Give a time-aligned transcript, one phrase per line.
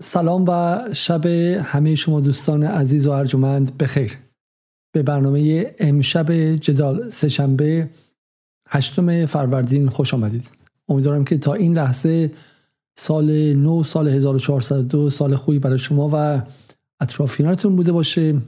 [0.00, 1.26] سلام و شب
[1.62, 4.18] همه شما دوستان عزیز و ارجمند بخیر.
[4.92, 7.90] به برنامه امشب جدال سهشنبه
[8.68, 10.50] هشتم فروردین خوش آمدید.
[10.88, 12.30] امیدوارم که تا این لحظه
[12.98, 16.42] سال نو سال 1402 سال خوبی برای شما و
[17.00, 18.40] اطرافیانتون بوده باشه.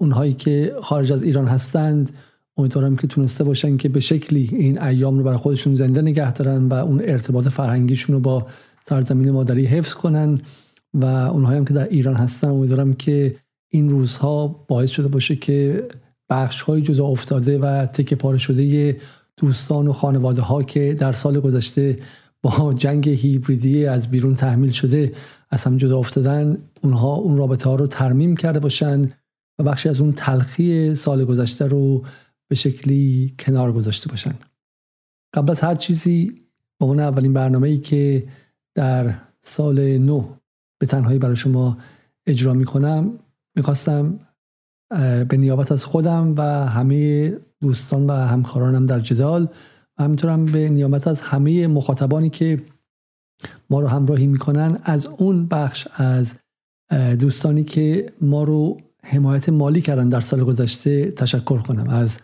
[0.00, 2.12] اونهایی که خارج از ایران هستند
[2.56, 6.68] امیدوارم که تونسته باشن که به شکلی این ایام رو برای خودشون زنده نگه دارن
[6.68, 8.46] و اون ارتباط فرهنگیشون رو با
[8.82, 10.40] سرزمین مادری حفظ کنن.
[10.96, 13.36] و اونهایی هم که در ایران هستن امیدوارم که
[13.72, 15.88] این روزها باعث شده باشه که
[16.30, 18.96] بخش های جدا افتاده و تکه پاره شده
[19.36, 21.98] دوستان و خانواده ها که در سال گذشته
[22.42, 25.12] با جنگ هیبریدی از بیرون تحمیل شده
[25.50, 29.02] از هم جدا افتادن اونها اون رابطه ها رو ترمیم کرده باشن
[29.58, 32.04] و بخشی از اون تلخی سال گذشته رو
[32.48, 34.34] به شکلی کنار گذاشته باشن.
[35.34, 36.34] قبل از هر چیزی
[36.80, 38.28] با اون اولین برنامه ای که
[38.74, 40.24] در سال نو
[40.78, 41.78] به تنهایی برای شما
[42.26, 43.18] اجرا می‌کنم.
[43.56, 44.20] می‌خواستم
[45.28, 49.48] به نیابت از خودم و همه دوستان و همکارانم در جدال
[49.98, 52.62] و همینطورم به نیابت از همه مخاطبانی که
[53.70, 56.34] ما رو همراهی می‌کنن از اون بخش از
[57.18, 61.88] دوستانی که ما رو حمایت مالی کردن در سال گذشته تشکر کنم.
[61.88, 62.20] از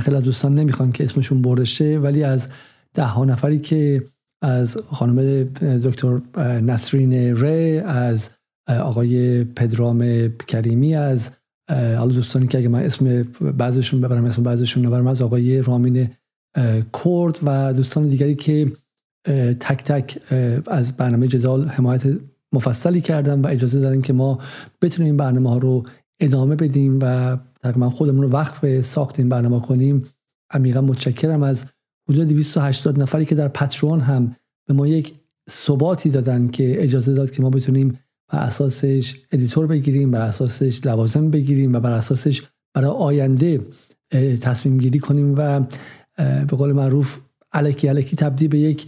[0.00, 2.48] خیلی دوستان نمی‌خوان که اسمشون برده ولی از
[2.94, 4.04] ده ها نفری که
[4.42, 5.44] از خانم
[5.84, 6.20] دکتر
[6.60, 8.30] نسرین ری از
[8.68, 11.30] آقای پدرام کریمی از
[11.70, 13.22] حالا دوستانی که اگه من اسم
[13.56, 16.10] بعضشون ببرم اسم بعضشون نبرم از آقای رامین
[17.04, 18.72] کرد و دوستان دیگری که
[19.60, 20.32] تک تک
[20.66, 22.02] از برنامه جدال حمایت
[22.52, 24.38] مفصلی کردن و اجازه دارن که ما
[24.82, 25.86] بتونیم برنامه ها رو
[26.20, 30.04] ادامه بدیم و تقریبا خودمون رو وقف ساخت این برنامه کنیم.
[30.50, 31.66] عمیقا متشکرم از
[32.10, 35.14] حدود 280 نفری که در Patreon هم به ما یک
[35.50, 37.98] ثباتی دادن که اجازه داد که ما بتونیم
[38.32, 42.42] بر اساسش editor بگیریم بر اساسش لوازم بگیریم و بر اساسش
[42.74, 43.60] برای آینده
[44.40, 45.60] تصمیم گیری کنیم و
[46.16, 47.18] به قول معروف
[47.52, 48.86] الکی الکی تبدیل به یک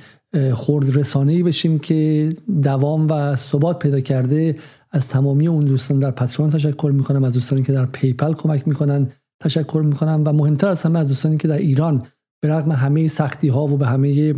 [0.55, 4.59] خرد رسانه بشیم که دوام و ثبات پیدا کرده
[4.91, 9.09] از تمامی اون دوستان در پترون تشکر می‌کنم از دوستانی که در پیپل کمک می‌کنن
[9.41, 12.03] تشکر می‌کنم و مهمتر از همه از دوستانی که در ایران
[12.41, 14.35] به رغم همه سختی ها و به همه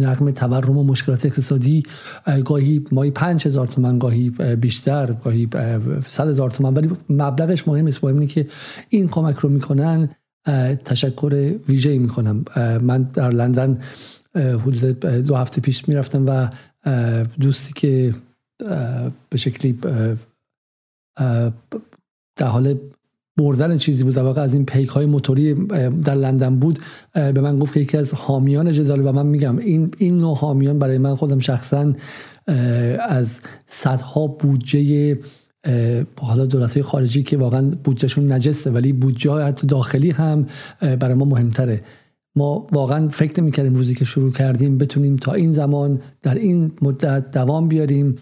[0.00, 1.82] رقم تورم و مشکلات اقتصادی
[2.44, 4.30] گاهی ماهی پنج هزار تومن گاهی
[4.60, 5.48] بیشتر گاهی
[6.08, 8.46] صد هزار تومن ولی مبلغش مهم است مهم که
[8.88, 10.08] این کمک رو می‌کنن
[10.84, 12.44] تشکر ویژه‌ای می‌کنم.
[12.82, 13.78] من در لندن
[14.34, 16.48] حدود دو هفته پیش می‌رفتم و
[17.40, 18.14] دوستی که
[19.30, 19.78] به شکلی
[22.36, 22.78] در حال
[23.36, 24.14] بردن چیزی بود.
[24.14, 25.54] در واقع از این پیک های موتوری
[26.04, 26.78] در لندن بود
[27.14, 30.78] به من گفت که یکی از حامیان جدال و من میگم این این نوع حامیان
[30.78, 31.92] برای من خودم شخصا
[33.08, 35.18] از صدها بودجه
[36.16, 40.46] حالا دولت های خارجی که واقعا بودجهشون نجسته ولی بودجه حتی داخلی هم
[40.80, 41.80] برای ما مهمتره.
[42.36, 47.30] ما واقعا فکر نمی‌کردیم روزی که شروع کردیم بتونیم تا این زمان در این مدت
[47.30, 48.14] دوام بیاریم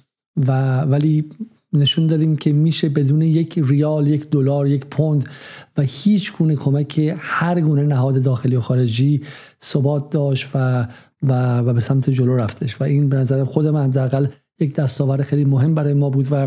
[0.46, 1.28] و ولی
[1.72, 5.28] نشون دادیم که میشه بدون یک ریال یک دلار یک پوند
[5.76, 9.22] و هیچ گونه کمک هر گونه نهاد داخلی و خارجی
[9.62, 10.86] ثبات داشت و
[11.22, 12.80] و, و به سمت جلو رفتش.
[12.80, 14.26] و این به نظر خود من حداقل
[14.60, 16.46] یک دستاورد خیلی مهم برای ما بود و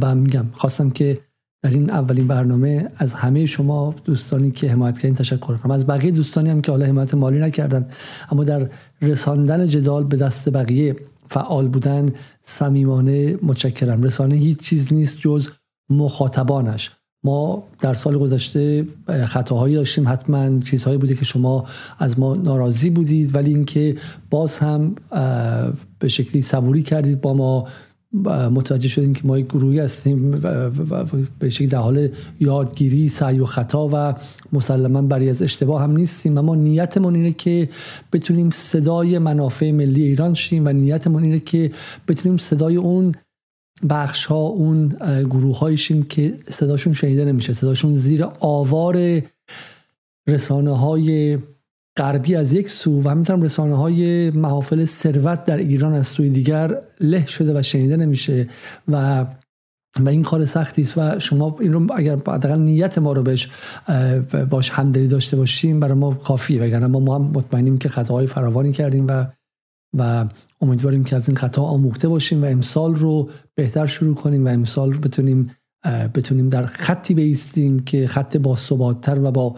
[0.00, 1.20] و میگم خواستم که
[1.62, 5.70] در این اولین برنامه از همه شما دوستانی که حمایت کردین تشکر کنم.
[5.70, 7.86] از بقیه دوستانی هم که حالا حمایت مالی نکردن
[8.30, 8.68] اما در
[9.02, 10.96] رساندن جدال به دست بقیه
[11.30, 12.12] فعال بودن
[12.42, 14.02] صمیمانه متشکرم.
[14.02, 15.48] رسانه هیچ چیز نیست جز
[15.90, 16.90] مخاطبانش.
[17.24, 18.86] ما در سال گذشته
[19.26, 20.08] خطاهایی داشتیم.
[20.08, 21.64] حتما چیزهایی بوده که شما
[21.98, 23.96] از ما ناراضی بودید ولی اینکه
[24.30, 24.94] باز هم
[25.98, 27.68] به شکلی صبوری کردید با ما.
[28.50, 30.30] متوجه شدیم که ما یک گروهی هستیم
[31.38, 32.08] به شکل در حال
[32.40, 34.14] یادگیری سعی و خطا و
[34.52, 36.38] مسلما بری از اشتباه هم نیستیم.
[36.38, 37.68] اما نیتمون اینه که
[38.12, 41.72] بتونیم صدای منافع ملی ایران شیم و نیتمون اینه که
[42.08, 43.14] بتونیم صدای اون
[43.88, 44.88] بخش ها اون
[45.24, 47.52] گروه شیم که صداشون شنیده نمیشه.
[47.52, 49.22] صداشون زیر آوار
[50.28, 51.38] رسانه های
[51.96, 56.78] غربی از یک سو و همینطور رسانه های محافل ثروت در ایران از سوی دیگر
[57.00, 58.48] له شده و شنیده نمیشه
[58.88, 59.26] و
[60.00, 63.48] و این کار سختی است و شما این رو اگر حداقل نیت ما رو بهش
[64.50, 66.62] باش همدلی داشته باشیم برای ما کافیه.
[66.62, 69.26] وگرنه ما ما هم مطمئنیم که خطاهای فراوانی کردیم و
[69.98, 70.24] و
[70.60, 74.92] امیدواریم که از این خطا آموخته باشیم و امسال رو بهتر شروع کنیم و امسال
[74.92, 75.50] رو بتونیم
[76.14, 78.56] بتونیم در خطی بیستیم که خط با
[79.06, 79.56] و با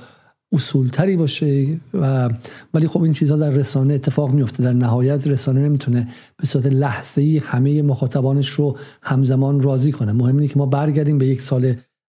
[0.54, 2.30] اصولتری باشه و
[2.74, 7.22] ولی خب این چیزها در رسانه اتفاق میفته در نهایت رسانه نمی‌تونه به صورت لحظه
[7.22, 10.12] ای همه مخاطبانش رو همزمان راضی کنه.
[10.12, 11.74] مهم اینه که ما برگردیم به یک سال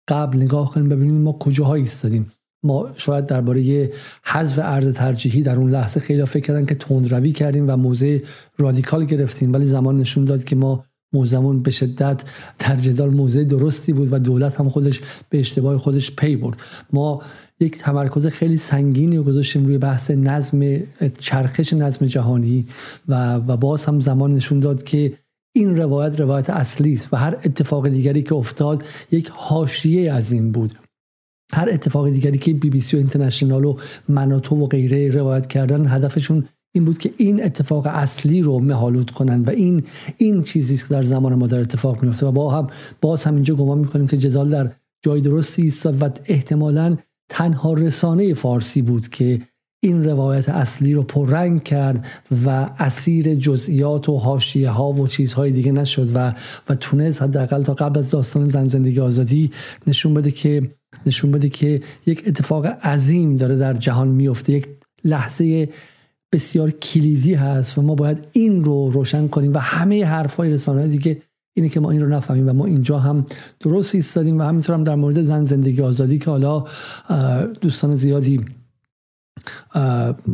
[0.09, 2.31] قبل نگاه کنیم ببینیم ما کجاها ایستادیم.
[2.65, 3.91] ما شاید درباره
[4.25, 8.19] حذف ارز ترجیحی در اون لحظه خیلی فکر کردن که تندروی کردیم و موضع
[8.59, 12.23] رادیکال گرفتیم ولی زمان نشون داد که ما موزمون به شدت
[12.59, 15.01] در جدال موضع درستی بود و دولت هم خودش
[15.31, 16.57] به اشتباه خودش پی برد.
[16.93, 17.23] ما
[17.61, 20.81] یک تمرکز خیلی سنگینی گذاشتیم روی بحث نظم
[21.19, 22.67] چرخش نظم جهانی
[23.09, 25.13] و, و باز هم زمان نشون داد که
[25.55, 30.53] این روایت روایت اصلی است و هر اتفاق دیگری که افتاد یک حاشیه از این
[30.53, 30.73] بود.
[31.53, 33.77] هر اتفاق دیگری که بی بی سی و اینترنشنال و
[34.09, 36.45] مناتو و غیره روایت کردن هدفشون
[36.75, 39.83] این بود که این اتفاق اصلی رو مهالود کنن و این
[40.17, 42.67] این چیزی که در زمان ما در اتفاق میفته و با هم
[43.01, 44.71] باز هم اینجا گمان می‌کنیم که جدال در
[45.05, 46.97] جای درستی ایستاد و احتمالا
[47.29, 49.41] تنها رسانه فارسی بود که
[49.81, 52.07] این روایت اصلی رو پررنگ کرد
[52.47, 56.33] و اسیر جزئیات و حاشیه ها و چیزهای دیگه نشد و
[56.69, 59.51] و تونست حداقل تا قبل از داستان زن زندگی آزادی
[59.87, 60.71] نشون بده که
[61.07, 64.53] نشون بده که یک اتفاق عظیم داره در جهان میفته.
[64.53, 64.69] یک
[65.05, 65.69] لحظه
[66.33, 71.23] بسیار کلیدی هست و ما باید این رو روشن کنیم و همه حرفای رسانه دیگه
[71.57, 73.25] اینه که ما این رو نفهمیم و ما اینجا هم
[73.61, 76.65] درست ایستادیم و همینطور هم در مورد زن زندگی آزادی که حالا
[77.61, 78.41] دوستان زیادی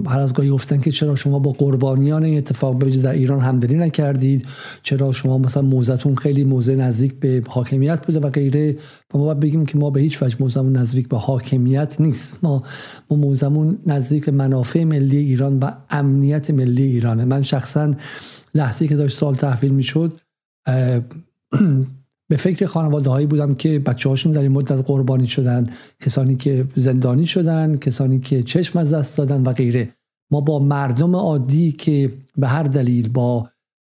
[0.07, 3.77] هر از گاهی گفتن که چرا شما با قربانیان این اتفاق به در ایران همدلی
[3.77, 4.47] نکردید؟
[4.83, 8.77] چرا شما مثلا موزتون خیلی موزه نزدیک به حاکمیت بوده و غیره؟
[9.15, 12.39] و ما باید بگیم که ما به هیچ وجه موزمون نزدیک به حاکمیت نیست.
[12.43, 12.63] ما
[13.11, 17.25] ما موزمون نزدیک منافع ملی ایران و امنیت ملی ایرانه.
[17.25, 17.95] من شخصا
[18.55, 20.21] لحظه که داشت سال تحویل می‌شد
[22.31, 25.65] به فکر خانواده هایی بودم که بچه هاشون در این مدت قربانی شدن
[26.01, 29.89] کسانی که زندانی شدن کسانی که چشم از دست دادن و غیره.
[30.33, 33.51] ما با مردم عادی که به هر دلیل با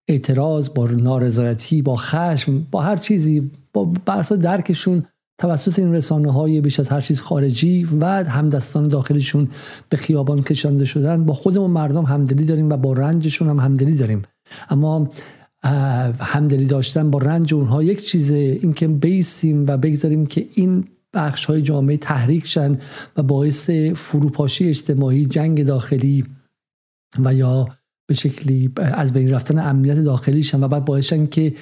[0.08, 5.04] اعتراض با نارضایتی با خشم با هر چیزی با برسا درکشون
[5.40, 9.48] توسط این رسانه های بیش از هر چیز خارجی و همدستان داخلشون
[9.88, 14.22] به خیابان کشانده شدن با خودمون مردم همدلی داریم و با رنجشون هم همدلی داریم.
[14.70, 15.08] اما
[16.20, 17.82] همدلی داشتن با رنج اونها.
[17.82, 20.84] یک چیزه اینکه بیسیم و بگذاریم که این
[21.14, 22.78] بخش های جامعه تحریک شن
[23.16, 26.24] و باعث فروپاشی اجتماعی جنگ داخلی
[27.18, 27.68] و یا
[28.08, 31.54] به شکلی از بین رفتن امنیت داخلی شن و بعد باعث که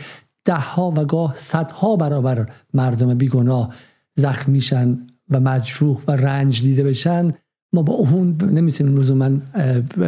[0.45, 3.75] ده ها و گاه صدها برابر مردم بیگناه
[4.15, 7.33] زخمی شن و مجروح و رنج دیده بشن.
[7.73, 9.31] ما با اون نمی‌تونیم لزوما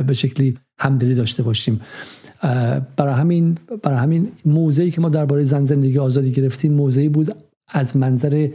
[0.07, 1.81] به شکلی همدلی داشته باشیم.
[2.97, 7.35] برای همین برای همین موضعی که ما درباره زن زندگی آزادی گرفتیم موضعی بود
[7.69, 8.49] از منظر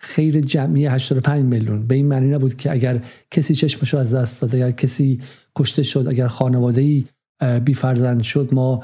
[0.00, 1.86] خیر جمعی 85 میلیون.
[1.86, 3.00] به این معنی نبود که اگر
[3.30, 5.20] کسی چشمشو از دست داد اگر کسی
[5.56, 7.04] کشته شد اگر خانواده ای
[7.64, 8.82] بی فرزند شد ما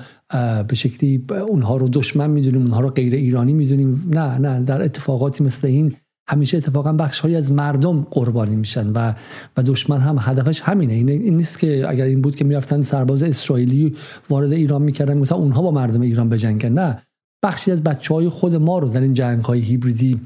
[0.69, 4.11] به شکلی اونها رو دشمن می‌دونیم اونها رو غیر ایرانی می‌دونیم.
[4.11, 5.97] نه نه در اتفاقاتی مثل این
[6.29, 9.15] همیشه اتفاقا بخش های از مردم قربانی میشن و
[9.57, 10.93] و دشمن هم هدفش همینه.
[10.93, 13.97] این, نیست که اگر این بود که می‌رفتن سرباز اسرائیلی
[14.31, 16.73] وارد ایران می‌کردن مثلا اونها با مردم ایران بجنگن.
[16.73, 16.99] نه.
[17.43, 20.21] بخشی از بچه های خود ما رو در این جنگ های هیبریدی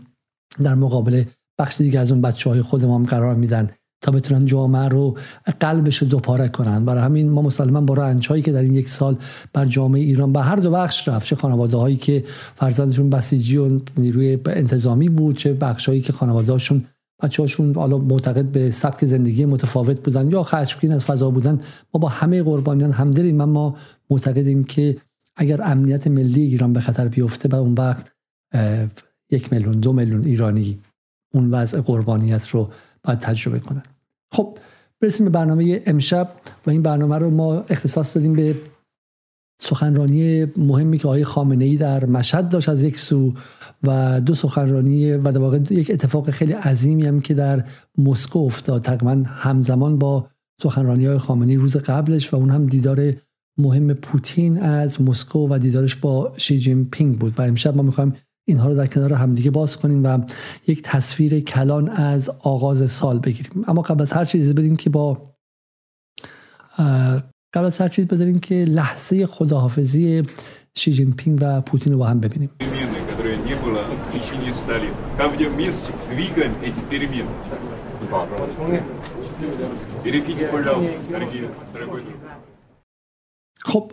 [0.63, 1.25] در مقابل
[1.59, 3.71] بخش دیگه از اون بچه های خود ما هم قرار میدن.
[4.03, 5.17] تا بتونن جامعه رو
[5.61, 6.85] قلبش رو دوپاره کنن.
[6.85, 9.17] برای همین ما مسلما با رنج هایی که در این یک سال
[9.53, 11.27] بر جامعه ایران به هر دو بخش رفت.
[11.27, 12.25] چه خانواده هایی که
[12.57, 16.85] فرزندشون بسیجی و نیروی انتظامی بود چه بخش هایی که خانواده هاشون
[17.23, 21.61] بچه هاشون حالا معتقد به سبک زندگی متفاوت بودن یا خشمگین از فضا بودن.
[21.95, 23.77] ما با همه قربانیان همدلیم ما
[24.11, 24.97] معتقدیم که
[25.37, 28.13] اگر امنیت ملی ایران به خطر بیفته به اون وقت
[29.31, 30.79] یک میلیون دو میلیون ایرانی
[31.35, 32.71] اون وضع قربانیت رو
[33.05, 33.83] باید تجربه کنن.
[34.33, 34.59] خب
[35.01, 36.29] برسیم به برنامه امشب
[36.67, 38.55] و این برنامه رو ما اختصاص دادیم به
[39.63, 43.35] سخنرانی مهمی که آقای خامنه ای در مشهد داشت از یک سو
[43.83, 47.65] و دو سخنرانی و در واقع یک اتفاق خیلی عظیمی هم که در
[47.99, 48.83] مسکو افتاد.
[48.83, 50.27] تقریبا همزمان با
[50.63, 53.13] سخنرانی های خامنه روز قبلش و اون هم دیدار
[53.59, 57.35] مهم پوتین از مسکو و دیدارش با شی جین پینگ بود.
[57.39, 58.13] و امشب ما می‌خوایم
[58.49, 60.19] اینها رو در کنار همدیگه باز کنیم و
[60.67, 63.65] یک تصویر کلان از آغاز سال بگیریم.
[63.69, 65.33] اما قبل از هر چیزی بدیم که با
[67.55, 70.23] قبل از هر چیز بذاریم که لحظه خداحافظی
[70.75, 72.51] شی جین پینگ و پوتین رو با هم ببینیم.
[83.61, 83.93] خب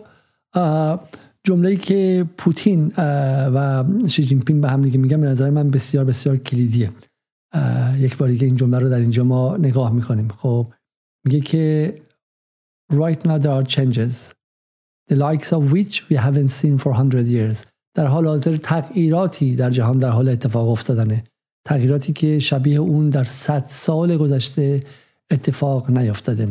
[1.46, 2.92] جمله‌ای که پوتین
[3.54, 6.90] و شی جین به هم دیگه میگن به نظر من بسیار بسیار کلیدیه.
[7.98, 10.28] یک باری که این جمله رو در اینجا ما نگاه می‌کنیم.
[10.28, 10.72] خب
[11.26, 11.94] میگه که
[12.92, 14.14] right now there are changes.
[15.10, 17.64] The likes of which we haven't seen for 100 years.
[17.94, 21.24] در حال حاضر تغییراتی در جهان در حال اتفاق افتادنه.
[21.66, 24.82] تغییراتی که شبیه اون در صد سال گذشته
[25.30, 26.48] اتفاق نیفتاده.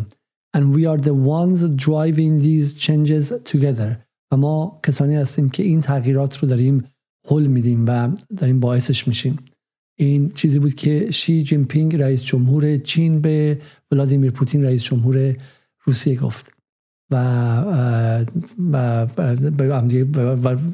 [0.58, 4.09] And we are the ones driving these changes together.
[4.32, 6.84] و ما کسانی هستیم که این تغییرات رو داریم
[7.28, 9.40] حل میدیم و داریم باعثش میشیم.
[9.98, 15.36] این چیزی بود که شی جین پینگ رئیس جمهور چین به ولادیمیر پوتین رئیس جمهور
[15.86, 16.54] روسیه گفت.
[17.12, 17.16] و
[18.72, 19.08] و,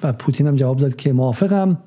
[0.03, 1.77] و, پوتین هم جواب داد که موافقم.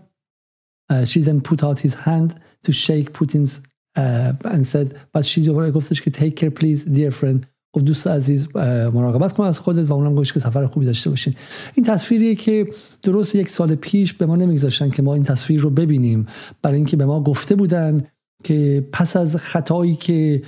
[1.05, 2.31] She then put out his hand
[2.65, 3.61] to shake Putin's
[3.97, 7.58] uh, and said بعد شی دوباره گفتش که take care please dear friend.
[7.75, 8.57] خب دوست عزیز
[8.95, 11.35] مراقبت کن از خودت و اونم گوش که سفر خوبی داشته باشین.
[11.75, 12.67] این تصویریه که
[13.03, 16.27] درست یک سال پیش به ما نمیگذاشتن که ما این تصویر رو ببینیم.
[16.63, 18.03] برای اینکه به ما گفته بودن
[18.45, 20.43] که پس از خطایی که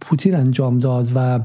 [0.00, 1.40] پوتین انجام داد و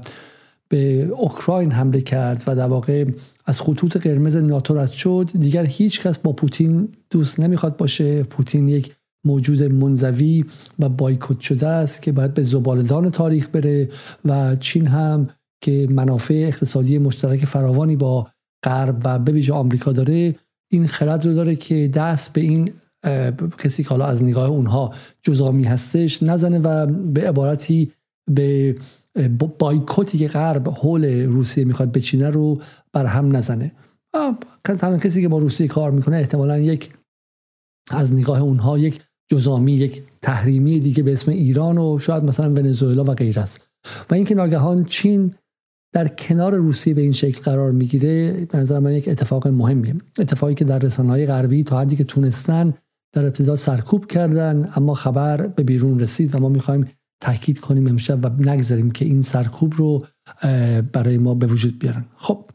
[0.69, 3.05] به اوکراین حمله کرد و در واقع
[3.45, 8.23] از خطوط قرمز ناتو رد شد دیگر هیچ کس با پوتین دوست نمی‌خواد باشه.
[8.23, 8.91] پوتین یک
[9.25, 10.45] موجود منزوی
[10.79, 13.89] و بایکوت شده است که باید به زبالدان تاریخ بره
[14.25, 15.29] و چین هم
[15.63, 18.27] که منافع اقتصادی مشترک فراوانی با
[18.65, 20.35] غرب و به ویژه آمریکا داره
[20.71, 22.71] این خرد رو داره که دست به این
[23.59, 27.91] کسی که حالا از نگاه اونها جزامی هستش نزنه و به عبارتی
[28.31, 28.75] به
[29.59, 32.61] بایکوتی که غرب حول روسیه می‌خواد بچینه رو
[32.93, 33.71] بر هم نزنه.
[34.63, 36.93] تنها کسی که با روسیه کار می‌کنه احتمالا یک
[37.91, 39.01] از نگاه اونها یک
[39.33, 43.67] جزامی یک تحریمی دیگه به اسم ایران و شاید مثلا ونزوئلا و غیر است.
[44.09, 45.33] و اینکه ناگهان چین
[45.93, 49.95] در کنار روسیه به این شکل قرار می‌گیره به نظر من یک اتفاق مهمیه.
[50.19, 52.73] اتفاقی که در رسانه‌های غربی تا حدی که تونستن
[53.13, 56.87] در ابتدا سرکوب کردن اما خبر به بیرون رسید و ما می‌خوایم
[57.21, 60.05] تاکید کنیم امشب و نگذاریم که این سرکوب رو
[60.93, 62.05] برای ما به وجود بیارن.
[62.17, 62.45] خب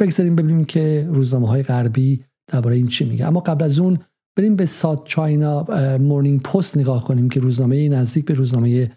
[0.00, 3.26] بگذاریم ببینیم که روزنامه های غربی درباره این چی میگه.
[3.26, 3.98] اما قبل از اون
[4.36, 5.66] بریم به سات چاینا
[5.98, 8.90] مورنینگ پست نگاه کنیم که روزنامه نزدیک به روزنامه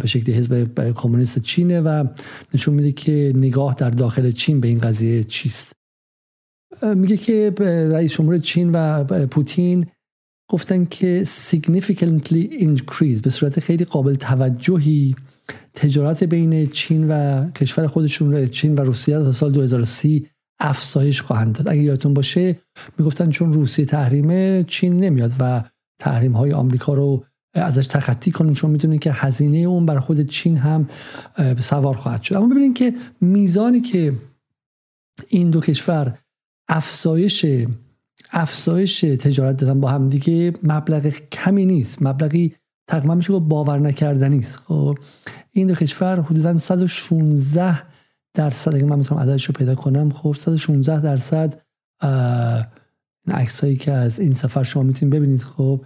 [0.00, 2.06] به شکلی حزب کمونیست چینه و
[2.54, 5.72] نشون میده که نگاه در داخل چین به این قضیه چیست.
[6.82, 7.54] میگه که
[7.90, 9.86] رئیس جمهور چین و پوتین
[10.50, 15.16] گفتن که significantly increase به صورت خیلی قابل توجهی
[15.74, 20.26] تجارت بین چین و کشور خودشون چین و روسیه تا سال 2030
[20.58, 21.68] افزایش خواهند داد.
[21.68, 22.56] اگه یادتون باشه
[22.98, 25.62] می‌گفتن چون روسیه تحریمه چین نمیاد و
[25.98, 30.56] تحریم های آمریکا رو ازش تخطی کنیم چون می‌دونین که هزینه اون بر خود چین
[30.56, 30.88] هم
[31.58, 32.34] سوار خواهد شد.
[32.34, 34.12] اما ببینید که میزانی که
[35.28, 36.18] این دو کشور
[36.68, 37.46] افزایش
[38.32, 42.54] افزایش تجارت دادن با هم دیگه مبلغ کمی نیست مبلغی
[42.88, 44.56] تقریبا میشه باور نکردنی است.
[44.56, 44.98] خب
[45.52, 47.82] این دو کشور حدودا 116
[48.36, 51.62] درصد اگه من می‌تونم عددش رو پیدا کنم خب 116 درصد
[53.26, 55.84] این عکس هایی که از این سفر شما می‌تونید ببینید خب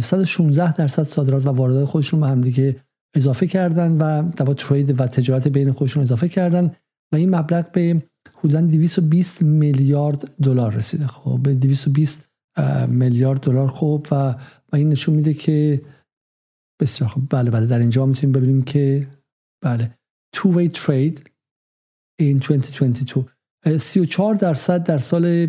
[0.00, 2.76] 116 درصد صادرات و واردات خودشون به هم دیگه
[3.16, 6.70] اضافه کردن و در ترید و تجارت بین خودشون اضافه کردن
[7.12, 8.02] و این مبلغ به
[8.38, 11.06] حدودا 220 میلیارد دلار رسیده.
[11.06, 12.28] خب به 220
[12.88, 14.14] میلیارد دلار خوب و
[14.72, 15.82] و این نشون میده که
[16.80, 17.26] بسیار خوب.
[17.30, 19.06] بله بله در اینجا می‌تونیم ببینیم که
[19.64, 19.94] بله
[20.36, 21.20] two way trade
[22.20, 23.24] in 2022
[23.78, 25.46] 34 درصد در سال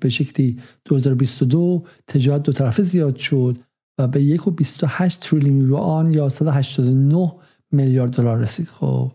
[0.00, 3.58] به شکلی 2022 تجارت دو طرفه زیاد شد
[3.98, 7.32] و به 1.28 تریلیون یوان یا 189
[7.72, 8.66] میلیارد دلار رسید.
[8.66, 9.12] خب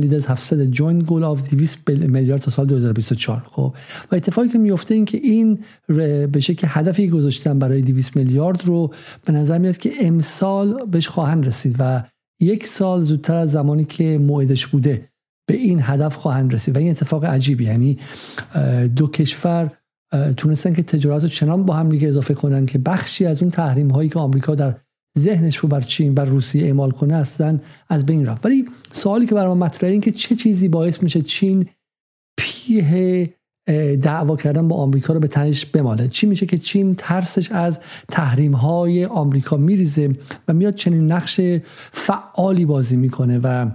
[0.00, 3.74] leaders have set a joint goal of 200 میلیارد تا سال 2024 خب
[4.12, 5.58] و اتفاقی که میفته این که این
[6.32, 11.46] به شکل هدفی گذاشتن برای 200 میلیارد رو به نظر میاد که امسال بهش خواهند
[11.46, 12.02] رسید و
[12.40, 15.08] یک سال زودتر از زمانی که موعدش بوده
[15.48, 16.76] به این هدف خواهند رسید.
[16.76, 17.98] و این اتفاق عجیبی یعنی
[18.96, 19.70] دو کشور
[20.36, 23.90] تونستن که تجارت رو چنان با هم دیگه اضافه کنن که بخشی از اون تحریم
[23.90, 24.74] هایی که آمریکا در
[25.18, 28.46] ذهنش رو بر چین بر روسیه اعمال کنه اصلا از بین رفت.
[28.46, 31.66] ولی سوالی که برای ما مطرحه این که چه چیزی باعث میشه چین
[32.38, 33.34] پیه
[34.02, 36.08] دعوا کردن با آمریکا رو به تنش بماله.
[36.08, 40.10] چی میشه که چین ترسش از تحریم های آمریکا میریزه
[40.48, 41.40] و میاد چنین نقش
[41.92, 43.66] فعالی بازی می‌کنه و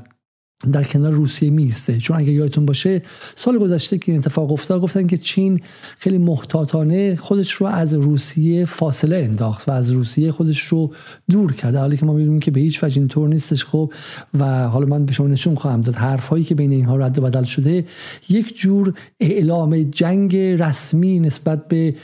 [0.72, 3.02] در کنار روسیه میسته چون اگه یادتون باشه
[3.36, 5.62] سال گذشته که اتفاق افتاد گفتن که چین
[5.98, 10.94] خیلی محتاطانه خودش رو از روسیه فاصله انداخت و از روسیه خودش رو
[11.30, 11.80] دور کرده.
[11.80, 13.94] حالی که ما می‌بینیم که به هیچ وجه اینطور نیستش خب.
[14.40, 17.44] و حالا من به شما نشون خواهم داد حرفهایی که بین اینها رد و بدل
[17.44, 17.86] شده
[18.30, 21.96] یک جور اعلام جنگ رسمی نسبت به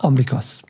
[0.00, 0.64] آمریکاست.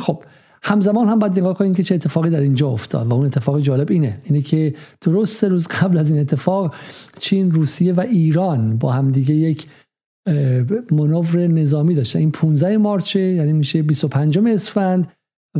[0.00, 0.24] خب
[0.64, 3.90] همزمان هم باید نگاه کنیم که چه اتفاقی در اینجا افتاد و اون اتفاق جالب
[3.90, 4.18] اینه.
[4.24, 6.74] اینه که درست سه روز قبل از این اتفاق
[7.18, 9.66] چین روسیه و ایران با همدیگه یک
[10.90, 12.18] منور نظامی داشتن.
[12.18, 15.12] این 15 مارچه یعنی میشه 25 اسفند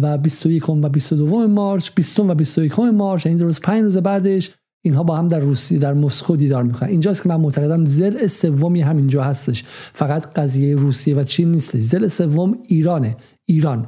[0.03, 4.51] و 21 و 22 مارچ 20 و 21 مارچ یعنی درست 5 روز بعدش
[4.85, 6.89] اینها با هم در روسیه در مسکو دیدار می‌کنن.
[6.89, 9.63] اینجاست که من معتقدم زل سومی همینجا هستش.
[9.93, 11.81] فقط قضیه روسیه و چین نیستش.
[11.81, 13.17] زل سوم ایرانه.
[13.47, 13.87] ایران.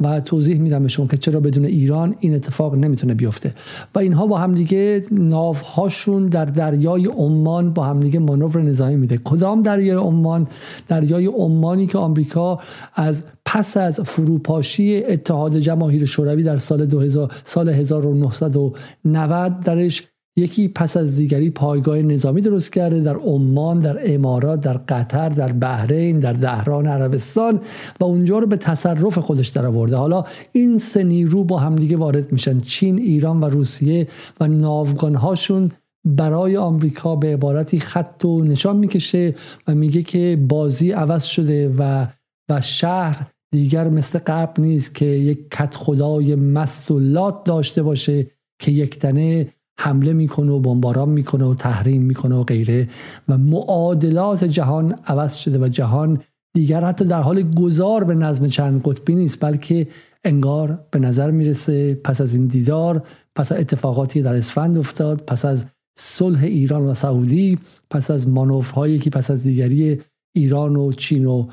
[0.00, 3.54] و توضیح میدم به شما که چرا بدون ایران این اتفاق نمی‌تونه بیفته.
[3.94, 9.18] و اینها با همدیگه ناوهاشون در دریای عمان با همدیگه مانور نظامی میده.
[9.24, 10.48] کدام دریای عمان؟
[10.88, 12.60] دریای عمانی که آمریکا
[12.94, 20.02] از پس از فروپاشی اتحاد جماهیر شوروی در سال 2000 سال 1990 درش
[20.38, 25.52] یکی پس از دیگری پایگاه نظامی درست کرده در عمان در امارات در قطر در
[25.52, 27.60] بحرین در دهران عربستان
[28.00, 32.32] و اونجا رو به تصرف خودش در آورده حالا این سه نیرو با همدیگه وارد
[32.32, 32.60] میشن.
[32.60, 34.06] چین ایران و روسیه
[34.40, 35.70] و ناوگانهاشون
[36.04, 39.34] برای آمریکا به عبارتی خط و نشان می‌کشه
[39.68, 42.06] و میگه که بازی عوض شده و
[42.48, 48.26] و شهر دیگر مثل قبل نیست که یک کت خدای مست و داشته باشه
[48.58, 49.48] که یک تنه
[49.80, 52.88] حمله می‌کنه و بمباران می‌کنه و تحریم می‌کنه و غیره
[53.28, 56.20] و معادلات جهان عوض شده و جهان
[56.54, 59.88] دیگر حتی در حال گذار به نظم چند قطبی نیست بلکه
[60.24, 65.44] انگار به نظر می‌رسه پس از این دیدار پس از اتفاقاتی در اسفند افتاد پس
[65.44, 65.64] از
[65.98, 67.58] صلح ایران و سعودی
[67.90, 70.00] پس از مانوف هایی که پس از دیگری
[70.34, 71.46] ایران و چین و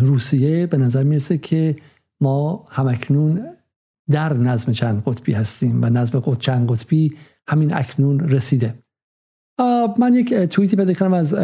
[0.00, 1.76] روسیه به نظر می‌رسه که
[2.20, 3.40] ما همکنون
[4.10, 7.12] در نظم چند قطبی هستیم و نظم قطب چند قطبی
[7.48, 8.74] همین اکنون رسیده.
[9.98, 11.34] من یک توییتی پیدا کردم از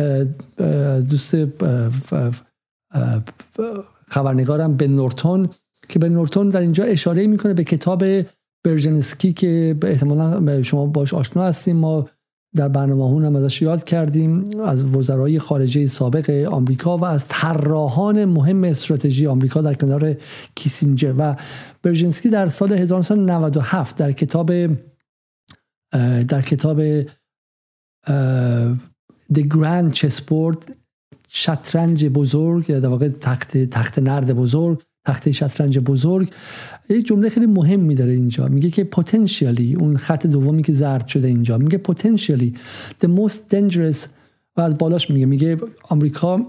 [1.08, 1.36] دوست
[4.08, 5.48] خبرنگارم بن نورتون
[5.88, 8.04] که بن نورتون در اینجا اشاره می‌کنه به کتاب
[8.64, 11.76] برژنسکی که احتمالا شما باش آشنا هستیم.
[11.76, 12.08] ما
[12.56, 18.64] در برنامه هم ازش یاد کردیم از وزرای خارجه سابق آمریکا و از طراحان مهم
[18.64, 20.16] استراتژی آمریکا در کنار
[20.54, 21.14] کیسینجر.
[21.18, 21.36] و
[21.82, 24.52] برژنسکی در سال 1997 در کتاب
[26.28, 27.02] در کتاب
[29.32, 30.72] The Grand Chessboard
[31.28, 36.32] شطرنج بزرگ در واقع تخت تخت نرد بزرگ تخت شطرنج بزرگ
[36.88, 38.48] یک جمله خیلی مهم داره اینجا.
[38.48, 41.58] میگه که potentially اون خط دومی که زرد شده اینجا.
[41.58, 42.52] میگه potentially
[43.04, 44.08] the most dangerous
[44.56, 45.26] و از بالاش میگه.
[45.26, 45.56] میگه
[45.88, 46.46] آمریکا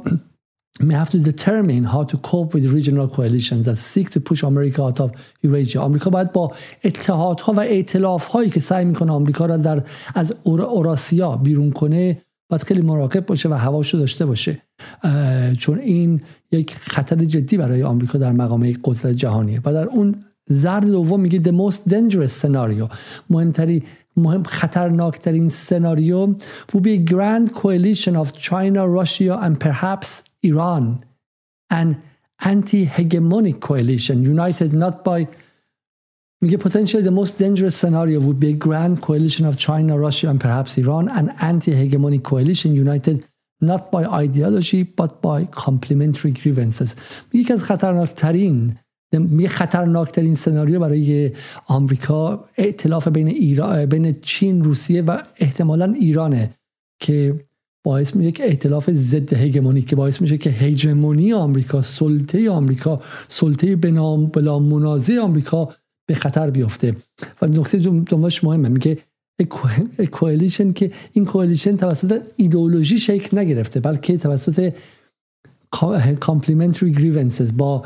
[0.79, 4.81] may have to determine how to cope with regional coalitions that seek to push America
[4.83, 5.09] out of
[5.43, 5.77] Eurasia.
[5.77, 6.51] آمریکا باید با
[6.83, 9.83] اتحادها و ائتلاف هایی که سعی می‌کنه آمریکا را در
[10.15, 14.61] از اوراسیا بیرون کنه باید خیلی مراقب باشه و هواشو داشته باشه.
[15.57, 19.61] چون این یک خطر جدی برای آمریکا در مقام قدرت جهانیه.
[19.65, 20.15] و در اون
[20.49, 22.89] زرد دوم میگه the most dangerous scenario.
[23.29, 23.83] مهمتری
[24.17, 26.33] مهم خطرناکترین سناریو
[26.71, 31.05] would be a grand coalition of China, Russia and perhaps Iran.
[31.69, 31.97] An
[32.39, 35.27] anti-hegemonic coalition united not by
[36.41, 40.39] میگه potentially the most dangerous scenario would be a grand coalition of China, Russia and
[40.39, 43.25] perhaps Iran an anti-hegemonic coalition united
[43.61, 46.95] not by ideology but by complementary grievances.
[47.33, 48.75] میگه از خطرناکترین
[49.39, 51.31] یه خطرناکترین سناریو برای
[51.67, 56.49] آمریکا ائتلاف بین ایران بین چین روسیه و احتمالا ایرانه
[56.99, 57.39] که
[57.85, 63.75] باعث میشه یک ائتلاف ضد هگمونی که باعث میشه که هگمونی آمریکا سلطه آمریکا سلطه
[63.75, 65.69] بلا منازع آمریکا
[66.07, 66.95] به خطر بیفته
[67.41, 68.69] و نکته دومش مهمه.
[68.69, 68.97] میگه
[70.11, 74.73] coalition که این coalition توسط ایدئولوژی شکل نگرفته بلکه توسط
[76.19, 77.83] complementary grievances با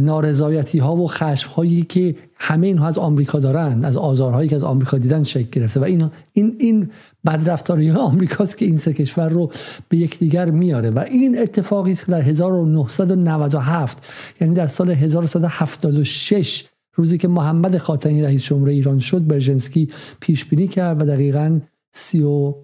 [0.00, 4.64] نارضایتی ها و خشم هایی که همه اینها از آمریکا دارن از آزارهایی که از
[4.64, 5.80] آمریکا دیدن شکل گرفته.
[5.80, 6.90] و این این این
[7.26, 9.52] بدرفتاری آمریکاست که این سه کشور رو
[9.88, 10.90] به یکدیگر میاره.
[10.90, 14.06] و این اتفاقی است که در 1997
[14.40, 16.64] یعنی در سال 1176
[16.98, 19.88] روزی که محمد خاتمی رئیس جمهور ایران شد برژنسکی
[20.20, 21.60] پیش بینی کرد و دقیقا
[21.92, 22.54] سی و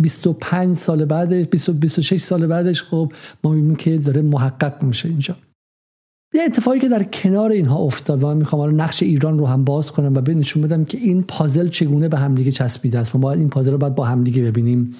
[0.00, 3.12] 25 سال بعدش 26 سال بعدش خب
[3.44, 5.36] ما می‌بینیم که داره محقق میشه اینجا.
[6.34, 9.64] یه اتفاقی که در کنار اینها افتاد و من می‌خوام حالا نقش ایران رو هم
[9.64, 13.18] باز کنم و به نشون بدم که این پازل چگونه به همدیگه چسبیده است و
[13.18, 14.94] ما این پازل رو باید با همدیگه ببینیم.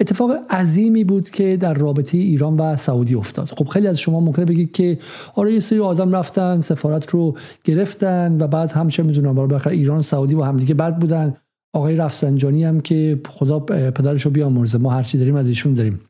[0.00, 3.48] اتفاق عظیمی بود که در رابطه ایران و سعودی افتاد.
[3.48, 4.98] خب خیلی از شما ممکنه بگید که
[5.34, 10.02] آره یه سری آدم رفتن سفارت رو گرفتن و بعد همچه می‌دونم برای ایران و
[10.02, 11.36] سعودی با همدیگه بد بودن.
[11.74, 16.00] آقای رفسنجانی هم که خدا پدرش رو بیامرزه ما هرچی داریم از ایشون داریم.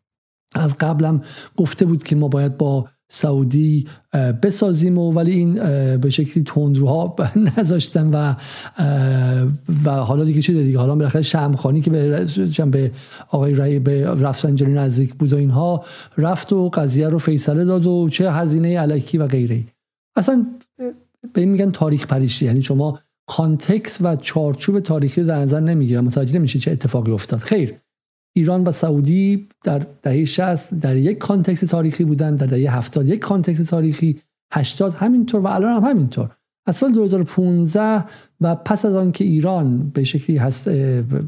[0.54, 1.22] از قبلم
[1.56, 3.86] گفته بود که ما باید با سعودی
[4.42, 5.54] بسازیم و ولی این
[5.96, 7.16] به شکلی تندروها
[7.58, 8.34] نذاشتن و
[9.84, 12.26] و حالا دیگه چه دیگه؟ حالا بالاخره شمخانی که به
[12.70, 12.90] به
[13.30, 15.84] آقای رای به رفسنجانی نزدیک بود و اینها
[16.18, 19.64] رفت و قضیه رو فیصله داد و چه هزینه الکی و غیره.
[20.16, 20.46] اصلا
[21.32, 22.44] به این میگن تاریخ پریشی.
[22.44, 26.04] یعنی شما context و چارچوب تاریخی در نظر نمی‌گیرن.
[26.04, 27.40] متوجه نمیشه چه اتفاقی افتاد.
[27.40, 27.74] خیر.
[28.36, 33.20] ایران و سعودی در دهه 60 در یک context تاریخی بودن در دهه 70 یک
[33.20, 34.20] context تاریخی
[34.52, 36.30] 80 همینطور و الان هم همینطور.
[36.66, 38.04] از سال 2015
[38.40, 40.68] و پس از آن که ایران به شکلی هست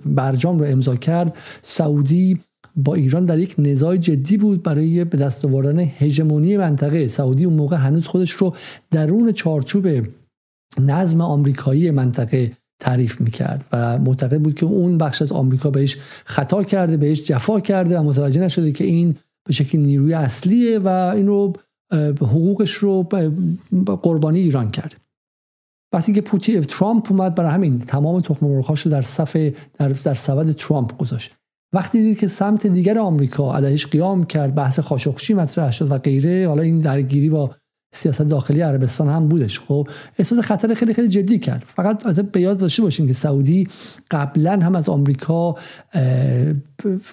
[0.06, 2.38] برجام رو امضا کرد سعودی
[2.76, 7.06] با ایران در یک نزاع جدی بود برای به دست آوردن هژمونی منطقه.
[7.06, 8.54] سعودی اون موقع هنوز خودش رو
[8.90, 9.88] درون چارچوب
[10.80, 16.64] نظم آمریکایی منطقه تعریف می‌کرد و معتقد بود که اون بخش از آمریکا بهش خطا
[16.64, 21.26] کرده بهش جفا کرده و متوجه نشده که این به شکل نیروی اصلیه و این
[21.26, 21.52] رو
[22.20, 23.02] حقوقش رو
[24.02, 24.94] قربانی ایران کرد.
[25.92, 29.36] وقتی که پوتی ترامپ اومد برای همین تمام تخم مرغ‌هاش رو در صف
[29.78, 31.32] در در سبد ترامپ گذاشت.
[31.72, 36.48] وقتی دید که سمت دیگر آمریکا علیهش قیام کرد بحث خاشقچی مطرح شد و غیره
[36.48, 37.50] حالا این درگیری با
[37.96, 39.60] سیاست داخلی عربستان هم بودش.
[39.60, 41.64] خب احساس خطر خیلی خیلی جدی کرد.
[41.76, 43.68] فقط به یاد داشته باشین که سعودی
[44.10, 45.54] قبلا هم از آمریکا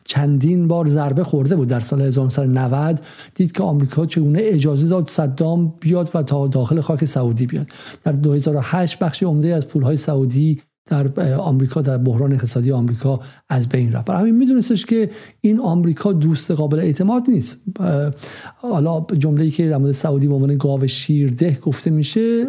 [0.06, 3.02] چندین بار ضربه خورده بود در سال 1990
[3.36, 7.68] دید که آمریکا چگونه اجازه داد صدام بیاد و تا داخل خاک سعودی بیاد.
[8.04, 13.20] در 2008 بخشی عمده از پولهای سعودی در آمریکا در بحران اقتصادی آمریکا
[13.50, 14.06] از بین رفت.
[14.06, 15.10] برای همین میدونستش که
[15.42, 17.62] این آمریکا دوست قابل اعتماد نیست.
[18.56, 22.48] حالا جمله‌ای که در مورد سعودی به عنوان گاو شیرده گفته میشه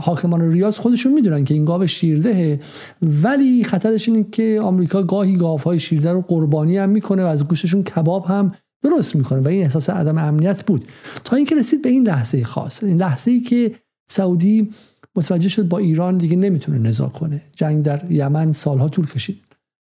[0.00, 2.60] حاکمان ریاض خودشون می‌دونن که این گاو شیردهه
[3.02, 7.82] ولی خطرش اینه که آمریکا گاهی گاوهای شیرده رو قربانی هم می‌کنه و از گوششون
[7.82, 10.84] کباب هم درست می‌کنه و این احساس عدم امنیت بود.
[11.24, 13.74] تا اینکه رسید به این لحظه خاص این لحظه ای که
[14.10, 14.70] سعودی
[15.16, 17.42] متوجه شد با ایران دیگه نمی‌تونه نزاع کنه.
[17.56, 19.42] جنگ در یمن سالها طول کشید.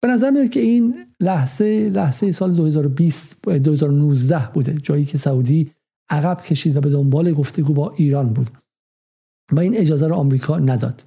[0.02, 5.70] به نظر میاد که این لحظه لحظه سال 2020 2019 بوده جایی که سعودی
[6.10, 8.50] عقب کشید و به دنبال گفتگو با ایران بود
[9.52, 11.02] و این اجازه رو آمریکا نداد.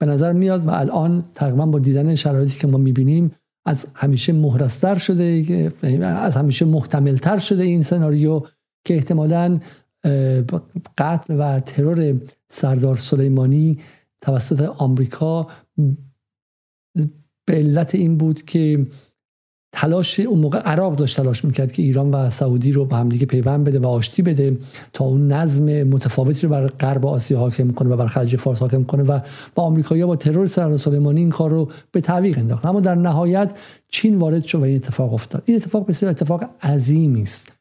[0.00, 3.34] به نظر میاد و الان تقریبا با دیدن شرایطی که ما می‌بینیم
[3.66, 8.42] از همیشه مهرستر شده از همیشه محتملتر شده این سناریو
[8.84, 9.60] که احتمالاً
[10.98, 12.20] قتل و ترور
[12.50, 13.78] سردار سلیمانی
[14.22, 15.46] توسط آمریکا
[17.46, 18.86] به علت این بود که
[19.72, 23.64] تلاش اون موقع عراق داشت تلاش می‌کرد که ایران و سعودی رو به همدیگه پیوند
[23.64, 24.58] بده و آشتی بده
[24.92, 28.84] تا اون نظم متفاوتی رو بر غرب آسیا حاکم کنه و بر خلیج فارس حاکم
[28.84, 29.20] کنه و
[29.54, 32.64] با آمریکایی‌ها با ترور سردار سلیمانی این کار رو به تعویق انداخت.
[32.64, 33.58] اما در نهایت
[33.88, 35.42] چین وارد شد و این اتفاق افتاد.
[35.46, 37.52] این اتفاق بسیار اتفاق عظیمی است.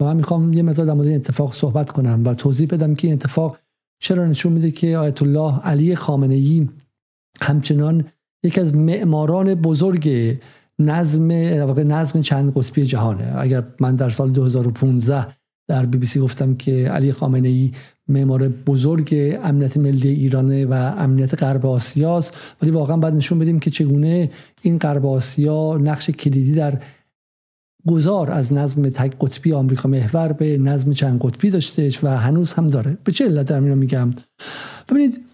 [0.00, 3.06] و من می‌خوام یه مقدار در مورد این اتفاق صحبت کنم و توضیح بدم که
[3.06, 3.58] این اتفاق
[4.04, 6.68] چرا نشون میده که آیت الله علی خامنه ای
[7.42, 8.04] همچنان
[8.42, 10.36] یکی از معماران بزرگ
[10.78, 11.32] نظم
[11.78, 13.34] نظم چند قطبی جهانه.
[13.38, 15.26] اگر من در سال 2015
[15.68, 17.72] در بی بی سی گفتم که علی خامنه ای
[18.08, 23.70] معمار بزرگ امنیت ملی ایرانه و امنیت غرب آسیاست ولی واقعا باید نشون بدیم که
[23.70, 24.30] چگونه
[24.62, 26.78] این غرب آسیا نقش کلیدی در
[27.88, 32.68] گذار از نظم تک قطبی آمریکا محور به نظم چند قطبی داشتهش و هنوز هم
[32.68, 32.98] داره.
[33.04, 34.10] به چه علت در میگم؟
[34.88, 35.24] ببینید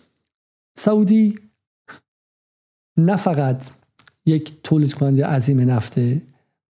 [0.77, 1.39] سعودی
[2.99, 3.71] نه فقط
[4.27, 6.23] یک تولید کننده عظیم نفته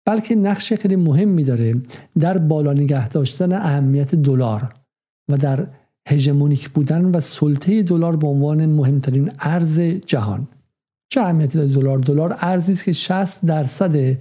[0.05, 1.81] بلکه نقش خیلی مهمی داره
[2.19, 4.75] در بالا نگه داشتن اهمیت دلار
[5.31, 5.67] و در
[6.07, 10.47] هژمونیک بودن و سلطه دلار به عنوان مهمترین ارز جهان.
[11.09, 14.17] چه اهمیتی دلار؟ دلار ارزی است که 60 درصد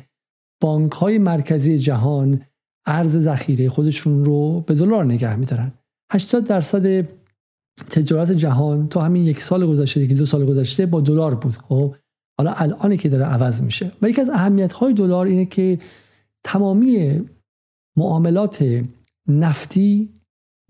[0.61, 2.41] بانک های مرکزی جهان
[2.87, 5.73] ارز ذخیره خودشون رو به دلار نگه میدارن.
[6.13, 7.09] 80 درصد
[7.91, 11.95] تجارت جهان تو همین یک سال گذشته که دو سال گذشته با دلار بود خب؟
[12.39, 13.93] حالا الانی که داره عوض میشه.
[14.03, 15.79] و یکی از اهمیت های دلار اینه که
[16.45, 17.21] تمامی
[17.97, 18.85] معاملات
[19.29, 20.09] نفتی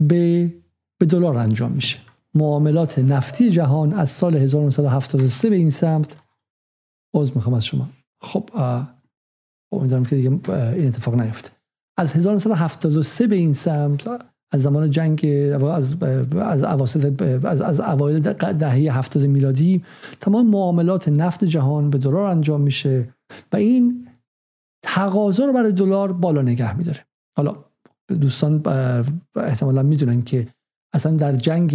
[0.01, 0.53] به
[0.99, 1.99] به دلار انجام میشه.
[2.35, 6.17] معاملات نفتی جهان از سال 1973 به این سمت.
[7.15, 7.89] باز می‌خوام از شما.
[8.21, 8.51] خب
[9.73, 11.51] امیدوارم که دیگه این اتفاق نیفته.
[11.99, 14.09] از 1973 به این سمت
[14.53, 15.27] از زمان جنگ
[15.63, 15.97] از
[16.37, 19.85] از اواسط از از اوایل دهه 70 میلادی
[20.21, 23.15] تمام معاملات نفت جهان به دلار انجام میشه
[23.53, 24.09] و این
[24.85, 27.07] تقاضا رو برای دلار بالا نگه میداره.
[27.37, 27.65] حالا
[28.21, 28.63] دوستان
[29.37, 30.47] احتمالا می‌دونن که
[30.95, 31.73] اصلا در جنگ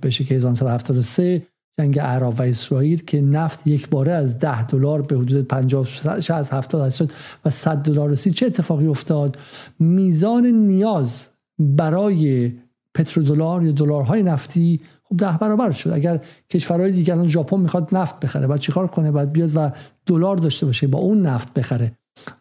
[0.00, 1.46] به شکل 1973
[1.78, 5.86] جنگ عرب و اسرائیل که نفت یک باره از 10 دلار به حدود 50
[6.28, 7.10] از 70 شد
[7.44, 8.32] و 100 دلار رسید.
[8.32, 9.38] چه اتفاقی افتاد؟
[9.78, 12.52] میزان نیاز برای
[12.94, 15.90] پترودلار یا دلارهای نفتی خب ده برابر شد.
[15.90, 19.70] اگر کشورهای دیگه الان ژاپن می‌خواد نفت بخره بعد چیکار کنه؟ بعد بیاد و
[20.06, 21.92] دلار داشته باشه با اون نفت بخره.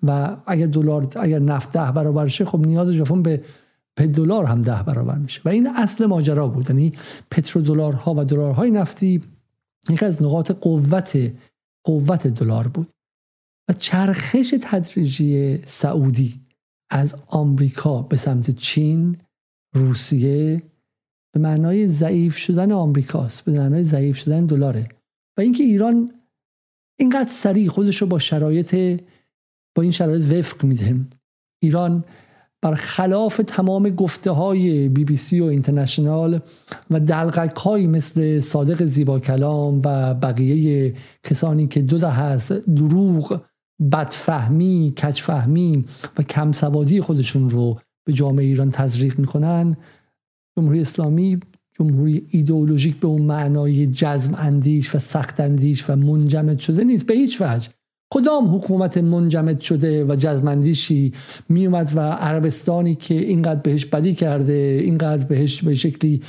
[0.03, 3.41] و اگر دلار اگر نفت ده برابر شه خب نیاز ژاپن به
[4.05, 5.41] دلار هم ده برابر میشه.
[5.45, 6.69] و این اصل ماجرا بود.
[6.69, 6.93] یعنی
[7.31, 9.21] پترودلارها و دلارهای نفتی
[9.89, 11.33] یکی از نقاط قوت
[11.85, 12.87] قوت دلار بود.
[13.69, 16.41] و چرخش تدریجی سعودی
[16.89, 19.17] از آمریکا به سمت چین
[19.75, 20.63] روسیه
[21.33, 24.87] به معنای ضعیف شدن آمریکاست به معنای ضعیف شدن دلاره.
[25.37, 26.13] و اینکه ایران
[26.99, 29.01] اینقدر سریع خودش رو با شرایط
[29.75, 31.05] با این شرایط وفق میده.
[31.61, 32.03] ایران
[32.75, 36.39] خلاف تمام گفته های بی بی سی و اینترنشنال
[36.91, 40.93] و دلغک های مثل صادق زیبا کلام و بقیه
[41.23, 43.41] کسانی که دو ده هست دروغ
[43.91, 45.85] بدفهمی کچفهمی
[46.17, 49.77] و کم سوادی خودشون رو به جامعه ایران تزریق می‌کنن.
[50.57, 51.39] جمهوری اسلامی
[51.79, 57.07] جمهوری ایدئولوژیک به اون معنای جزم اندیش و سخت اندیش و منجمد شده نیست.
[57.07, 57.69] به هیچ وجه.
[58.09, 61.11] کدام حکومت منجمد شده و جزمندیشی
[61.49, 66.21] میومد و عربستانی که اینقدر بهش بدی کرده اینقدر بهش به شکلی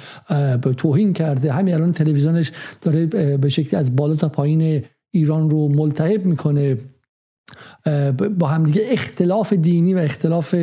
[0.63, 1.53] به توهین کرده.
[1.53, 6.77] همین الان تلویزیونش داره به شکلی از بالا تا پایین ایران رو ملتهب می‌کنه.
[8.39, 10.55] با همدیگه اختلاف دینی و اختلاف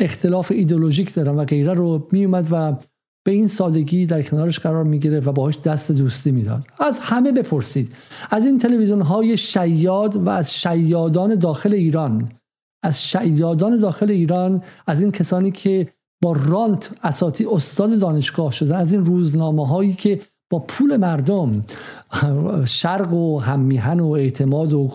[0.00, 2.76] اختلاف ایدولوژیک دارن و غیره رو میومد و
[3.24, 6.64] به این سادگی در کنارش قرار می‌گیره و باهاش دست دوستی می‌داد.
[6.78, 7.92] از همه بپرسید.
[8.30, 12.28] از این تلویزیون های شیاد و از شیادان داخل ایران.
[12.82, 15.88] از شیادان داخل ایران از این کسانی که
[16.22, 21.62] با رانت اساتی استاد دانشگاه شدن از این روزنامه هایی که با پول مردم
[22.64, 24.90] شرق و هممیهن و اعتماد و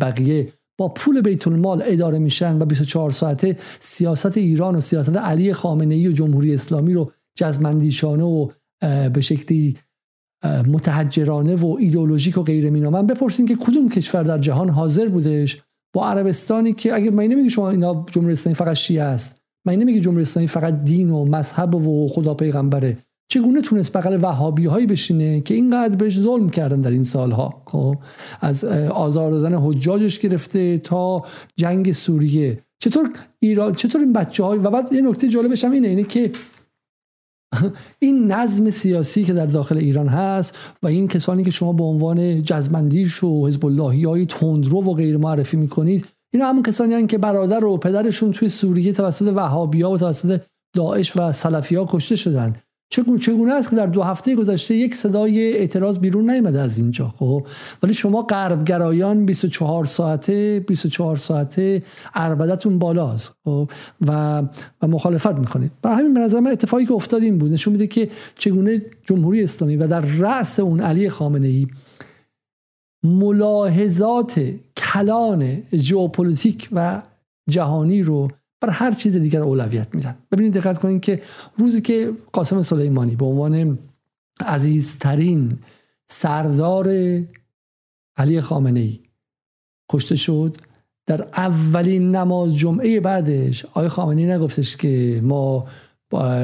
[0.00, 5.52] بقیه با پول بیت المال اداره میشن و 24 ساعته سیاست ایران و سیاست علی
[5.52, 8.48] خامنه ای و جمهوری اسلامی رو جزمندیشانه و
[9.12, 9.76] به شکلی
[10.66, 15.62] متحجرانه و ایدئولوژیک و غیره مینامن بپرسین که کدوم کشور در جهان حاضر بودش
[15.94, 19.42] با عربستانی که اگه من نمیگه شما اینا جمهوری اسلامی فقط شیعه است.
[19.66, 22.96] من نمیگه جمهوری اسلامی فقط دین و مذهب و خدا پیغمبره.
[23.28, 27.96] چگونه تونست بغل وهابی هایی بشینه که اینقدر بهش ظلم کردن در این سالها؟ خب
[28.40, 31.22] از آزار دادن حجاجش گرفته تا
[31.56, 32.58] جنگ سوریه.
[32.78, 36.30] چطور ایران چطور این بچه و بعد یه نکته جالبش هم اینه اینه که
[37.98, 42.42] این نظم سیاسی که در داخل ایران هست و این کسانی که شما به عنوان
[42.42, 47.18] جزمندیش و حزب اللهی های تندرو و غیر معرفی می‌کنید اینا همون کسانی هستند که
[47.18, 50.40] برادر و پدرشون توی سوریه توسط وهابیا و توسط
[50.76, 52.56] داعش و سلفی ها کشته شدن.
[52.92, 57.14] چگونه چگونه است که در دو هفته گذشته یک صدای اعتراض بیرون نیامده از اینجا
[57.18, 57.46] خب؟
[57.82, 61.82] ولی شما غربگرایان 24 ساعته 24 ساعته
[62.14, 63.70] عربده‌تون بالاست خب؟
[64.06, 64.42] و
[64.82, 65.72] و مخالفت می‌کنید.
[65.82, 69.42] برای همین به نظر من اتفاقی که افتاد این بود نشون میده که چگونه جمهوری
[69.42, 71.66] اسلامی و در رأس اون علی خامنه ای
[73.04, 74.40] ملاحظات
[74.76, 77.02] کلان ژئوپلیتیک و
[77.50, 78.28] جهانی رو
[78.62, 80.14] بر هر چیز دیگر اولویت میدن.
[80.32, 81.22] ببینید دقت کنید که
[81.58, 83.78] روزی که قاسم سلیمانی به عنوان
[84.40, 85.58] عزیزترین
[86.08, 86.88] سردار
[88.16, 89.00] علی خامنه ای
[89.92, 90.56] کشته شد
[91.06, 95.66] در اولین نماز جمعه بعدش آقای خامنه ای نگفتش که ما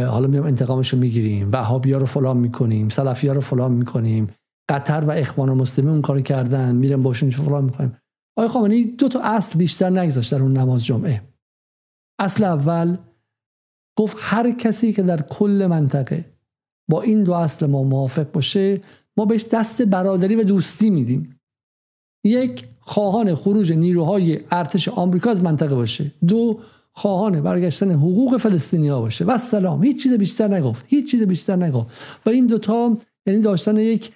[0.07, 4.28] حالا میام انتقامش رو می‌گیریم وهابی رو فلان می‌کنیم سلفی رو فلان می‌کنیم
[4.68, 7.96] قطر و اخوان المسلمین اون کار کردن میرم باشون فلان می‌کنیم.
[8.37, 11.22] آقای خامنه ای دو تا اصل بیشتر نگذاشت در اون نماز جمعه.
[12.18, 12.96] اصل اول
[13.98, 16.24] گفت هر کسی که در کل منطقه
[16.90, 18.81] با این دو اصل ما موافق باشه
[19.16, 21.40] ما بهش دست برادری و دوستی میدیم.
[22.24, 26.12] یک خواهان خروج نیروهای ارتش آمریکا از منطقه باشه.
[26.26, 26.61] دو
[26.92, 29.24] خواهان برگشتن حقوق فلسطینی ها باشه.
[29.24, 31.96] و سلام هیچ چیز بیشتر نگفت هیچ چیز بیشتر نگفت.
[32.26, 34.12] و این دوتا یعنی داشتن یک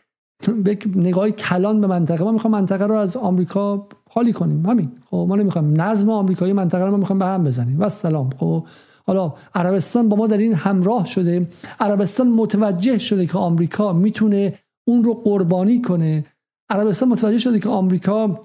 [0.96, 4.66] نگاه کلان به منطقه ما می‌خوام منطقه رو از آمریکا خالی کنیم.
[4.66, 4.92] همین.
[5.10, 7.80] خب ما نمی‌خوایم نظم آمریکایی منطقه رو ما می‌خوایم به هم بزنیم.
[7.80, 8.64] و سلام خب
[9.06, 11.48] حالا عربستان با ما در این همراه شده.
[11.80, 16.24] عربستان متوجه شده که آمریکا می‌تونه اون رو قربانی کنه.
[16.70, 18.40] عربستان متوجه شده که آمریکا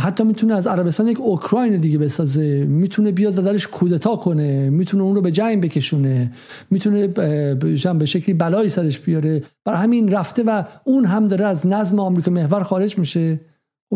[0.00, 2.64] حتی می‌تونه از عربستان یک اوکراین دیگه بسازه.
[2.64, 4.70] می‌تونه بیاد و درش کودتا کنه.
[4.70, 6.32] می‌تونه اون رو به جنگ بکشونه.
[6.70, 9.42] می‌تونه به شکلی بلایی سرش بیاره.
[9.64, 13.40] برای همین رفته و اون هم داره از نظم آمریکا محور خارج میشه.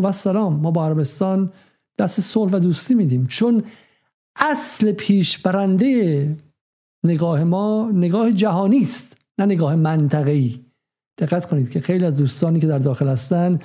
[0.03, 1.51] و سلام ما با عربستان
[1.99, 3.27] دست صلح و دوستی میدیم.
[3.27, 3.63] چون
[4.35, 6.35] اصل پیش برنده
[7.03, 10.59] نگاه ما نگاه جهانی است نه نگاه منطقه‌ای.
[11.19, 13.59] دقت کنید که خیلی از دوستانی که در داخل هستن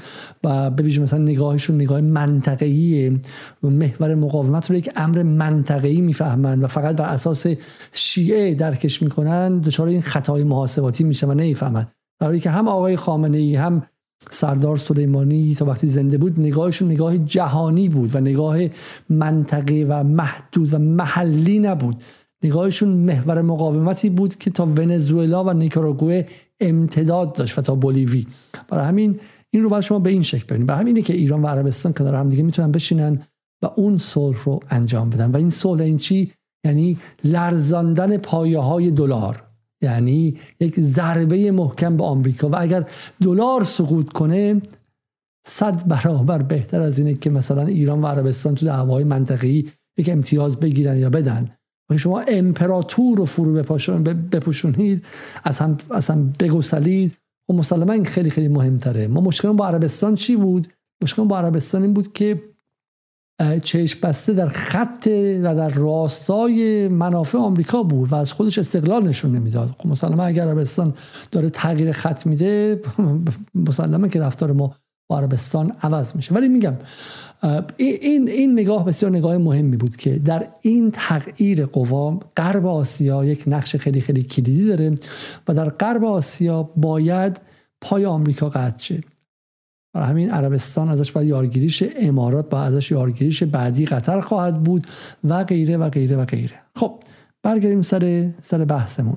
[0.44, 3.18] و به مثلا نگاهشون نگاه منطقه‌ای
[3.62, 7.46] محور مقاومت رو یک امر منطقه‌ای می‌فهمند و فقط بر اساس
[7.92, 11.92] شیعه درکش می‌کنن دچار این خطای محاسباتی میشن و نمی‌فهمند.
[12.20, 13.82] در حالی که هم آقای خامنه ای هم
[14.30, 18.58] سردار سلیمانی تا وقتی زنده بود نگاهشون نگاه جهانی بود و نگاه
[19.10, 22.02] منطقه و محدود و محلی نبود.
[22.44, 26.26] نگاهشون محور مقاومتی بود که تا ونزوئلا و نیکاراگوئه
[26.61, 28.26] امتداد داشت و تا بولیوی.
[28.68, 31.46] برای همین این رو باید شما به این شکل ببینید برای همینه که ایران و
[31.46, 33.22] عربستان کنار هم دیگه می‌تونن بشینن
[33.62, 35.30] و اون صلح رو انجام بدن.
[35.30, 36.33] و این صلح این چی؟
[36.66, 39.42] یعنی لرزاندن پایه های دلار.
[39.83, 42.48] یعنی یک ضربه محکم به آمریکا.
[42.48, 42.88] و اگر
[43.22, 44.62] دلار سقوط کنه
[45.46, 50.61] صد برابر بهتر از اینه که مثلا ایران و عربستان تو دعوای منطقه‌ای یک امتیاز
[50.61, 51.50] بگیرن یا بدن.
[51.98, 53.52] شما امپراتور رو فرو
[54.33, 55.04] بپوشونید
[55.44, 57.11] از هم, از هم بگسلید.
[57.48, 59.07] و خب مسلما این خیلی خیلی مهمتره.
[59.07, 60.68] ما مشکل با عربستان چی بود؟
[61.02, 62.42] مشکل با عربستان این بود که
[63.62, 65.07] چشم بسته در خط
[65.42, 69.68] و در راستای منافع آمریکا بود و از خودش استقلال نشون نمی‌داد.
[69.78, 70.94] خب مسلما اگر عربستان
[71.30, 72.80] داره تغییر خط میده
[73.68, 74.74] مسلما که رفتار ما
[75.14, 76.35] عربستان عوض میشه.
[76.35, 76.74] ولی میگم
[77.77, 83.44] این این نگاه بسیار نگاه مهمی بود که در این تغییر قوا غرب آسیا یک
[83.46, 84.94] نقش خیلی خیلی کلیدی داره
[85.48, 87.40] و در غرب آسیا باید
[87.81, 89.00] پای آمریکا قطع شه.
[89.92, 94.87] برای همین عربستان ازش باید یارگیریش امارات با ازش یارگیریش بعدی قطر خواهد بود
[95.24, 96.61] و غیره و غیره و غیره.
[96.77, 96.94] خب
[97.42, 99.16] برگردیم سر سر بحثمون.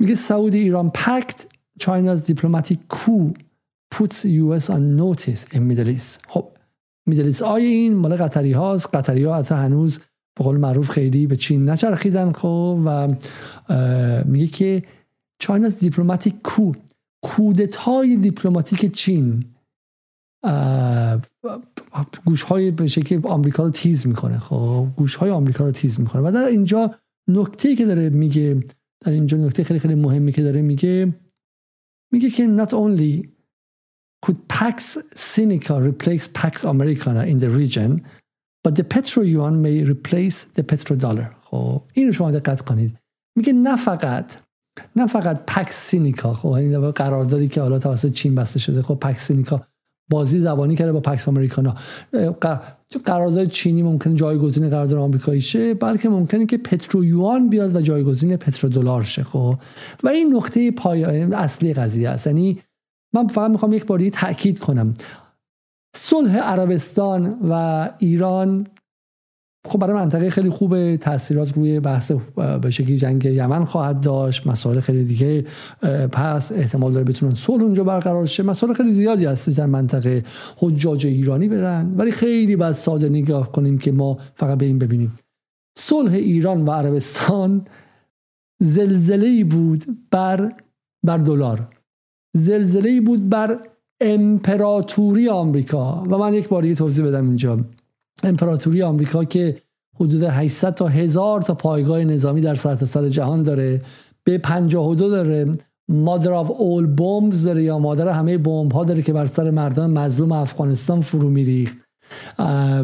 [0.00, 1.46] میگه سعودی ایران پکت
[1.78, 3.34] China's diplomatic coup
[3.94, 6.20] puts US on notice in Middle East.
[6.28, 6.48] خب
[7.06, 8.96] میدلیس آی این مال قطری هاست.
[8.96, 9.98] قطری ها حتی هنوز
[10.38, 13.08] به قول معروف خیلی به چین نچرخیدن خب و
[14.24, 14.82] میگه که
[15.40, 16.72] چایناز دیپلماتیک کو
[17.22, 19.44] کودتای دیپلماتیک چین
[22.24, 24.38] گوش های به شکل آمریکا رو تیز می‌کنه.
[24.38, 26.22] خب گوش های آمریکا رو تیز می‌کنه.
[26.28, 26.94] و در اینجا
[27.28, 28.60] نکته که داره میگه
[29.00, 31.14] در اینجا نکته خیلی خیلی مهمی که داره میگه
[32.12, 33.37] میگه که not only
[34.22, 38.04] could Pax Sinica replace Pax Americana in the region
[38.64, 41.34] but the petro yuan may replace the petrodollar.
[41.42, 42.98] خب اینو شما دقت کنید.
[43.36, 44.32] میگه نه فقط
[44.96, 49.26] نه فقط Pax Sinica خب این قراردادی که حالا توسط چین بسته شده خب Pax
[49.26, 49.62] Sinica
[50.10, 51.74] بازی زبانی کرده با Pax Americana
[53.04, 59.02] قرارداد چینی ممکنه جایگزین قرارداد آمریکایی شه بلکه ممکنه که petroyuan بیاد و جایگزین petrodollar
[59.02, 59.58] شه خب.
[60.02, 62.26] و این نقطه‌ی اصلی قضیه است.
[62.26, 62.58] یعنی
[63.14, 64.94] من فقط می‌خوام یک باری تاکید کنم.
[65.96, 68.66] صلح عربستان و ایران
[69.66, 72.12] خب برای منطقه خیلی خوب تاثیرات روی بحث
[72.62, 74.46] به شکلی جنگ یمن خواهد داشت.
[74.46, 75.44] مسائل خیلی دیگه
[76.12, 78.42] پس احتمال داره بتونن صلح اونجا برقرار شه.
[78.42, 80.24] مسائل خیلی زیادی هست در منطقه
[80.56, 81.94] حجاج ایرانی برن.
[81.96, 85.14] ولی خیلی باید ساده نگاه کنیم که ما فقط به این ببینیم.
[85.78, 87.66] صلح ایران و عربستان
[88.60, 90.52] زلزله بود بر
[91.06, 91.68] بر دلار.
[92.38, 93.58] زلزله بود بر
[94.00, 96.04] امپراتوری آمریکا.
[96.10, 97.58] و من یک بار توضیح بدم اینجا.
[98.24, 99.56] امپراتوری آمریکا که
[100.00, 103.82] حدود 800 تا هزار تا پایگاه نظامی در سرتاسر سر جهان داره
[104.24, 105.52] به 52 داره.
[105.88, 109.90] مادر آف اول بومز داره یا مادر همه بمب ها داره که بر سر مردم
[109.90, 111.76] مظلوم افغانستان فرو میریخت.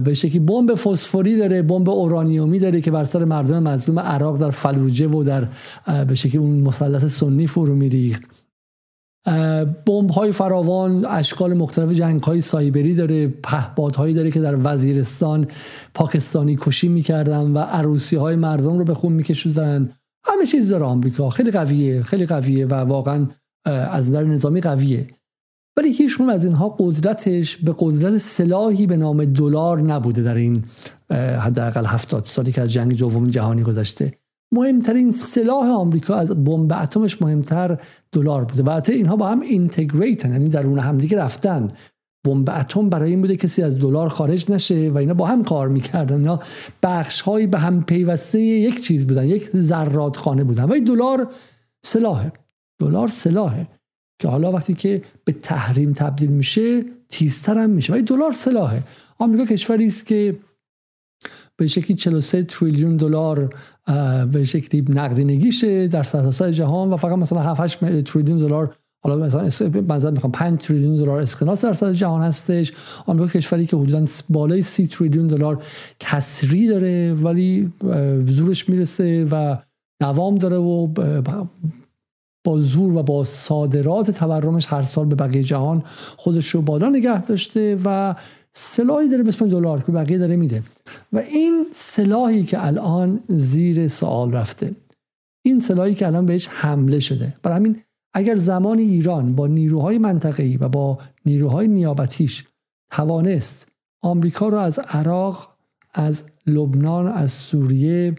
[0.04, 4.50] به شکلی بمب فسفوری داره بمب اورانیومی داره که بر سر مردم مظلوم عراق در
[4.50, 5.48] فلوجه و در
[6.04, 8.43] به شکلی اون مثلث سنی فرو میریخت.
[9.86, 15.46] بمب های فراوان اشکال مختلف جنگ های سایبری داره پهپادهایی داره که در وزیرستان
[15.94, 19.90] پاکستانی کشی می‌کردن و عروسی های مردم رو به خون میکشودن
[20.24, 21.30] همه چیز داره آمریکا.
[21.30, 23.26] خیلی قویه خیلی قویه و واقعا
[23.64, 25.08] از نظر نظامی قویه.
[25.76, 30.64] ولی هیچ از اینها قدرتش به قدرت سلاحی به نام دلار نبوده در این
[31.40, 34.12] حداقل هفتاد سالی که از جنگ دوم جهانی گذشته.
[34.54, 37.78] مهمترین سلاح آمریکا از بمب اتمش مهمتر
[38.12, 38.62] دلار بوده.
[38.62, 41.68] و اینها با هم اینتگریتن یعنی درون همدیگه رفتن.
[42.24, 45.68] بمب اتم برای این بوده کسی از دلار خارج نشه و اینا با هم کار
[45.68, 46.16] می‌کردن.
[46.16, 46.40] اینا
[46.82, 49.50] بخش هایی به هم پیوسته یک چیز بودن یک
[50.16, 50.64] خانه بودن.
[50.64, 51.28] و دلار
[51.84, 52.32] سلاحه.
[52.80, 53.68] دلار سلاحه.
[54.18, 57.92] که حالا وقتی که به تحریم تبدیل میشه تیزتر هم میشه.
[57.92, 58.82] ولی دلار سلاحه.
[59.18, 60.36] آمریکا کشوری است که
[61.56, 63.54] به شکلی 43 تریلیون دلار
[64.32, 69.44] به شکلی نقدینگیشه در سرتاسر جهان و فقط مثلا 7 8 تریلیون دلار حالا مثلا
[69.88, 72.72] مثلا می‌خوام 5 تریلیون دلار اسکناس در سطح جهان هستش.
[73.06, 75.62] آمریکا کشوری که حدودا بالای 30 تریلیون دلار
[76.00, 77.72] کسری داره ولی
[78.26, 79.56] زورش می‌رسه و
[80.00, 80.86] دوام داره و
[82.46, 85.82] با زور و با صادرات تورمش هر سال به بقیه جهان
[86.16, 88.14] خودش رو بالا نگه داشته و
[88.56, 90.62] سلاحی داره به دلار که بقیه داره میده.
[91.12, 94.74] و این سلاحی که الان زیر سوال رفته
[95.44, 97.34] این سلاحی که الان بهش حمله شده.
[97.42, 97.80] برای همین
[98.14, 102.44] اگر زمان ایران با نیروهای منطقه‌ای و با نیروهای نیابتیش
[102.90, 103.68] توانست
[104.02, 105.56] آمریکا رو از عراق
[105.94, 108.16] از لبنان از سوریه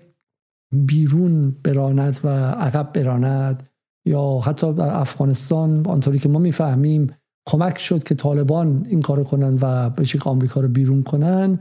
[0.74, 3.70] بیرون براند و عقب براند
[4.06, 7.12] یا حتی در افغانستان آنطوری که ما می‌فهمیم
[7.46, 11.60] کمک شد که طالبان این کار کنن و به آمریکا رو بیرون کنن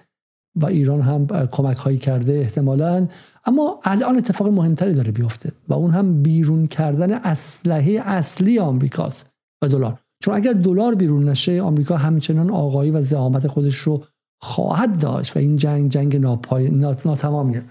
[0.56, 3.06] و ایران هم کمک هایی کرده احتمالا.
[3.46, 9.30] اما الان اتفاق مهمتری داره بیفته و اون هم بیرون کردن اسلحه اصلی آمریکاست
[9.62, 9.98] و دلار.
[10.22, 14.04] چون اگر دلار بیرون نشه آمریکا همچنان آقایی و زعامت خودش رو
[14.40, 16.70] خواهد داشت و این جنگ جنگ ناپای
[17.04, 17.64] ناتمامیه.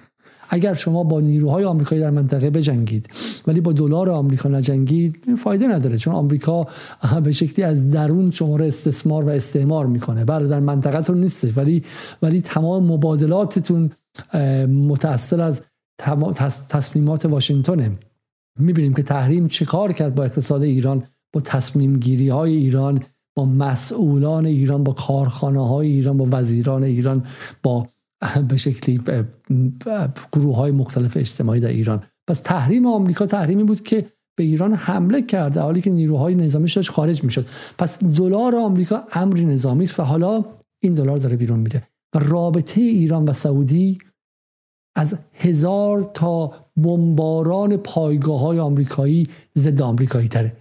[0.53, 3.09] اگر شما با نیروهای آمریکایی در منطقه بجنگید
[3.47, 6.67] ولی با دلار آمریکا نجنگید فایده نداره چون آمریکا
[7.23, 10.25] به شکلی از درون شما رو استثمار و استعمار می‌کنه.
[10.25, 11.83] بله در منطقهتون نیستش ولی
[12.21, 13.89] ولی تمام مبادلاتتون
[14.67, 15.61] متأثر از
[16.69, 17.91] تصمیمات واشنگتنه.
[18.59, 23.03] می‌بینیم که تحریم چه کار کرد با اقتصاد ایران با تصمیم گیری های ایران
[23.35, 27.25] با مسئولان ایران با کارخانه های ایران با وزیران ایران
[27.63, 27.87] با
[28.49, 29.01] به شکلی
[30.31, 32.03] گروه های مختلف اجتماعی در ایران.
[32.27, 34.05] پس تحریم آمریکا تحریمی بود که
[34.37, 37.45] به ایران حمله کرده حالی که نیروهای نظامیش داشت خارج می‌شد.
[37.77, 40.45] پس دلار آمریکا امری نظامی است و حالا
[40.83, 41.83] این دلار داره بیرون میره.
[42.15, 43.97] و رابطه ایران و سعودی
[44.95, 49.23] از هزار تا بمباران پایگاه های آمریکایی
[49.57, 50.53] ضد آمریکایی تره.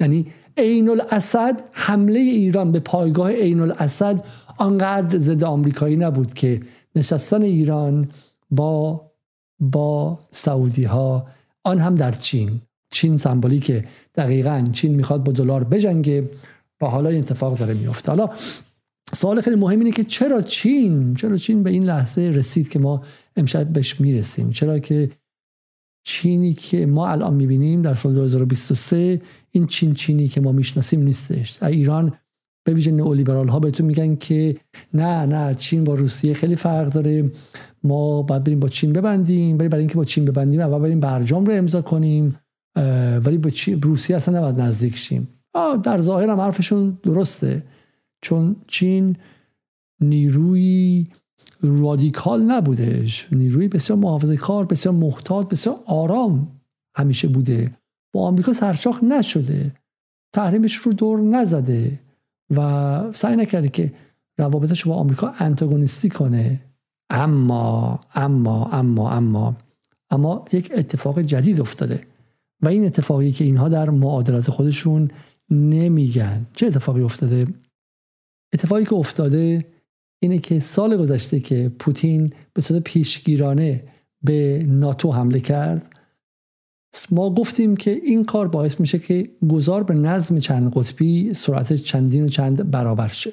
[0.00, 4.24] یعنی عین الاسد حمله ایران به پایگاه عین الاسد
[4.58, 6.60] آنقدر ضد آمریکایی نبود که
[6.98, 8.08] نشستن ایران
[8.50, 9.10] با
[9.60, 11.26] با سعودی ها
[11.64, 12.60] آن هم در چین.
[12.90, 13.84] چین سمبولی که
[14.14, 16.30] دقیقا چین می‌خواد با دلار بجنگه.
[16.80, 18.30] و حالا این اتفاق داره میفته حالا
[19.12, 23.02] سوال خیلی مهم اینه که چرا چین؟ چرا چین به این لحظه رسید که ما
[23.36, 25.10] امشب بهش می‌رسیم؟ چرا که
[26.04, 29.20] چینی که ما الان می‌بینیم در سال 2023
[29.50, 31.62] این چین چینی که ما می‌شناسیم نیستش.
[31.62, 32.12] ایران
[32.64, 34.56] به ویژه نئولیبرال ها بهتون میگن که
[34.94, 37.30] نه نه چین با روسیه خیلی فرق داره.
[37.82, 41.46] ما باید بریم با چین ببندیم ولی برای اینکه با چین ببندیم اول بریم برجام
[41.46, 42.36] رو امضا کنیم
[43.24, 43.50] ولی با
[43.82, 45.28] روسیه اصلا نباید نزدیک شیم.
[45.82, 47.64] در ظاهر هم حرفشون درسته.
[48.22, 49.16] چون چین
[50.00, 51.06] نیروی
[51.62, 53.28] رادیکال نبودش.
[53.32, 56.60] نیروی بسیار محافظه کار بسیار محتاط بسیار آرام
[56.96, 57.76] همیشه بوده.
[58.12, 59.74] با آمریکا سرشاخ نشده.
[60.32, 62.00] تحریمش رو دور نزده.
[62.56, 63.92] و سعی نکرده که
[64.38, 66.60] روابطش با آمریکا انتاگونیستی کنه.
[67.10, 69.56] اما اما اما اما
[70.10, 72.00] اما یک اتفاق جدید افتاده
[72.62, 75.10] و این اتفاقی که اینها در معادلات خودشون
[75.50, 76.46] نمیگن.
[76.54, 77.46] چه اتفاقی افتاده؟
[78.54, 79.64] اتفاقی که افتاده
[80.22, 83.84] اینه که سال گذشته که پوتین به صورت پیشگیرانه
[84.22, 85.97] به ناتو حمله کرد
[87.10, 92.24] ما گفتیم که این کار باعث میشه که گذار به نظم چند قطبی سرعت چندین
[92.24, 93.32] و چند برابر شه.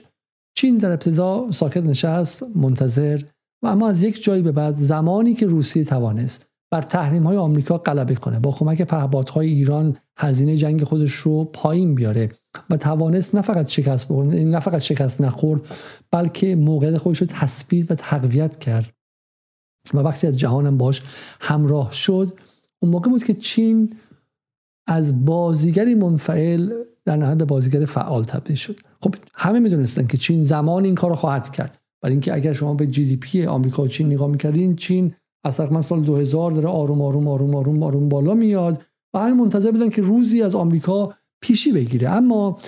[0.57, 3.21] چین در ابتدا ساکت نشست منتظر
[3.63, 7.77] و اما از یک جایی به بعد زمانی که روسیه توانست بر تحریم های آمریکا
[7.77, 12.31] غلبه کنه با کمک پهپادهای ایران هزینه جنگ خودش رو پایین بیاره
[12.69, 15.61] و توانست نه فقط شکست نه فقط شکست نخورد
[16.11, 18.93] بلکه موقعیت خودش رو تثبیت و تقویت کرد.
[19.93, 21.01] و وقتی از جهانم باش
[21.39, 22.33] همراه شد
[22.81, 23.95] اون موقع بود که چین
[24.87, 26.73] از بازیگری منفعل
[27.05, 28.75] در نهایت به بازیگر فعال تبدیل شد.
[29.01, 31.79] خب همه می‌دونستن که چین زمان این کار رو خواهد کرد.
[32.01, 35.15] برای اینکه اگر شما به جی دی پی آمریکا و چین نگاه می‌کردین چین
[35.45, 38.81] از تقریبا سال 2000 داره آروم آروم آروم آروم آروم بالا میاد
[39.13, 42.09] و همین منتظر بودن که روزی از آمریکا پیشی بگیره.
[42.09, 42.59] اما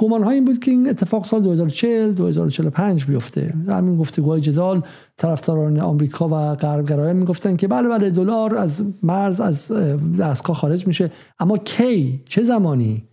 [0.00, 3.54] گمان های این بود که این اتفاق سال 2040 2045 بیفته.
[3.68, 4.82] همین گفتگوهای جدال
[5.16, 9.72] طرفداران آمریکا و غربگرایان می‌گفتن که بله بله دلار از مرز از
[10.20, 11.10] دستگاه خارج میشه.
[11.38, 13.04] اما کی؟ چه زمانی؟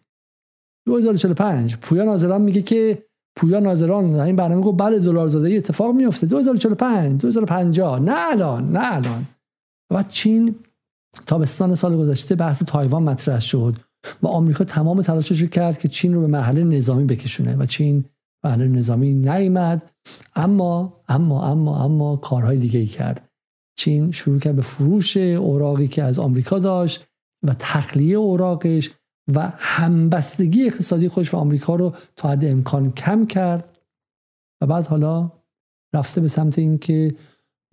[0.88, 3.03] 2045 پویا ناظران میگه که
[3.36, 8.93] پویا ناظران این برنامه گفت بله دلار زاده اتفاق میفته 2045 2050 نه الان نه
[8.93, 9.25] الان.
[9.91, 10.55] و چین
[11.25, 13.75] تابستان سال گذشته بحث تایوان مطرح شد.
[14.22, 18.06] و آمریکا تمام تلاشش رو کرد که چین رو به مرحله نظامی بکشونه و چین
[18.43, 19.91] مرحله نظامی نیامد.
[20.36, 23.30] اما اما اما اما کارهای دیگه ای کرد.
[23.78, 27.08] چین شروع کرد به فروش اوراقی که از آمریکا داشت
[27.43, 28.91] و تخلیه اوراقش
[29.34, 33.78] و همبستگی اقتصادی خودش و آمریکا رو تا حد امکان کم کرد
[34.62, 35.32] و بعد حالا
[35.93, 37.16] رفته به سمت اینکه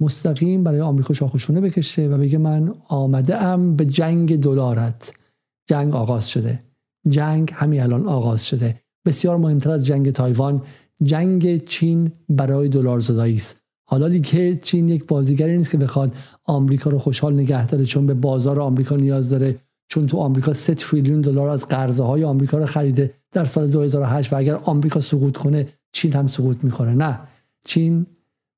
[0.00, 5.12] مستقیم برای آمریکا شاخشونه بکشه و بگه من آمده ام به جنگ دلارت.
[5.66, 6.62] جنگ آغاز شده.
[7.08, 8.80] جنگ همین الان آغاز شده.
[9.06, 10.62] بسیار مهمتر از جنگ تایوان
[11.02, 13.60] جنگ چین برای دلار زدایی است.
[13.84, 18.14] حالا دیگه چین یک بازیگری نیست که بخواد آمریکا رو خوشحال نگه داره چون به
[18.14, 19.56] بازار آمریکا نیاز داره
[19.88, 24.32] چون تو آمریکا 3 تریلیون دلار از قرضه های آمریکا رو خریده در سال 2008
[24.32, 27.20] و اگر آمریکا سقوط کنه چین هم سقوط می‌کنه نه
[27.64, 28.06] چین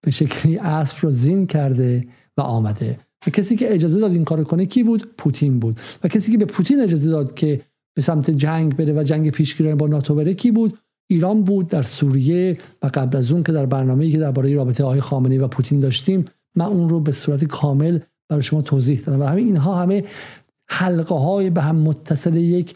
[0.04, 2.98] به شکلی اسب رو زین کرده و آمده.
[3.26, 5.80] و کسی که اجازه داد این کار کنه کی بود؟ پوتین بود.
[6.04, 7.60] و کسی که به پوتین اجازه داد که
[7.94, 10.78] به سمت جنگ بره و جنگ پیشگیری با ناتو بره کی بود؟
[11.10, 15.00] ایران بود در سوریه و قبل از اون که در برنامه‌ای که درباره رابطه آقای
[15.00, 16.24] خامنه‌ای و پوتین داشتیم
[16.56, 17.98] من اون رو به صورت کامل
[18.28, 19.20] برای شما توضیح دادم.
[19.20, 20.04] و همین اینها همه
[20.68, 22.74] حلقه های به هم متصل یک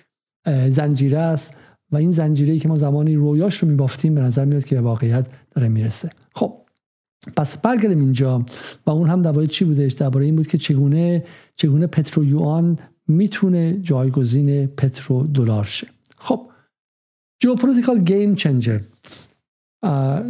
[0.69, 1.55] زنجیره است
[1.93, 5.27] و این زنجیره که ما زمانی رویاش رو میبافتیم به نظر میاد که به واقعیت
[5.51, 6.11] داره می‌رسه.
[6.35, 6.68] خب.
[7.37, 8.45] پس برگردیم اینجا.
[8.87, 11.25] و اون هم درباره چی بودش؟ درباره این بود که چگونه
[11.57, 15.87] چگونه پترو یوان می‌تونه جایگزین پترو دلار شه.
[16.17, 16.51] خب
[17.45, 17.99] geopolitical
[18.37, 18.81] changer.
[19.83, 20.23] uh,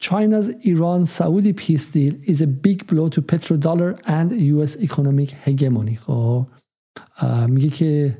[0.00, 5.96] China's Iran Saudi peace deal is a big blow to petrodollar and US economic hegemony.
[5.96, 6.46] خب
[7.48, 8.18] میگه که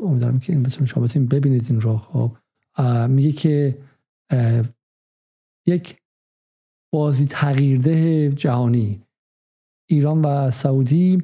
[0.00, 1.96] امیدوارم که این بتونید شما بتونید ببینید این رو.
[1.96, 2.36] خب
[3.08, 3.78] میگه که
[5.66, 5.97] یک
[6.92, 9.00] بازی تغییرده جهانی.
[9.90, 11.22] ایران و سعودی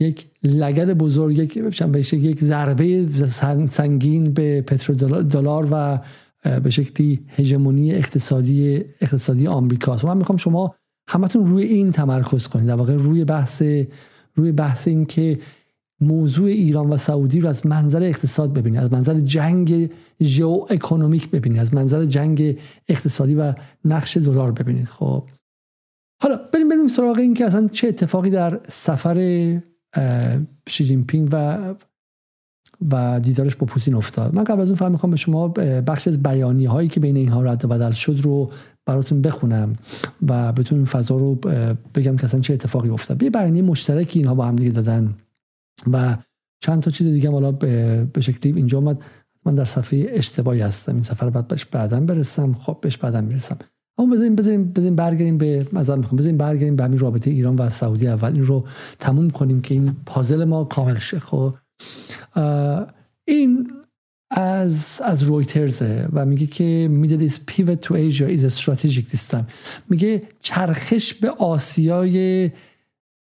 [0.00, 1.56] یک لگد بزرگ یک
[2.12, 3.08] یک ضربه
[3.66, 4.60] سنگین به
[5.30, 6.00] دلار و
[6.60, 10.04] به شکلی هژمونی اقتصادی اقتصادی آمریکاست.
[10.04, 10.74] من می‌خوام شما
[11.08, 12.66] همتون روی این تمرکز کنید.
[12.66, 13.62] در واقع روی بحث
[14.34, 15.38] روی بحث این که
[16.00, 19.90] موضوع ایران و سعودی رو از منظر اقتصاد ببینید از منظر جنگ
[20.22, 24.86] ژئو اکونومیک ببینید از منظر جنگ اقتصادی و نقش دلار ببینید.
[24.86, 25.24] خب
[26.22, 29.60] حالا بریم بریم سراغ این که اصلا چه اتفاقی در سفر
[30.68, 31.74] شی پینگ و
[32.90, 34.34] و دیدارش با پوتین افتاد.
[34.34, 37.42] من قبل از اون فهم می‌خوام به شما بخش از بیانی هایی که بین اینها
[37.42, 38.50] رد و بدل شد رو
[38.86, 39.72] براتون بخونم
[40.28, 41.34] و بتون فضا رو
[41.94, 43.22] بگم که اصلا چه اتفاقی افتاد.
[43.22, 45.14] یه بیانیه مشترکی اینها با هم دیگه دادن.
[45.92, 46.16] و
[46.60, 49.02] چند تا چیز دیگه حالا به شکلی اینجا اومد.
[49.44, 50.94] من در صفحه اشتباهی هستم.
[50.94, 52.54] این سفر بعد بهش بعدا برسم.
[52.54, 53.58] خب بهش بعدا می‌رسم.
[53.98, 56.16] اما بذاریم بذاریم بذاریم برگردیم به مثلا می‌خوام.
[56.16, 58.32] بذاریم برگردیم به همین رابطه ایران و سعودی اول.
[58.32, 58.64] این رو
[58.98, 61.18] تموم کنیم که این پازل ما کامل شه.
[61.18, 61.54] خب
[63.28, 63.72] این
[64.30, 69.44] از از رویترزه و میگه که Middle East pivot to Asia strategic this time
[69.88, 72.50] میگه چرخش به آسیای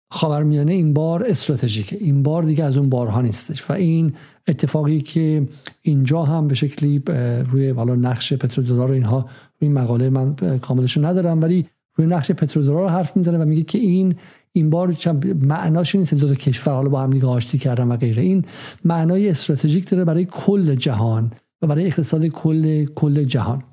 [0.10, 1.98] خاورمیانه این بار استراتژیکه.
[2.00, 3.70] این بار دیگه از اون بارها نیستش.
[3.70, 4.14] و این
[4.48, 5.48] اتفاقی که
[5.82, 7.04] اینجا هم به شکلی
[7.52, 9.30] روی والا نقش پترودلار اینها
[9.60, 14.16] این مقاله من کاملش ندارم ولی روی نقش پترودلار حرف می‌زنه و میگه که این
[14.52, 14.98] این بار
[15.42, 18.24] معناش نیست دو تا کشور حالا با هم دیگه آشتی کردن و غیره.
[18.24, 18.46] این
[18.86, 21.32] معنای استراتژیک داره برای کل جهان
[21.62, 23.64] و برای اقتصاد کل کل جهان.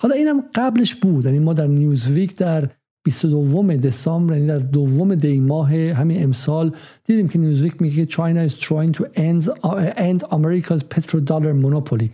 [0.00, 1.24] حالا اینم قبلش بود.
[1.24, 2.68] یعنی ما در نیوزویک در
[3.08, 6.72] 22 دسامبر یعنی در دوم دی ماه همین امسال
[7.04, 9.48] دیدیم که نیوزویک میگه که China is trying to end,
[9.96, 12.08] end America's petrodollar monopoly.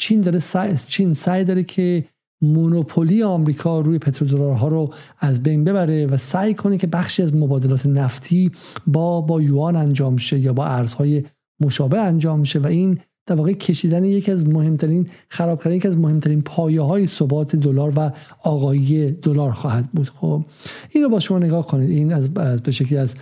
[0.00, 2.04] چین داره سعی چین سعی داره که
[2.42, 7.86] مونوپولی آمریکا روی پترودلارها رو از بین ببره و سعی کنه که بخشی از مبادلات
[7.86, 8.50] نفتی
[8.86, 11.24] با با یوان انجام شه یا با ارزهای
[11.60, 15.98] مشابه انجام شه و این در واقع کشیدن یکی از مهمترین خراب کردن یکی از
[15.98, 18.12] مهمترین پایه های ثبات دلار و
[18.42, 20.08] آقایی دلار خواهد بود.
[20.08, 20.44] خب
[20.90, 21.90] این رو با شما نگاه کنید.
[21.90, 23.16] این از, از به شکلی از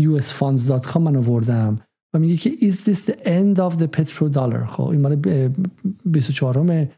[0.00, 1.78] usfunds.com من آوردم
[2.14, 5.16] و میگه که is this the end of the petrodollar خب این مال
[6.04, 6.88] 24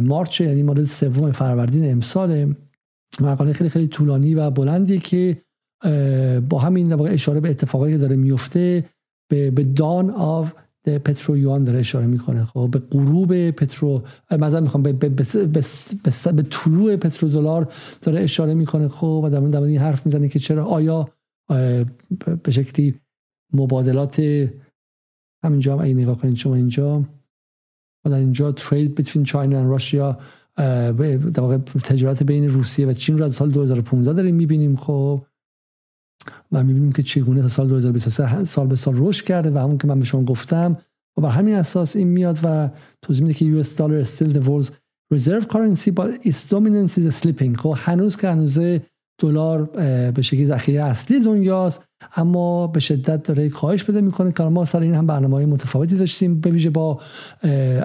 [0.00, 2.54] مارچ یعنی مال سوم فروردین امسال
[3.20, 5.36] مقاله خیلی خیلی طولانی و بلندی که
[6.48, 8.84] با همین اشاره به اتفاقایی که داره میفته.
[9.30, 10.52] به, به دان آف
[10.84, 15.64] پترو یوان داره اشاره می‌کنه خب؟ به غروب پترو مثلا می‌خوام به, به, به, به,
[16.04, 17.72] به, به طلوع پترو دلار
[18.02, 21.08] داره اشاره می‌کنه خب؟ و در مورد این حرف می‌زنه که چرا آیا
[22.42, 22.94] به شکلی
[23.52, 24.20] مبادلات
[25.44, 27.04] همینجا هم نگاه کنید شما اینجا
[28.04, 30.18] و در اینجا ترید بین چاینا و روسیا
[30.56, 35.22] در تجارت بین روسیه و چین رو از سال 2015 داریم می‌بینیم خب؟
[36.52, 39.86] و می‌بینیم که چگونه تا سال 2023 سال به سال رشد کرده و همون که
[39.86, 40.76] من به شما گفتم
[41.16, 42.70] و بر همین اساس این میاد و
[43.02, 44.70] توضیح میده که US dollar is still the world's
[45.14, 47.56] reserve currency but its dominance is slipping.
[47.56, 48.58] خب هنوز که هنوز
[49.20, 49.62] دلار
[50.10, 51.84] به شکلی ذخیره اصلی دنیاست
[52.16, 54.32] اما به شدت داره کاهش بده می‌کنه.
[54.32, 57.00] که ما سر این هم برنامه های متفاوتی داشتیم به ویژه با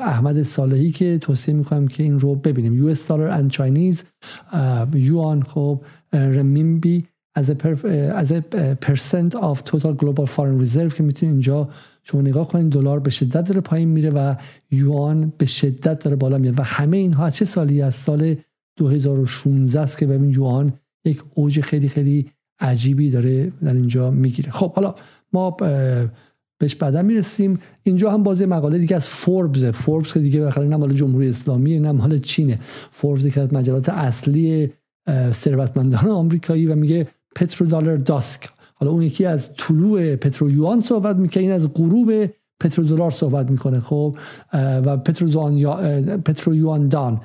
[0.02, 2.94] احمد صالحی که توصیه می‌کنم که این رو ببینیم.
[2.94, 4.04] US dollar and Chinese
[4.94, 5.82] یوان خب
[6.14, 7.06] رمینبی
[7.36, 7.56] از
[7.92, 8.34] از
[8.82, 11.70] percent of total global foreign reserve که می‌تونید اینجا
[12.04, 14.36] شما نگاه کنید دلار به شدت داره پایین میره و
[14.72, 18.36] یوان به شدت داره بالا میره و همه اینها چه سالی؟ از سال
[18.78, 20.74] 2016 است که ببین یوان
[21.06, 24.52] یک اوج خیلی خیلی عجیبی داره در اینجا می‌گیره.
[24.52, 24.96] خب حالا
[25.34, 25.58] ما
[26.60, 27.60] بهش بعدا می‌رسیم.
[27.84, 31.80] اینجا هم بازی مقاله دیگه از فوربز فوربز که دیگه بخاطر نه مال جمهوری اسلامی
[31.80, 32.60] نه مال چینه.
[32.92, 34.72] فوربز که از مجلات اصلی
[35.32, 38.50] ثروتمندان آمریکایی و میگه پترو دلار داسک.
[38.76, 42.26] حالا اون یکی از طلوع پترو یوان صحبت می‌کنه این از غروب
[42.60, 44.18] پترو دلار صحبت می‌کنه خب؟
[44.54, 47.22] و پترو دان پترو یوان دان.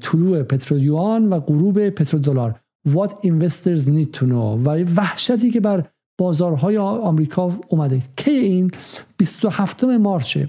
[0.00, 2.54] طلوع پترو یوان و غروب پترو دلار
[2.88, 4.58] what investors need to know.
[4.64, 5.86] و وحشتی که بر
[6.18, 8.02] بازارهای آمریکا اومده.
[8.16, 8.70] که این؟
[9.16, 10.46] 27 مارچه.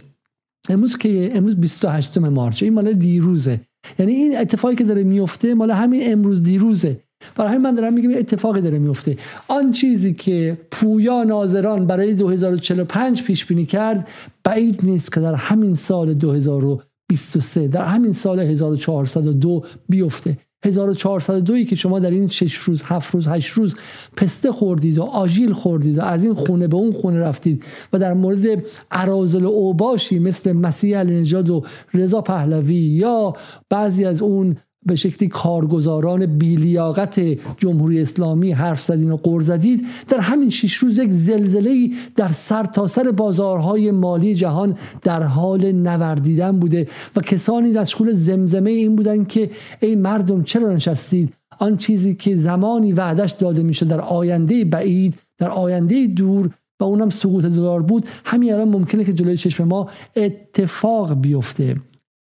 [0.70, 2.66] امروز که امروز 28 مارچه.
[2.66, 3.62] این مال دیروزه.
[4.00, 7.00] یعنی این اتفاقی که داره میفته مال همین امروز دیروزه.
[7.36, 9.18] برای من دارم میگم اتفاقی داره میفته.
[9.48, 14.08] آن چیزی که پویا ناظران برای 2045 پیش بینی کرد
[14.44, 20.38] بعید نیست که در همین سال 2023 در همین سال 1402 بیفته.
[20.66, 23.76] 1402 که شما در این 6 روز 7 روز 8 روز
[24.16, 27.64] پسته خوردید و آژیل خوردید و از این خونه به اون خونه رفتید
[27.94, 31.64] و در مورد ارازل اوباشی مثل مسیح علی نژاد و
[31.94, 33.34] رضا پهلوی یا
[33.70, 34.56] بعضی از اون
[34.86, 37.20] به شکلی کارگزاران بیلیاقت
[37.58, 43.04] جمهوری اسلامی حرف زدین و قر زدید در همین شش روز یک زلزله در سرتاسر
[43.04, 49.50] سر بازارهای مالی جهان در حال نوردیدن بوده و کسانی شکل زمزمه این بودن که
[49.80, 55.50] ای مردم چرا نشستید؟ آن چیزی که زمانی وعدش داده میشه در آینده بعید در
[55.50, 56.50] آینده دور
[56.80, 61.76] و اونم سقوط دلار بود همین الان ممکنه که جلوی چشم ما اتفاق بیفته.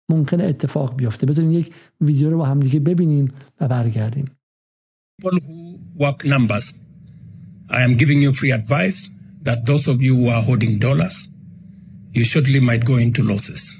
[0.10, 1.28] ممکنه اتفاق بیفته.
[1.28, 3.32] بذاریم یک ویدیو رو با هم دیگه ببینیم
[3.62, 4.26] و برگردیم.
[5.22, 6.66] People who work numbers
[7.70, 9.00] I am giving you free advice
[9.48, 11.18] that those of you who are holding dollars
[12.18, 13.78] you surely might go into losses.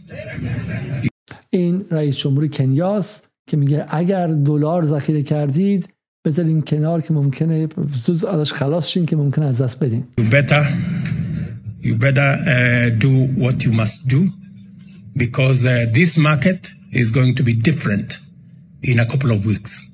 [1.50, 5.90] این رئیس جمهور کنیاست که میگه اگر دلار ذخیره کردید
[6.26, 7.68] بذارین کنار که ممکنه
[8.06, 10.04] زود ازش خلاص شین که ممکنه از دست بدین.
[10.22, 10.66] You better
[11.82, 13.12] you better uh, do
[13.44, 14.22] what you must do.
[15.18, 18.18] Because uh, this market is going to be different
[18.84, 19.88] in a couple of weeks.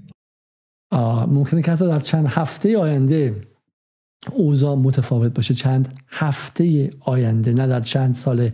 [1.27, 3.47] ممکنه که حتی در چند هفته آینده
[4.31, 8.49] اوضاع متفاوت باشه چند هفته آینده نه در چند سال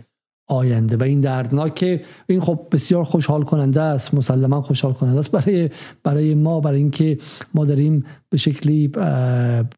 [0.48, 5.70] آینده و این دردناک این خب بسیار خوشحال کننده است مسلما خوشحال کننده است برای
[6.02, 7.18] برای ما برای اینکه
[7.54, 8.88] ما داریم به شکلی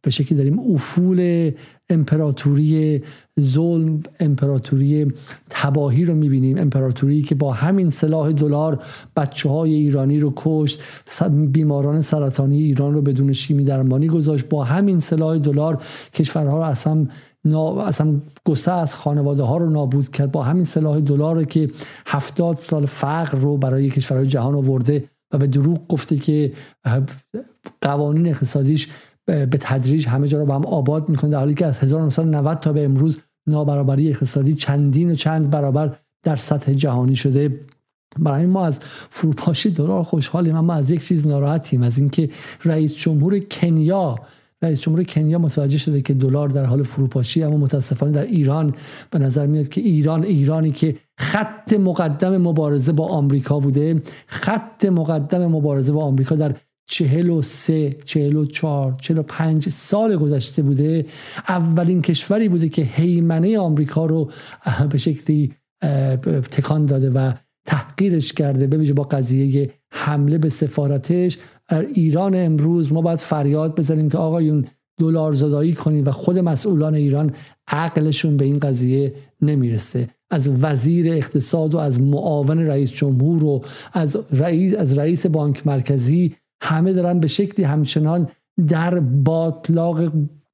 [0.02, 1.50] به شکلی داریم افول
[1.90, 3.02] امپراتوری
[3.40, 5.12] ظلم امپراتوری
[5.50, 8.82] تباهی رو می‌بینیم امپراتوری که با همین سلاح دلار
[9.16, 10.80] بچه های ایرانی رو کشت
[11.30, 15.82] بیماران سرطانی ایران رو بدون شیمی درمانی گذاشت با همین سلاح دلار
[16.14, 17.06] کشورها رو اصلا
[17.86, 21.70] اصلا گسه از خانواده ها رو نابود کرد با همین سلاح دلار که
[22.06, 26.52] هفتاد سال فقر رو برای کشورهای جهان آورده و به دروغ گفته که
[27.80, 28.88] قوانین اقتصادیش
[29.24, 32.72] به تدریج همه جا رو با هم آباد می‌کنه در حالی که از 1990 تا
[32.72, 37.60] به امروز نابرابری اقتصادی چندین و چند برابر در سطح جهانی شده.
[38.18, 38.80] برای ما از
[39.10, 42.30] فروپاشی دلار خوشحالیم اما از یک چیز ناراحتیم از اینکه
[42.64, 44.18] رئیس جمهور کنیا
[44.62, 48.74] رئیس جمهور کنیا متوجه شده که دلار در حال فروپاشی اما متاسفانه در ایران
[49.10, 54.02] به نظر میاد که ایران ایرانی که خط مقدم مبارزه با آمریکا بوده.
[54.26, 56.54] خط مقدم مبارزه با آمریکا در
[56.86, 61.06] چهل و سه چهل و چهار چهل و پنج سال گذشته بوده.
[61.48, 64.30] اولین کشوری بوده که حیمنه آمریکا رو
[64.90, 65.52] به شکلی
[66.50, 67.32] تکان داده و
[67.66, 68.66] تحقیرش کرده.
[68.66, 71.38] ببینید با قضیه حمله به سفارتش.
[71.68, 74.64] در ایران امروز ما باید فریاد بزنیم که آقایون
[75.00, 77.32] دلار زدایی کنید و خود مسئولان ایران
[77.68, 80.08] عقلشون به این قضیه نمی‌رسه.
[80.32, 86.34] از وزیر اقتصاد و از معاون رئیس جمهور و از رئیس از رئیس بانک مرکزی
[86.62, 88.28] همه دارن به شکلی همچنان
[88.68, 90.12] در باطلاق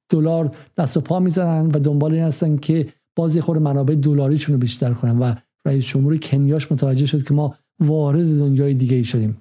[0.09, 4.59] دلار دست و پا می‌زنن و دنبال این هستن که بازی خود منابع دلاریشون رو
[4.59, 5.33] بیشتر کنن و
[5.65, 9.37] رئیس جمهور کنیاش متوجه شد که ما وارد دنیای دیگه ای شدیم.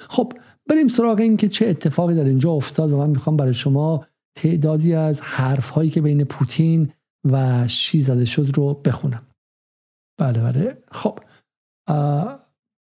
[0.00, 0.32] خب
[0.68, 4.94] بریم سراغ این که چه اتفاقی در اینجا افتاد و من می‌خوام برای شما تعدادی
[4.94, 6.88] از حرف هایی که بین پوتین
[7.30, 9.22] و شی زده شد رو بخونم.
[10.22, 10.82] بله بله.
[10.90, 11.18] خب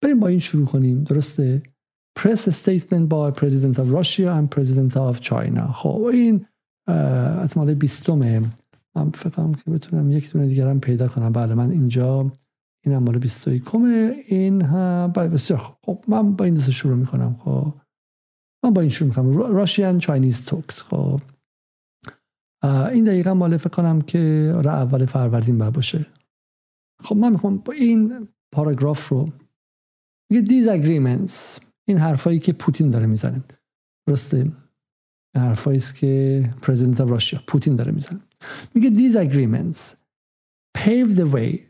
[0.02, 1.04] بریم با این شروع کنیم.
[1.04, 1.62] درسته؟
[2.18, 5.72] Press statement by president of Russia and president of China.
[5.72, 6.46] خب این
[7.42, 8.40] از مال بیستمه.
[8.96, 11.32] من فکرم که بتونم یک دونه دیگرم پیدا کنم.
[11.32, 12.32] بله من اینجا
[12.84, 17.36] این هم مال 21 این هم بله بسیار خب من با این دوست شروع می‌کنم.
[17.44, 17.74] خب
[18.64, 19.32] من با این شروع می‌کنم.
[19.32, 21.20] راشیان چاینیز توکس خب
[22.64, 26.06] این دقیقا مال فکر کنم که آره اول فروردین باشه.
[27.02, 29.32] خب من می‌خوام با این پاراگراف رو
[30.30, 33.42] میگه these agreements این حرفایی که پوتین داره می‌زنه
[34.06, 34.52] درسته
[35.36, 38.20] حرفایی است که پرزیدنت راشیا پوتین داره می‌زنه
[38.74, 39.94] میگه these agreements
[40.78, 41.60] pave the way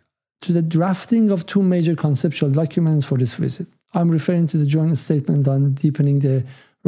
[0.44, 4.68] to the drafting of two major conceptual documents for this visit I'm referring to the
[4.76, 6.36] joint statement on deepening the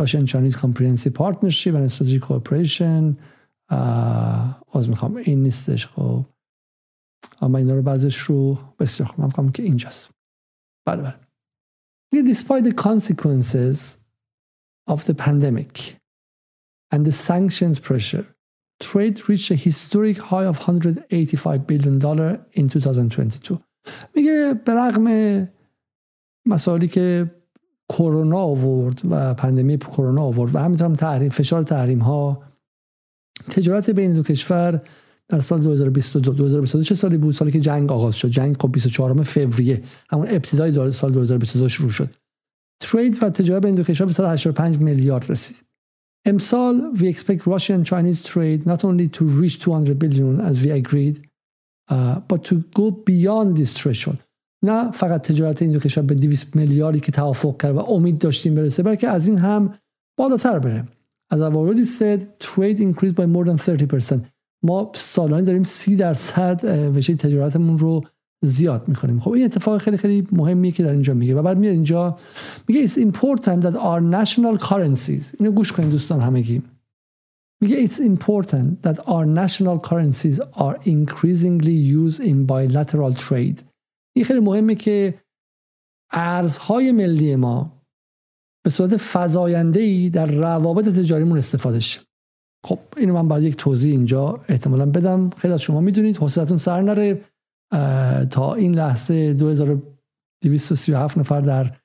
[0.01, 3.17] Russian Chinese comprehensive partnership and strategic cooperation
[4.75, 6.25] از می‌خوام این نیستش خب
[7.41, 9.41] اما اینا رو بعضش رو بسیار خوب.
[9.41, 10.11] من که اینجاست.
[10.87, 11.15] بله بله.
[12.33, 13.97] despite the consequences
[14.87, 15.97] of the pandemic
[16.93, 18.27] and the sanctions pressure,
[18.81, 23.59] trade reached a historic high of 185 billion dollar in 2022.
[24.15, 25.49] میگه به رغم
[26.47, 27.31] مسائلی که
[27.89, 32.43] کرونا آورد و پندمی کرونا آورد و همینطور تحریم فشار تحریم ها
[33.51, 34.81] تجارت بین دو کشور
[35.33, 38.29] در سال 2022 2022 چه سالی بود؟ سالی که جنگ آغاز شد.
[38.29, 39.83] جنگ خب 24 فوریه.
[40.11, 42.11] همون ابتدای سال 2022 شروع شد.
[42.81, 45.57] ترید و تجارت بین دو کشور به 185 میلیارد رسید.
[46.27, 51.17] امسال we expect Russian Chinese trade not only to reach 200 billion as we agreed
[51.91, 54.19] uh, but to go beyond this threshold.
[54.65, 58.55] نه فقط تجارت این دو کشور به 200 میلیاردی که توافق کرد و امید داشتیم
[58.55, 59.75] برسه بلکه از این هم
[60.19, 60.85] بالاتر بره.
[61.31, 64.32] از already said trade increased by more than 30%
[64.63, 66.61] ما سالانه داریم سی درصد
[66.97, 68.05] وجه تجارتمون رو
[68.45, 71.35] زیاد می‌کنیم خب این اتفاق خیلی خیلی مهمیه که در اینجا میگه.
[71.35, 72.19] و بعد میاد اینجا
[72.69, 76.63] میگه it's important that our national currencies اینو گوش کنید دوستان همگی.
[77.63, 83.63] میگه it's important that our national currencies are increasingly used in bilateral trade.
[84.17, 85.15] این خیلی مهمه که
[86.13, 87.83] ارزهای ملی ما
[88.65, 92.01] به صورت فزاینده ای در روابط تجاریمون استفاده شه.
[92.67, 95.31] خب اینو من بعد یک توضیح اینجا احتمالا بدم.
[95.31, 97.21] خیلی از شما می‌دونید حوصلتون سر نره.
[98.31, 101.77] تا این لحظه 2237 نفر در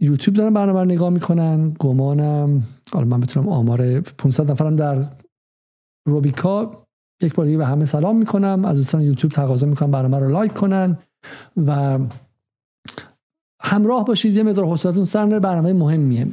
[0.00, 1.70] یوتیوب دارن برنامه رو نگاه می‌کنن.
[1.78, 2.62] گمانم.
[2.92, 5.04] حالا من بتونم آمار 500 نفرم در
[6.08, 6.70] روبیکا
[7.22, 8.64] یک بار دیگه به همه سلام می‌کنم.
[8.64, 10.98] از دوستان یوتیوب تقاضا می‌کنم برنامه رو لایک کنن
[11.66, 11.98] و
[13.62, 14.36] همراه باشید.
[14.36, 15.40] یه مقدار حوصلتون سر نره.
[15.40, 16.26] برنامه مهمیه.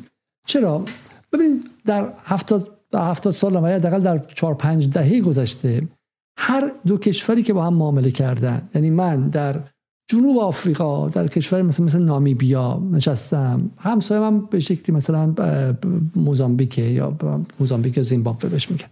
[0.47, 0.86] چرا؟
[1.34, 5.87] ببینید در هفتاد در هفتاد سال و حداقل در چهار پنج دهه گذشته
[6.37, 9.63] هر دو کشوری که با هم معامله کردن یعنی من در
[10.11, 13.71] جنوب آفریقا در کشور مثل مثل نامیبیا نشستم.
[13.77, 15.33] همسایه من به شکلی مثلا
[16.15, 17.17] موزامبیک یا
[17.59, 18.87] موزامبیک یا زیمبابوه بهش میگن.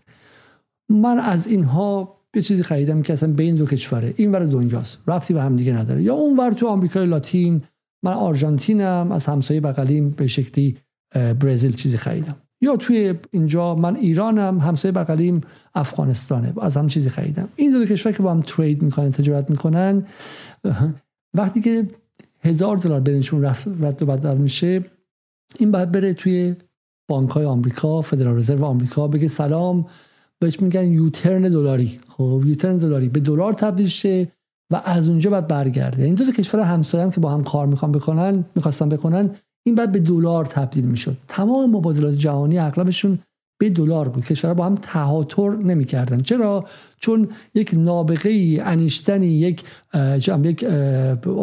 [0.90, 4.14] من از اینها یه چیزی خریدم که اصلا بین دو کشوره.
[4.18, 4.98] این ور دنیاست.
[5.08, 6.04] رفتی به هم دیگه نداره.
[6.04, 7.62] یا اون ور تو آمریکای لاتین
[8.04, 10.78] من آرژانتینم از همسایه بغلیم به شکلی
[11.40, 12.36] برزیل چیزی خریدم.
[12.62, 15.42] یا توی اینجا من ایرانم همسایه بغلیم
[15.76, 16.54] افغانستانه.
[16.62, 17.50] از هم چیزی خریدم.
[17.56, 20.06] این دو کشور که با هم ترید می‌کنن تجارت می‌کنن
[21.34, 21.88] وقتی که
[22.42, 23.46] هزار دلار بینشون
[23.82, 24.86] رد و بدل میشه
[25.60, 26.56] این باید بره توی
[27.10, 29.86] بانک های آمریکا فدرال رزرو آمریکا بگه سلام
[30.40, 32.00] بهش میگن یوترن دلاری.
[32.10, 33.10] خب یوترن دلاری.
[33.10, 34.28] به دلار تبدیل شه
[34.72, 36.04] و از اونجا بعد برگرده.
[36.04, 39.30] این دو کشور همسایه هم که با هم کار می‌خوان بکنن می‌خواستن بکنن
[39.70, 41.18] این بعد به دلار تبدیل می‌شد.
[41.28, 43.20] تمام مبادلات جهانی اغلبشون
[43.60, 44.26] به دلار بود.
[44.26, 46.18] کشورها با هم تهاتر نمی‌کردن.
[46.18, 46.66] چرا؟
[47.00, 49.64] چون یک نابغه ای انیشتنی یک
[50.44, 50.66] یک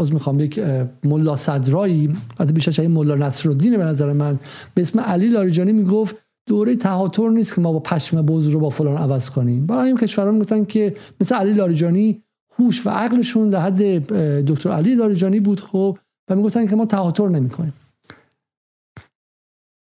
[0.01, 0.61] از می‌خوام یک
[1.05, 4.39] ملا صدرایی البته بیشتر این ملا نصرالدین به نظر من
[4.75, 6.17] به اسم علی لاریجانی می‌گفت
[6.49, 9.67] دوره تهاتر نیست که ما با پشم بوز رو با فلان عوض کنیم.
[9.67, 12.23] برای این کشورها می‌گفتن که مثل علی لاریجانی
[12.59, 13.83] هوش و عقلشون در حد
[14.45, 15.99] دکتر علی لاریجانی بود خب
[16.31, 17.73] و می‌گفتن که ما تهاتر نمی‌کنیم.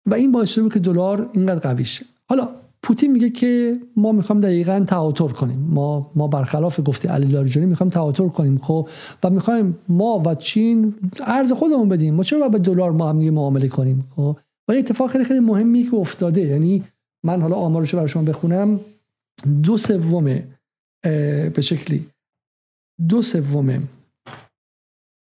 [0.10, 2.06] و این باعث شده که دلار اینقدر قوی شه.
[2.30, 2.50] حالا
[2.84, 5.60] پوتین میگه که ما می‌خوام دقیقا تعاطر کنیم.
[5.60, 8.90] ما ما برخلاف گفته علی لاریجانی می‌خوام تعاطر کنیم خب؟
[9.24, 12.16] و می‌خوایم ما و چین ارز خودمون بدیم.
[12.16, 14.38] ما چرا به دلار ما هم معامله کنیم؟ خب؟
[14.68, 16.84] ولی اتفاق خیلی خیلی مهمی که افتاده یعنی
[17.24, 18.80] من حالا آمارشو برای شما بخونم.
[19.64, 20.44] دو سوم
[21.54, 22.06] به شکلی.
[23.10, 23.88] دو سوم.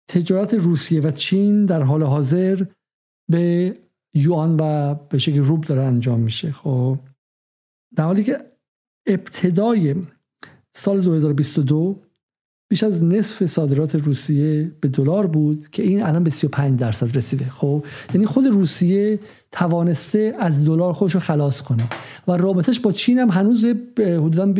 [0.09, 2.65] تجارت روسیه و چین در حال حاضر
[3.31, 3.75] به
[4.15, 6.53] یوان و به شکل روبل داره انجام میشه.
[6.53, 6.99] خب
[7.97, 8.53] در حالی که
[9.07, 9.95] ابتدای
[10.75, 12.03] سال 2022
[12.71, 17.45] بیش از نصف صادرات روسیه به دلار بود که این الان به 35 درصد رسیده
[17.45, 19.19] خب؟ یعنی خود روسیه
[19.53, 21.89] توانسته از دلار خودش رو خلاص کنه
[22.29, 23.65] و رابطش با چین هم هنوز
[23.99, 24.55] حدودا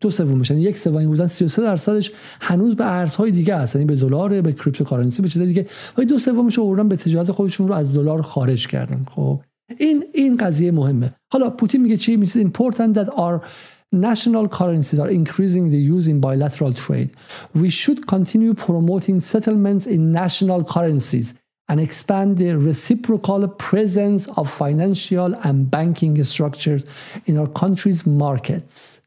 [0.00, 3.96] دو سوم میشن یک سوم حدودا 33 درصدش هنوز به ارزهای دیگه هست یعنی به
[3.96, 5.66] دلار به cryptocurrency به چیز دیگه.
[5.98, 9.40] ولی دو سومش رو به تجارت خودشون رو از دلار خارج کردن خب؟
[9.78, 11.14] این این قضیه مهمه.
[11.32, 13.46] حالا پوتین میگه چی؟ میگه important that our
[13.91, 17.11] national currencies are increasing the use in bilateral trade
[17.53, 21.33] we should continue promoting settlements in national currencies
[21.67, 26.85] and expand the reciprocal presence of financial and banking structures
[27.25, 29.01] in our country's markets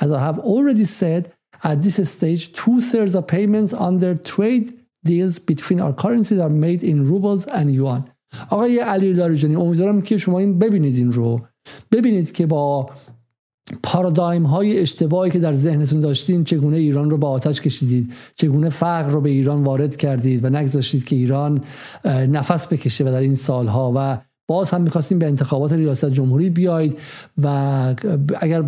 [0.00, 1.32] as i have already said
[1.62, 4.72] at this stage two thirds of payments under trade
[5.04, 8.04] deals between our currencies are made in rubles and yuan
[8.50, 11.40] آقای علی لاریجانی امیدوارم که شما این ببینید این رو
[11.92, 12.90] ببینید که با
[13.83, 19.09] پارادایم های اشتباهی که در ذهنتون داشتین چگونه ایران رو با آتش کشیدید؟ چگونه فقر
[19.09, 21.61] رو به ایران وارد کردید و نگذاشتید که ایران
[22.05, 24.17] نفس بکشه و در این سالها؟ و
[24.47, 26.99] باز هم می‌خواستیم به انتخابات ریاست جمهوری بیاید
[27.43, 27.47] و
[28.39, 28.63] اگر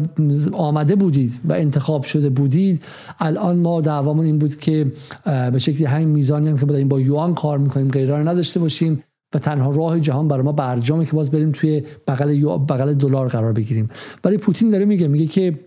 [0.54, 2.84] آمده بودید و انتخاب شده بودید
[3.20, 4.92] الان ما دعوامون این بود که
[5.26, 9.04] به شکلی همین میزانی هم که با با یوان کار می‌کنیم غیره نداشته باشیم.
[9.34, 13.54] و تنها راه جهان برای ما برجامه که باز بریم توی بغل بغل دلار قرار
[13.54, 13.90] بگیریم.
[14.24, 15.60] برای پوتین داره میگه میگه که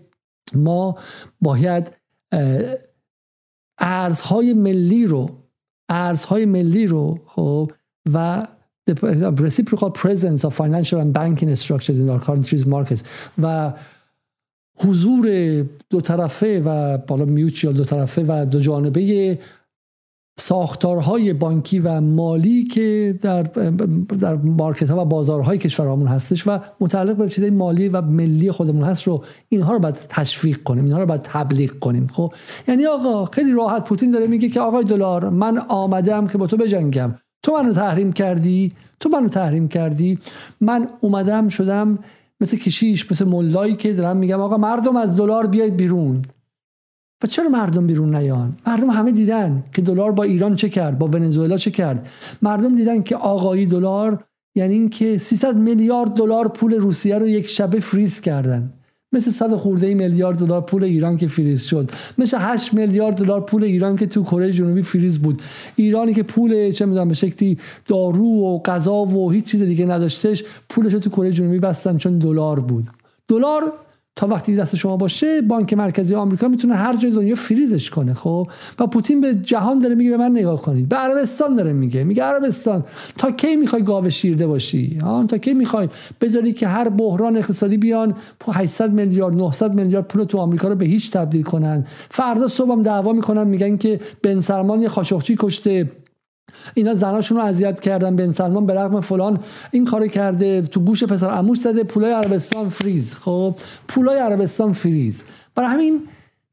[0.55, 0.97] ما
[1.41, 1.91] باید
[3.79, 5.29] ارزهای ملی رو
[5.89, 7.71] ارزهای ملی رو خب
[8.13, 8.47] و
[8.89, 8.93] the
[9.37, 13.03] reciprocal presence of financial and banking structures in our country's markets
[13.41, 13.73] و
[14.77, 15.27] حضور
[15.89, 19.37] دو طرفه و بالا میوچیال دو طرفه و دو جانبه
[20.37, 23.43] ساختارهای بانکی و مالی که در
[24.19, 28.83] در مارکت ها و بازارهای کشورهامون هستش و متعلق به چیزای مالی و ملی خودمون
[28.83, 32.33] هست رو اینها رو باید تشویق کنیم اینها رو باید تبلیغ کنیم خب؟
[32.67, 36.57] یعنی آقا خیلی راحت پوتین داره میگه که آقای دلار من آمدم که با تو
[36.57, 37.15] بجنگم.
[37.43, 40.19] تو منو تحریم کردی؟ تو منو تحریم کردی؟
[40.61, 41.99] من اومدم شدم
[42.41, 46.21] مثل کشیش مثل ملایی که دارم میگم آقا مردم از دلار بیاید بیرون.
[47.23, 51.07] و چرا مردم بیرون نیان؟ مردم همه دیدن که دلار با ایران چه کرد با
[51.07, 52.09] ونزوئلا چه کرد.
[52.41, 54.23] مردم دیدن که آقایی دلار
[54.55, 58.73] یعنی اینکه 300 میلیارد دلار پول روسیه رو یک شبه فریز کردن.
[59.11, 61.91] مثل 100 خورده میلیارد دلار پول ایران که فریز شد.
[62.17, 65.41] مثل 8 میلیارد دلار پول ایران که تو کره جنوبی فریز بود.
[65.75, 67.57] ایرانی که پول چه می‌دونم به شکلی
[67.87, 72.19] دارو و غذا و هیچ چیز دیگه نداشتش پولش رو تو کره جنوبی بستن چون
[72.19, 72.85] دلار بود.
[73.27, 73.73] دلار
[74.15, 78.47] تا وقتی دست شما باشه بانک مرکزی آمریکا می‌تونه هر جای دنیا فریزش کنه خب؟
[78.79, 80.89] و پوتین به جهان داره میگه به من نگاه کنید.
[80.89, 82.03] به عربستان داره میگه.
[82.03, 82.83] میگه عربستان
[83.17, 85.89] تا کی می‌خوای گاو شیرده باشی؟ ها؟ تا کی می‌خوای
[86.21, 88.13] بذاری که هر بحران اقتصادی بیان
[88.53, 91.83] 800 میلیارد 900 میلیارد پول تو آمریکا رو به هیچ تبدیل کنن.
[92.09, 95.91] فردا صبح هم دعوا می‌کنن میگن که بن سلمان یه خاشقچی کشته.
[96.73, 99.39] اینا زناشون رو اذیت کردن بن سلمان به فلان
[99.71, 103.15] این کار کرده تو گوش پسر عموش زده پولای عربستان فریز.
[103.15, 103.55] خب
[103.87, 105.23] پولای عربستان فریز.
[105.55, 106.01] برای همین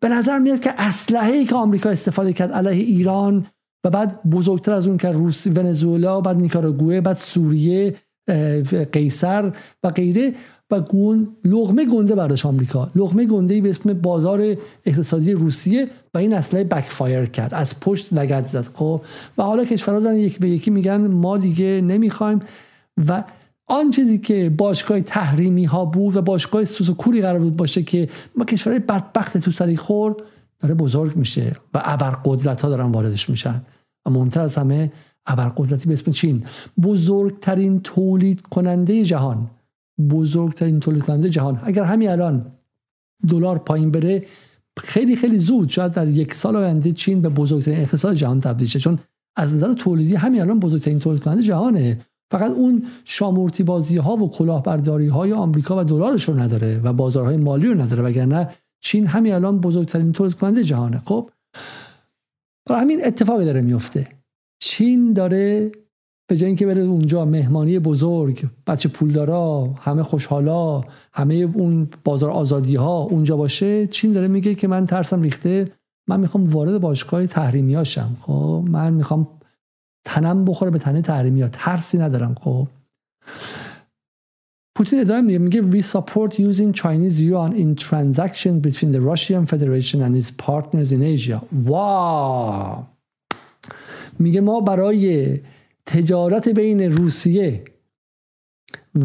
[0.00, 3.46] به نظر میاد که اسلحه ای که آمریکا استفاده کرد علیه ایران
[3.84, 7.94] و بعد بزرگتر از اون که روس ونزوئلا بعد نیکاراگوئه بعد سوریه
[8.92, 10.34] قیصر و غیره
[10.72, 12.90] و گون لغمه گنده برداشت آمریکا.
[12.94, 17.54] لغمه گنده به اسم بازار اقتصادی روسیه و این اسلحه بکفایر کرد.
[17.54, 18.66] از پشت لگد زد.
[18.74, 19.00] خب
[19.38, 22.40] و حالا کشورها دارن یکی به یکی میگن ما دیگه نمی‌خوایم.
[23.08, 23.24] و
[23.66, 26.64] آن چیزی که باشگاه تحریمی ها بود و باشگاه
[26.98, 30.16] کوری قرار بود باشه که ما کشورهای بدبخت تو سری خور
[30.60, 33.62] داره بزرگ میشه و ابرقدرت ها دارن واردش میشن.
[34.06, 34.92] و مهمتر از همه
[35.26, 36.44] ابرقدرتی به اسم چین.
[36.82, 39.50] بزرگترین تولید کننده جهان.
[40.10, 41.60] بزرگترین تولید کننده جهان.
[41.64, 42.52] اگر همین الان
[43.28, 44.24] دلار پایین بره
[44.78, 48.78] خیلی خیلی زود شاید در یک سال آینده چین به بزرگترین اقتصاد جهان تبدیل شه.
[48.78, 48.98] چون
[49.36, 52.00] از نظر تولیدی همین الان بزرگترین تولید کننده جهانه.
[52.30, 57.36] فقط اون شامورتی بازی ها و کلاهبرداری های آمریکا و دلارش رو نداره و بازارهای
[57.36, 58.02] مالی رو نداره.
[58.02, 58.48] وگرنه
[58.80, 61.02] چین همین الان بزرگترین تولید کننده جهانه.
[61.06, 61.30] خب
[62.66, 64.08] برای همین اتفاقی داره میفته
[64.62, 65.72] چین داره
[66.26, 70.80] به جای اینکه بره اونجا مهمانی بزرگ بچه پولدارا همه خوشحالا
[71.12, 75.68] همه اون بازار آزادی ها اونجا باشه چین داره میگه که من ترسم ریخته
[76.08, 79.28] من می‌خوام وارد باشگاه تحریمی هاشم خب من می‌خوام
[80.04, 82.34] تنم بخوره به تنه تحریمی ها ترسی ندارم.
[82.34, 82.68] خب.
[84.74, 90.00] پوتین ادامه میگه میگه we support using Chinese yuan in transactions between the Russian Federation
[90.02, 91.42] and its partners in Asia.
[91.64, 92.82] واو!
[94.18, 95.40] میگه ما برای
[95.86, 97.64] تجارت بین روسیه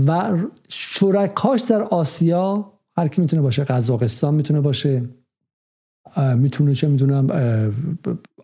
[0.08, 0.38] و
[0.70, 5.10] شرکاش در آسیا هر کی می‌تونه باشه قزاقستان می‌تونه باشه
[6.36, 7.28] می‌تونه چه می‌دونم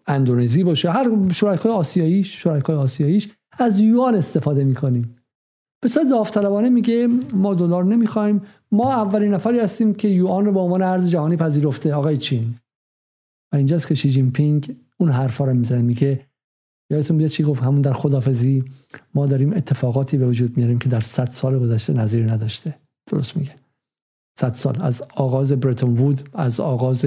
[0.07, 5.15] اندونزی باشه هر شرکای آسیاییش شرکای آسیاییش از یوان استفاده می‌کنیم.
[5.83, 10.81] بسیار داوطلبانه میگه ما دلار نمی‌خوایم ما اولین نفری هستیم که یوان رو به عنوان
[10.81, 12.55] ارز جهانی پذیرفته آقای چین.
[13.53, 16.25] و اینجاست که شی جین پینگ اون حرفا رو می‌زنه میگه
[16.93, 18.63] یادتون بیاد چی گفت؟ همون در خدافزی
[19.15, 22.75] ما داریم اتفاقاتی به وجود میاریم که در صد سال گذشته نظیر نداشته.
[23.07, 23.55] درست میگه.
[24.39, 24.81] صد سال.
[24.81, 27.05] از آغاز برتون وود از آغاز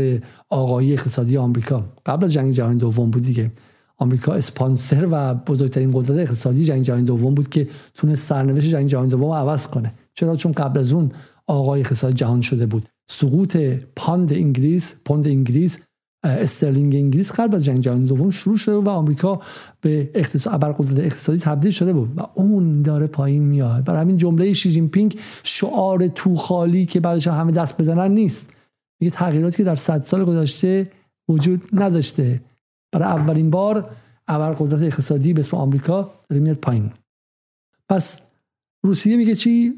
[0.48, 1.84] آقایی اقتصادی آمریکا.
[2.06, 3.52] قبل از جنگ جهانی دوم بود دیگه.
[3.98, 9.08] آمریکا اسپانسر و بزرگترین قدرت اقتصادی جنگ جهانی دوم بود که تونست سرنوشت جنگ جهانی
[9.08, 9.94] دوم عوض کنه.
[10.14, 11.12] چرا؟ چون قبل از اون
[11.46, 12.88] آقای اقتصاد جهان شده بود.
[13.08, 13.56] سقوط
[13.96, 15.80] pound انگلیس پوند انگلیس
[16.26, 19.40] استرلینگ انگلیس قبل از جنگ جهانی دوم شروع شده و آمریکا
[19.80, 23.84] به اقتصاد ابرقدرت اقتصادی تبدیل شده بود و اون داره پایین میاد.
[23.84, 28.50] برای همین جمله شی جین پینگ شعار تو خالی که بعدش همه دست بزنن نیست.
[29.00, 30.90] میگه تغییراتی که در صد سال گذشته
[31.28, 32.40] وجود نداشته.
[32.92, 33.90] برای اولین بار
[34.28, 36.90] ابرقدرت اقتصادی به اسم آمریکا داره میاد پایین.
[37.88, 38.20] پس
[38.84, 39.76] روسیه میگه چی؟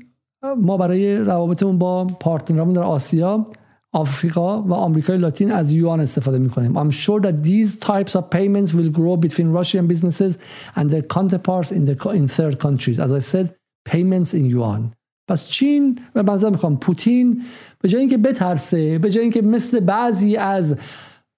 [0.57, 3.47] ما برای روابطمون با پارتنرامون در آسیا
[3.93, 6.75] آفریقا و آمریکای لاتین از یوان استفاده می‌کنیم.
[6.75, 10.39] I'm sure that these types of payments will grow between Russian businesses
[10.77, 12.99] and their counterparts in, the, in third countries.
[12.99, 13.47] As I said
[13.91, 14.93] payments in yuan.
[15.31, 17.43] پس چین و منظر می‌خوام پوتین.
[17.81, 20.77] به جای اینکه بترسه به جای اینکه مثل بعضی از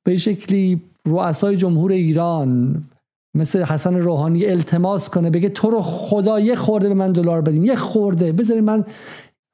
[0.04, 2.82] به شکلی رؤسای جمهور ایران
[3.34, 7.64] مثل حسن روحانی التماس کنه بگه تو رو خدا یه خورده به من دلار بدین.
[7.64, 8.32] یه خورده.
[8.32, 8.84] بذارین من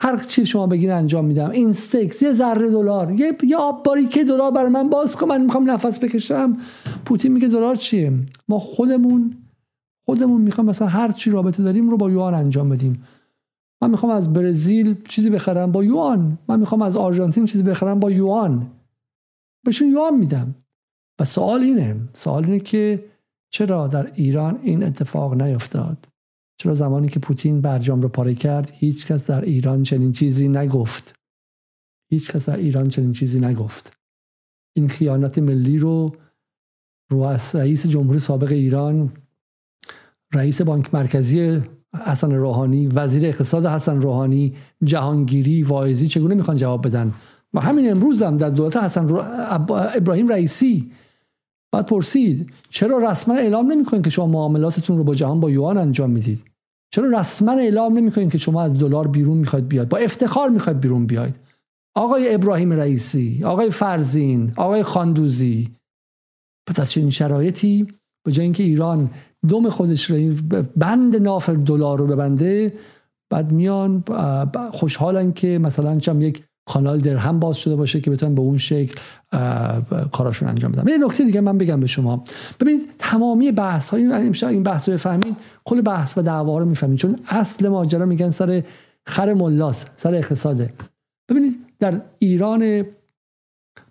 [0.00, 1.50] هر چی شما بگین انجام میدم.
[1.50, 3.10] این استکس یه ذره دلار.
[3.10, 5.28] یه یا آب باریکه دلار برای من باز کن.
[5.28, 6.56] من می‌خوام نفس بکشم.
[7.04, 8.12] پوتین میگه دلار چیه؟
[8.48, 9.36] ما خودمون
[10.06, 13.02] خودمون می‌خوام مثلا هر چی رابطه داریم رو با یوان انجام بدیم.
[13.82, 16.38] من می‌خوام از برزیل چیزی بخرم با یوان.
[16.48, 18.66] من می‌خوام از آرژانتین چیزی بخرم با یوان.
[19.64, 20.54] بهشون یوان میدم.
[21.20, 21.96] و سوال اینه.
[22.12, 23.04] سوال اینه که
[23.50, 26.06] چرا در ایران این اتفاق نیفتاد؟
[26.58, 31.14] چرا زمانی که پوتین برجام رو پاره کرد هیچ کس در ایران چنین چیزی نگفت.
[32.10, 33.92] هیچ کس در ایران چنین چیزی نگفت.
[34.76, 36.16] این خیانت ملی رو
[37.54, 39.12] رئیس جمهوری سابق ایران
[40.34, 41.62] رئیس بانک مرکزی
[42.04, 44.54] حسن روحانی وزیر اقتصاد حسن روحانی
[44.84, 47.14] جهانگیری واعظی چگونه می‌خوان جواب بدن؟
[47.54, 49.22] و همین امروز هم در دولت حسن رو...
[49.94, 50.90] ابراهیم رئیسی
[51.76, 56.10] بعد پرسید چرا رسما اعلام نمی‌کنید که شما معاملاتتون رو با جهان با یوان انجام
[56.10, 56.44] می‌دید؟
[56.94, 61.06] چرا رسما اعلام نمی‌کنید که شما از دلار بیرون می‌خواید بیاد با افتخار می‌خواید بیرون
[61.06, 61.34] بیاید.
[61.96, 65.68] آقای ابراهیم رئیسی آقای فرزین آقای خاندوزی.
[66.76, 67.86] در چنین شرایطی
[68.26, 69.10] به جای اینکه ایران
[69.48, 70.32] دم خودش رو
[70.76, 72.72] بند ناف دلار رو ببنده
[73.30, 74.04] بعد میان
[74.72, 78.94] خوشحالن که مثلا چم یک کانال درهم باز شده باشه که بتونن به اون شکل
[80.12, 80.88] کاراشون انجام بدن.
[80.88, 82.24] یه نکته دیگه من بگم به شما.
[82.60, 84.12] ببینید تمامی بحث های
[84.42, 88.62] این بحث رو بفهمید کل بحث و دعوا رو می‌فهمید چون اصل ماجرا میگن سر
[89.06, 90.72] خر ملاس سر اقتصاده.
[91.28, 92.84] ببینید در ایران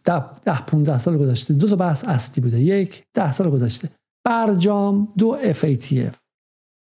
[0.04, 2.60] ده, ده 15 سال گذشته دو تا بحث اصلی بوده.
[2.60, 3.90] یک ده سال گذشته.
[4.26, 6.16] برجام دو FATF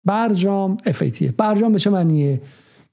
[0.06, 2.42] برجام FATF برجام به چه معنیه؟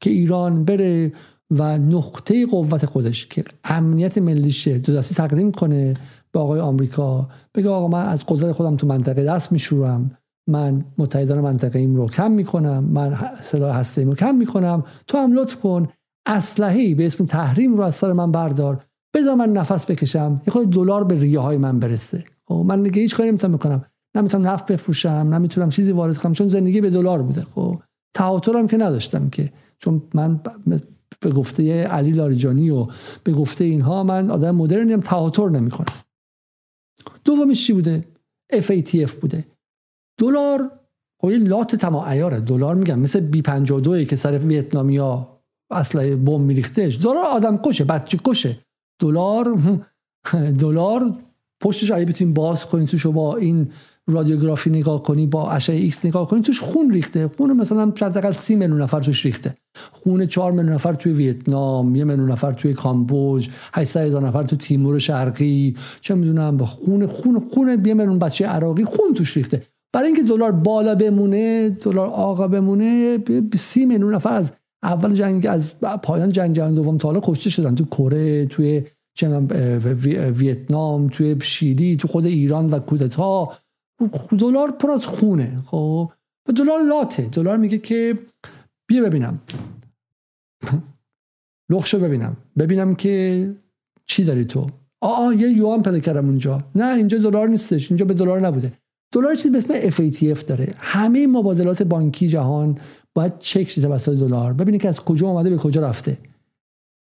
[0.01, 1.13] که ایران بره
[1.51, 5.95] و نقطه قوت خودش که امنیت ملیش دو دستی تقدیم کنه
[6.33, 10.11] به آقای آمریکا بگه آقا من از قدرت خودم تو منطقه دست میشورم
[10.49, 15.33] من متحدان منطقه ایم رو کم می‌کنم من سلاح هسته رو کم می‌کنم تو هم
[15.33, 15.89] لطف کن
[16.27, 18.85] اسلحه به اسم تحریم رو از سر من بردار
[19.15, 22.25] بذار من نفس بکشم یه خود دلار به ریه های من برسه.
[22.45, 23.85] خب من دیگه هیچ کاری نمی‌تونم بکنم
[24.15, 27.41] نمی‌تونم نفت بفروشم نمی‌تونم چیزی وارد کنم چون زندگی به دلار بوده.
[27.41, 27.79] خب
[28.15, 30.41] تواترم که نداشتم که چون من
[31.21, 32.87] به گفته علی لاریجانی و
[33.25, 35.95] به گفته اینها من آدم مدرنی هم تهاتر نمی‌کنم.
[37.25, 38.05] دومش چی بوده؟
[38.53, 39.45] FATF بوده.
[40.19, 40.71] دلار
[41.21, 45.41] خب لات تمام عیاره دلار میگم مثل بی 52 که سر ویتنامیا
[45.71, 48.59] اصلا بم میریختش دلار آدم کشه بچه کشه.
[49.01, 49.59] دلار
[50.61, 51.15] دلار
[51.61, 53.73] پشتش اگه بتونیم باز کنیم توشو با این
[54.11, 57.29] رادیوگرافی نگاه کنی با اشعه ایکس نگاه کنی توش خون ریخته.
[57.29, 59.55] خون مثلا حداقل سی میلیون نفر توش ریخته.
[59.93, 64.57] خون 4 میلیون نفر توی ویتنام یه میلیون نفر توی کامبوج 800 هزار نفر تو
[64.57, 65.77] تیمور شرقی.
[66.01, 69.63] چه می‌دونم با خون خون خون یه میلیون بچه عراقی خون توش ریخته.
[69.93, 73.19] برای اینکه دلار بالا بمونه دلار آقا بمونه
[73.59, 74.53] سی میلیون نفر از
[74.83, 77.75] اول جنگ از پایان جنگ جهانی دوم تا حالا کشته شدن.
[77.75, 78.83] تو کره توی
[80.39, 83.49] ویتنام توی شیلی تو خود ایران و کودتا.
[84.39, 86.11] دلار پر از خونه خب؟
[86.49, 87.29] و دلار لاته.
[87.29, 88.19] دلار میگه که
[88.87, 89.41] بیا ببینم.
[91.71, 92.37] لخشو ببینم.
[92.59, 93.55] ببینم که
[94.07, 94.67] چی داری تو.
[95.01, 96.65] آه یه یوان پیدا کردم اونجا.
[96.75, 97.91] نه اینجا دلار نیستش.
[97.91, 98.73] اینجا به دلار نبوده.
[99.13, 100.75] دلار چیزی به اسم FATF داره.
[100.79, 102.79] همه مبادلات بانکی جهان
[103.15, 104.53] باید چک شده توسط دلار.
[104.53, 106.19] ببینید که از کجا آمده به کجا رفته.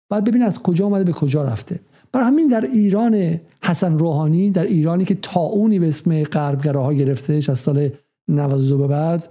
[0.09, 1.79] باید ببین از کجا آمده به کجا رفته.
[2.15, 7.59] برای همین در ایران حسن روحانی در ایرانی که تاونی به اسم غربگراها گرفتهش از
[7.59, 7.89] سال
[8.27, 9.29] 92 به بعد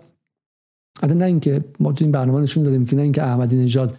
[1.03, 3.99] حتی نه اینکه ما تو این برنامه نشون دادیم که نه اینکه احمدی نژاد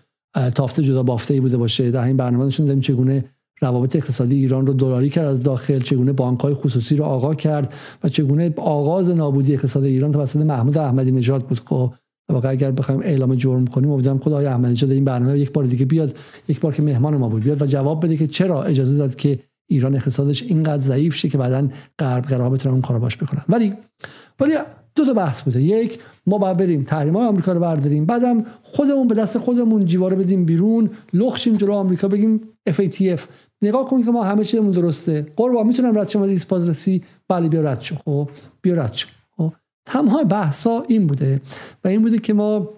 [0.56, 3.26] تافته جدا بافته ای بوده باشه در این برنامه نشون دادیم چگونه
[3.62, 7.74] روابط اقتصادی ایران رو دلاری کرد از داخل چگونه بانک های خصوصی رو آقا کرد
[8.04, 11.60] و چگونه آغاز نابودی اقتصاد ایران توسط محمود احمدی نژاد بود.
[11.60, 11.94] خب
[12.30, 15.66] واقعا اگر بخوایم اعلام جرم کنیم امیدوارم خدا آقای احمدی نژاد این برنامه یک بار
[15.66, 16.18] دیگه بیاد
[16.48, 19.40] یک بار که مهمان ما بود بیاد و جواب بده که چرا اجازه داد که
[19.68, 21.68] ایران اقتصادش اینقدر ضعیف شه که بعدا
[22.00, 23.74] غربگراها بتونن اون کارو باش بکنن ولی
[24.40, 24.54] ولی
[24.96, 25.62] دو تا بحث بوده.
[25.62, 28.06] یک ما باید بریم تحریم های آمریکا رو برداریم.
[28.06, 33.22] بعدم خودمون به دست خودمون جیواره بدیم بیرون لخشیم جلو آمریکا بگیم FATF
[33.62, 35.28] نگاه کنید که ما همه چیزمون درسته.
[35.36, 36.90] قربا می‌تونم رد شم از
[37.30, 37.96] بله بیا رد شو.
[37.96, 38.30] خب
[38.62, 39.08] بیا رد شو.
[39.86, 41.42] تمام بحثا این بوده
[41.84, 42.70] و این بوده که ما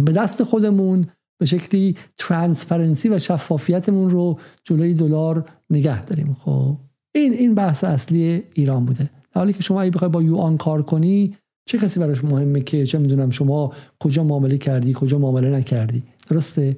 [0.00, 1.06] به دست خودمون
[1.38, 6.36] به شکلی transparency و شفافیتمون رو جلوی دلار نگه داریم.
[6.44, 6.76] خب
[7.14, 9.10] این این بحث اصلی ایران بوده.
[9.34, 11.34] حالی که شما اگه بخوای با یوان کار کنی
[11.66, 16.76] چه کسی براش مهمه که چه می‌دونم شما کجا معامله کردی کجا معامله نکردی؟ درسته؟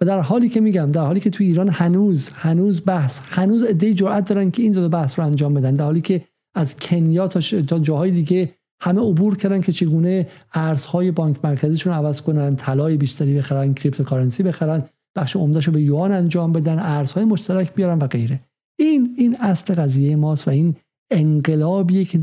[0.00, 3.94] و در حالی که میگم در حالی که تو ایران هنوز هنوز بحث هنوز ایده
[3.94, 5.74] جرأت دارن که این دو بحث رو انجام بدن.
[5.74, 6.22] در حالی که
[6.54, 8.54] از کنیا تا, تا جاهای دیگه
[8.84, 14.82] همه عبور کردن که چگونه ارزهای بانک مرکزیشون عوض کنن طلای بیشتری بخرن cryptocurrency بخرن
[15.16, 18.40] بخش عمدهش رو به یوان انجام بدن ارزهای مشترک بیارن و غیره.
[18.78, 20.74] این این اصل قضیه ماست و این
[21.10, 22.18] انقلابیه که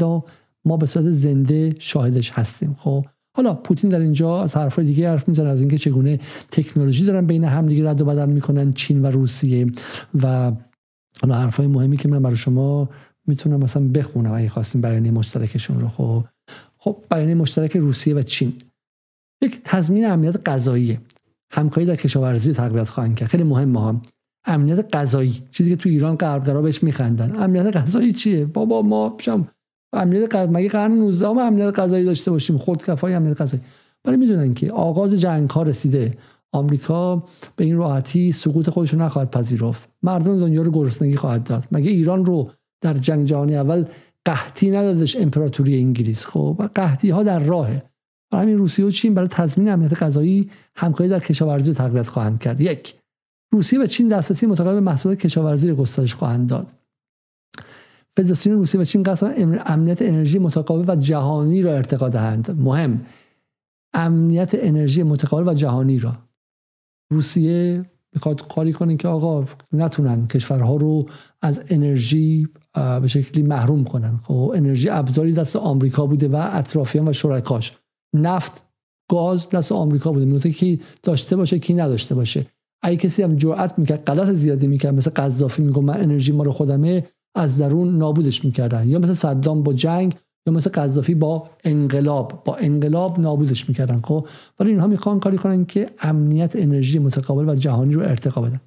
[0.66, 2.76] ما به صورت زنده شاهدش هستیم.
[2.80, 3.06] خب
[3.36, 6.20] حالا پوتین در اینجا از حرفای دیگه حرف می‌زنه از اینکه چگونه
[6.52, 9.68] تکنولوژی دارن بین همدیگه رد و بدل می‌کنن چین و روسیه.
[10.24, 10.52] و
[11.22, 12.90] حالا حرفای مهمی که من برای شما
[13.28, 15.88] می‌تونم مثلا بخونم اگه خواستیم بیانیه مشترکشون رو.
[15.88, 16.24] خب
[16.82, 18.54] خب بیانیه مشترک روسیه و چین.
[19.42, 21.00] یک تضمین امنیت غذایی
[21.52, 23.30] همکاری در کشاورزی تقویت خواهند کرد.
[23.30, 24.02] خیلی مهم هم
[24.46, 27.36] امنیت غذایی چیزی که تو ایران غربگرا بهش میخندن.
[27.36, 29.48] امنیت غذایی چیه؟ بابا ما شم
[29.94, 33.64] امنیت غذایی مگه قرن 19 ما امنیت غذایی داشته باشیم؟ خودکفایی امنیت غذایی
[34.06, 36.18] ولی می‌دونن که آغاز جنگ ها رسیده.
[36.52, 37.24] آمریکا
[37.56, 39.90] به این راحتی سقوط خودش رو نخواهد پذیرفت.
[40.04, 41.64] مردم دنیا رو گرسنگی خواهد داد.
[41.72, 42.52] مگه ایران رو
[42.82, 43.86] در جنگ جهانی اول
[44.30, 46.26] قحطی ندادش امپراتوری انگلیس.
[46.26, 47.84] خب و قحطی ها در راهه.
[48.34, 52.62] همین روسیه و چین برای تضمین امنیت غذایی همکاری در کشاورزی تقویت خواهند کرد.
[52.62, 52.96] یک
[53.54, 56.74] روسیه و چین دسترسی متقابل به محصولات کشاورزی رو گسترش خواهند داد.
[58.18, 59.34] فدراسیون روسیه و چین قصد
[59.66, 62.56] امنیت انرژی متقابل و جهانی را ارتقا دهند.
[62.60, 63.06] مهم
[63.94, 66.18] امنیت انرژی متقابل و جهانی را.
[67.12, 71.10] روسیه می‌خواد کاری کنه که آقا نتونن کشورها رو
[71.42, 74.20] از انرژی به شکلی محروم کنن.
[74.24, 77.74] خب انرژی ابزاری دست آمریکا بوده و اطرافیان و شرکاش.
[78.16, 78.64] نفت
[79.12, 80.26] گاز دست آمریکا بوده.
[80.26, 82.46] میگه کی داشته باشه کی نداشته باشه.
[82.82, 86.52] اگه کسی هم جرأت می‌کرد غلط زیادی می‌کرد مثل قذافی میگه من انرژی ما رو
[86.52, 88.90] خودمه از درون نابودش می‌کردن.
[88.90, 90.16] یا مثل صدام با جنگ
[90.48, 92.42] یا مثل قذافی با انقلاب.
[92.46, 94.02] با انقلاب نابودش می‌کردن.
[94.02, 94.28] خب
[94.60, 98.62] ولی اینها می‌خوان کاری کنن که امنیت انرژی متقابل و جهانی رو ارتقا بدن.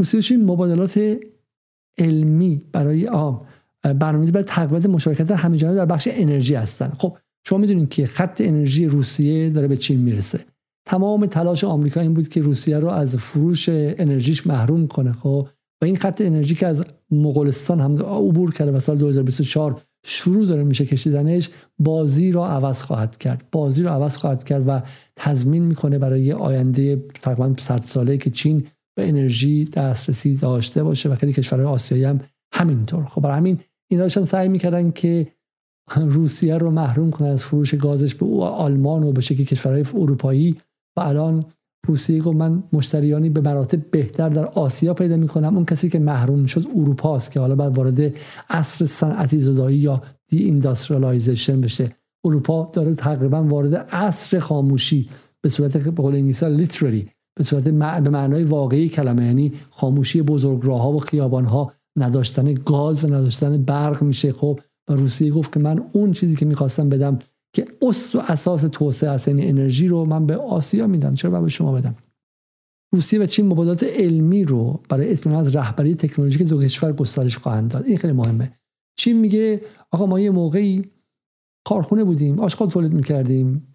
[0.00, 1.18] روسیه مبادلات
[1.98, 3.40] علمی برای آم
[3.82, 6.92] برنامه‌ریزی برای تقویت مشارکت همه در بخش انرژی هستن.
[6.98, 7.16] خب
[7.46, 10.40] شما می‌دونید که خط انرژی روسیه داره به چین می‌رسه.
[10.86, 15.12] تمام تلاش آمریکا این بود که روسیه رو از فروش انرژیش محروم کنه.
[15.12, 15.48] خب
[15.82, 20.64] و این خط انرژی که از مغولستان هم عبور کرده و سال 2024 شروع داره
[20.64, 23.44] میشه کشیدنش بازی رو عوض خواهد کرد.
[23.52, 24.82] بازی رو عوض خواهد کرد و
[25.16, 28.66] تضمین می‌کنه برای آینده تقریبا 100 ساله که چین
[28.96, 32.20] به انرژی دسترسی داشته باشه و خیلی کشورهای آسیایی هم
[32.54, 33.04] همینطور.
[33.04, 33.58] خب برای همین
[33.90, 35.32] اینا داشتن سعی می‌کردن که
[35.96, 40.56] روسیه رو محروم کنه از فروش گازش به آلمان و به شکل کشورهای اروپایی.
[40.96, 41.44] و الان
[41.86, 45.56] روسیه گفت من مشتریانی به مراتب بهتر در آسیا پیدا می‌کنم.
[45.56, 48.16] اون کسی که محروم شد اروپا است که حالا بعد وارد
[48.50, 51.90] عصر صنعتی زدایی یا deindustrialization بشه.
[52.24, 55.08] اروپا داره تقریبا وارد عصر خاموشی
[55.42, 57.08] به صورت به قول انگلیسی literally
[57.40, 63.62] به صورت به معنای واقعی کلمه یعنی خاموشی بزرگراهها و خیابانها نداشتن گاز و نداشتن
[63.62, 64.32] برق میشه.
[64.32, 67.18] خب و روسیه گفت که من اون چیزی که می‌خواستم بدم
[67.52, 71.14] که اصل و اساس توسعه است یعنی انرژی رو من به آسیا میدم.
[71.14, 71.94] چرا به شما بدم؟
[72.94, 77.70] روسیه و چین مبادلات علمی رو برای اطمینان از رهبری تکنولوژیک دو کشور گسترش خواهند
[77.70, 77.86] داد.
[77.86, 78.52] این خیلی مهمه.
[78.98, 79.60] چین میگه
[79.90, 80.84] آقا ما یه موقعی
[81.64, 83.69] کارخونه بودیم آشغال تولید می‌کردیم.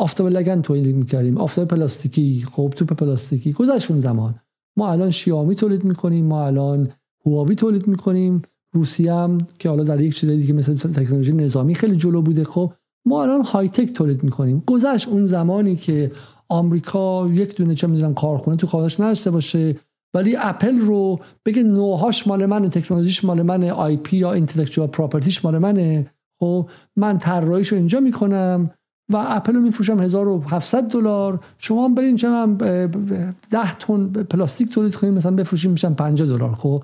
[0.00, 1.38] آفتاب لگن تولید می‌کردیم.
[1.38, 3.52] آفتاب پلاستیکی خب توپ پلاستیکی.
[3.52, 4.34] گذشت زمان.
[4.76, 6.88] ما الان شیامی تولید می‌کنیم ما الان
[7.26, 8.42] هواوی تولید می‌کنیم.
[8.74, 12.72] روسیه هم که حالا در یک چیزی دیگه مثل تکنولوژی نظامی خیلی جلو بوده خب.
[13.06, 14.62] ما الان های تک تولید می‌کنیم.
[14.66, 16.12] گذشت اون زمانی که
[16.48, 19.76] آمریکا یک دونه چه می‌دونم کارخونه تو خارج نداشته باشه
[20.14, 25.58] ولی اپل رو بگه know-howش مال منه تکنولوژیش مال منه IP یا intellectual propertyش مال
[25.58, 26.06] منه.
[26.40, 28.70] خب من طراحیش رو اینجا می‌کنم.
[29.10, 31.40] و اپل رو میفروشم 1700 دلار.
[31.58, 36.82] شما برین چه 10 تن پلاستیک تولید کنیم مثلا بفروشیم میشن 50 دلار خب؟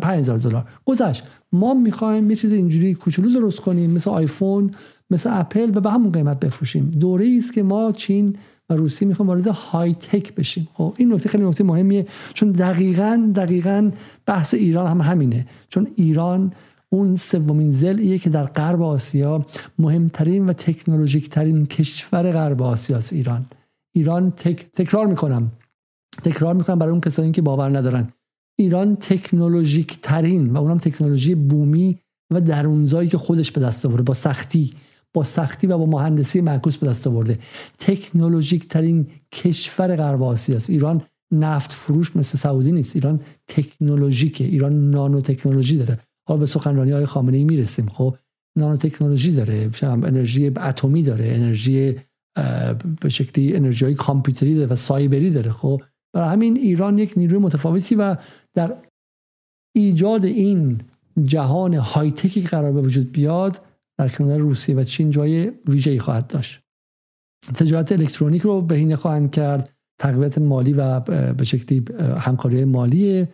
[0.00, 0.64] 5000 دلار.
[0.84, 1.24] گذشت.
[1.52, 4.70] ما می‌خوایم یه چیز اینجوری کوچولو درست کنیم مثل آیفون
[5.10, 6.90] مثل اپل و به همون قیمت بفروشیم.
[7.00, 8.36] دوره است که ما چین
[8.70, 10.68] و روسیه می‌خوایم وارد های تک بشیم.
[10.74, 13.90] خب این نکته خیلی نکته مهمیه چون دقیقا دقیقا
[14.26, 15.46] بحث ایران هم همینه.
[15.68, 16.52] چون ایران
[16.92, 19.46] اون سومین زلیه که در غرب آسیا
[19.78, 23.46] مهمترین و تکنولوژیک ترین کشور غرب آسیا است ایران.
[23.94, 24.66] ایران تک...
[24.72, 25.52] تکرار می‌کنم.
[26.22, 28.08] تکرار می‌کنم برای اون کسانی که باور ندارن.
[28.58, 31.98] ایران تکنولوژیک ترین و اونم تکنولوژی بومی
[32.32, 34.74] و درونزایی که خودش به دست آورده با سختی
[35.14, 37.38] با سختی و با مهندسی معکوس به دست آورده.
[37.78, 40.70] تکنولوژیک ترین کشور غرب آسیا است.
[40.70, 41.02] ایران
[41.32, 42.96] نفت فروش مثل سعودی نیست.
[42.96, 44.44] ایران تکنولوژیکه.
[44.44, 45.98] ایران نانو تکنولوژی داره.
[46.36, 47.88] به سخنرانی های خامنه ای می‌رسیم.
[47.88, 48.16] خب
[48.58, 51.96] نانو تکنولوژی داره انرژی اتمی داره انرژی
[53.00, 55.50] به شکلی انرژی های کامپیوتری داره و سایبری داره.
[55.50, 55.82] خب
[56.14, 58.16] برای همین ایران یک نیروی متفاوتی و
[58.54, 58.76] در
[59.76, 60.80] ایجاد این
[61.24, 63.60] جهان های تکی قرار به وجود بیاد
[63.98, 66.60] در کنار روسیه و چین جای ویژه‌ای خواهد داشت.
[67.54, 71.00] تجارت الکترونیک رو بهینه خواهند کرد تقویت مالی و
[71.32, 71.84] به شکلی
[72.20, 73.28] همکاری مالی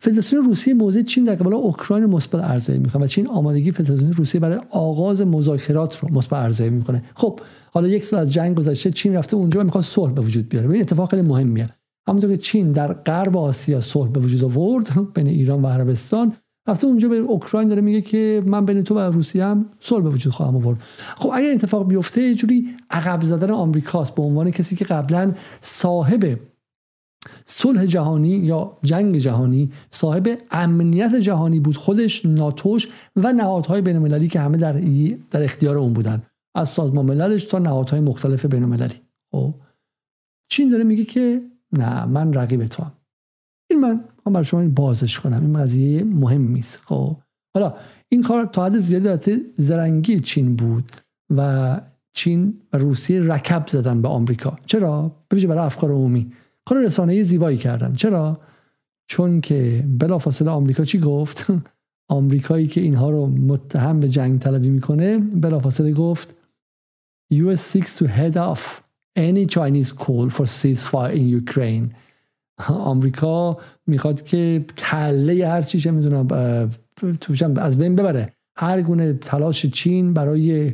[0.00, 4.40] فدراسیون روسیه موضع چین در قبال اوکراین مثبت ارزیابی می‌کنه و چین آمادگی فدراسیون روسیه
[4.40, 7.02] برای آغاز مذاکرات رو مثبت ارزیابی می‌کنه.
[7.14, 7.40] خب
[7.72, 10.70] حالا یک سال از جنگ گذشته چین رفته اونجا و می‌خواد صلح به وجود بیاره.
[10.70, 11.68] این اتفاق خیلی مهمیه.
[12.08, 16.32] همونطور که چین در غرب آسیا صلح به وجود آورد بین ایران و عربستان
[16.68, 20.10] رفته اونجا به اوکراین داره میگه که من بین تو و روسیه هم صلح به
[20.10, 20.78] وجود خواهم آورد.
[21.16, 26.38] خب اگر اتفاق بیفته جوری عقب زدن آمریکاست به عنوان کسی که قبلا صاحب
[27.50, 34.28] صلح جهانی یا جنگ جهانی صاحب امنیت جهانی بود خودش ناتوش و نهادهای بین المللی
[34.28, 34.72] که همه در
[35.30, 36.22] در اختیار اون بودن.
[36.54, 38.94] از سازمان مللش تا نهادهای مختلف بین المللی
[39.32, 39.54] خب.
[40.50, 41.42] چین داره میگه که
[41.72, 42.92] نه من رقیب تو هم.
[43.70, 45.40] این من می‌خوام برای شما بازش کنم.
[45.40, 46.82] این قضیه مهم نیست.
[46.84, 47.16] خب.
[47.54, 47.74] حالا
[48.08, 50.92] این کار تا حد زیادی زرنگی چین بود
[51.36, 51.80] و
[52.12, 54.56] چین و روسیه رکب زدن به آمریکا.
[54.66, 56.32] چرا؟ ببینید برای افکار عمومی.
[56.68, 57.94] کار رسانه زیبایی کردن.
[57.94, 58.40] چرا؟
[59.06, 61.46] چون که بلافاصله آمریکا چی گفت؟
[62.08, 66.36] آمریکایی که اینها رو متهم به جنگ طلبی می‌کنه بلافاصله گفت
[67.32, 68.82] US seeks to head off
[69.18, 71.86] any Chinese call for ceasefire in Ukraine.
[72.92, 76.28] آمریکا می‌خواد که کله هر چی چه می‌دونم
[77.56, 78.32] از بین ببره.
[78.56, 80.72] هر گونه تلاش چین برای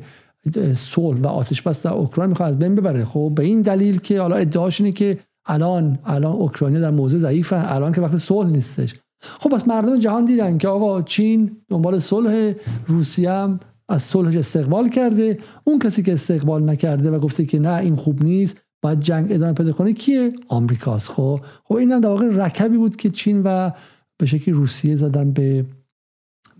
[0.73, 3.05] صلح و آتش بس در اوکراین می‌خواد از بین ببره.
[3.05, 7.65] خب به این دلیل که حالا ادعاش اینه که الان الان اوکراینیا در موضع ضعیفن
[7.65, 8.95] الان که وقت صلح نیستش.
[9.21, 12.55] خب پس مردم جهان دیدن که آقا چین دنبال صلح
[12.87, 15.39] روسیه هم از صلحش استقبال کرده.
[15.65, 19.53] اون کسی که استقبال نکرده و گفته که نه این خوب نیست باید جنگ ادامه
[19.53, 21.11] پیدا کنه کیه؟ آمریکاست.
[21.11, 23.71] خب خب این در واقع رکبی بود که چین و
[24.19, 25.65] به شکلی روسیه زدن به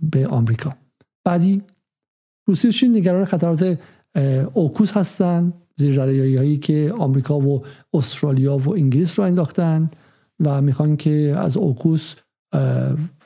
[0.03, 0.75] به آمریکا.
[1.25, 1.63] بعدی
[2.47, 3.79] روسیه و چین نگران خطرات
[4.55, 5.53] اوکوس هستن.
[5.77, 7.63] زیر هایی که آمریکا و
[7.95, 9.91] استرالیا و انگلیس رو انداختن
[10.45, 12.15] و می‌خوان که از اوکوس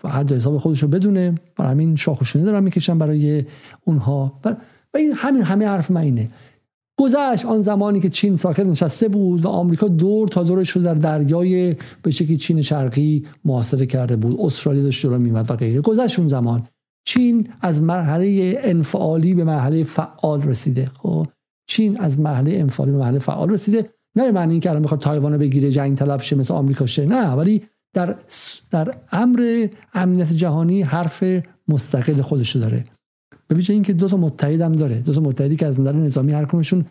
[0.04, 1.34] حد حساب خودش رو بدونه.
[1.56, 3.44] برای همین شاخوشونه دارن می‌کشن برای
[3.84, 4.40] اونها.
[4.44, 4.56] و
[4.96, 6.30] این همین همه حرف من اینه.
[7.00, 10.94] گذشت آن زمانی که چین ساکت نشسته بود و آمریکا دور تا دورش رو در
[10.94, 14.40] دریای به شکلی چین شرقی محاصره کرده بود.
[14.40, 15.80] استرالیا داشت رو میمد و غیره.
[15.80, 16.62] گذشت اون زمان.
[17.06, 20.90] چین از مرحله انفعالی به مرحله فعال رسیده.
[21.02, 21.26] خب؟
[21.70, 23.90] چین از مرحله انفعالی به مرحله فعال رسیده.
[24.16, 27.30] نه معنی اینکه الان می‌خواد تایوان رو بگیره جنگ طلب شه مثل آمریکا شه نه.
[27.30, 27.62] ولی
[27.94, 28.14] در
[28.70, 31.24] در امر امنیت جهانی حرف
[31.68, 32.84] مستقل خودش داره.
[33.48, 35.00] به ویژه اینکه دو تا متحد هم داره.
[35.00, 36.84] دو تا متحدی که از نظر نظامی هر کدومشون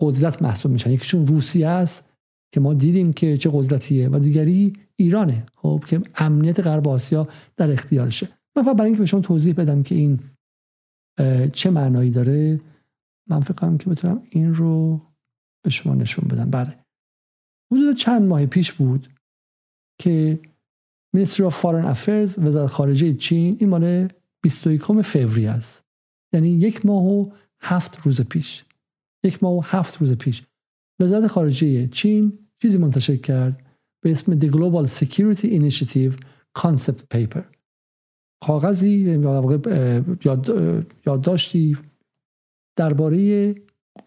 [0.00, 0.90] قدرت محسوب میشن.
[0.90, 2.08] یکیشون روسیه است
[2.54, 5.46] که ما دیدیم که چه قدرتیه و دیگری ایرانه.
[5.54, 8.28] خب که امنیت غرب آسیا در اختیارشه.
[8.56, 10.20] من فقط برای اینکه به شما توضیح بدم که این
[11.52, 12.60] چه معنایی داره.
[13.32, 15.00] من فکر کنم که بتونم این رو
[15.64, 16.50] به شما نشون بدم.
[16.50, 16.78] بله.
[17.72, 19.08] حدود چند ماه پیش بود
[20.00, 20.40] که
[21.16, 24.08] Ministry of Foreign Affairs وزارت خارجه چین این مال
[24.42, 25.84] 21 فوریه است.
[26.34, 27.30] یعنی یک ماه و
[27.60, 28.64] هفت روز پیش.
[29.24, 30.42] یک ماه و هفت روز پیش.
[31.00, 33.66] وزارت خارجه چین چیزی منتشر کرد
[34.02, 36.14] به اسم The Global Security Initiative
[36.58, 37.42] Concept Paper.
[38.42, 39.18] کاغذی
[40.24, 40.50] یاد
[41.06, 41.76] یادداشتی
[42.76, 43.54] درباره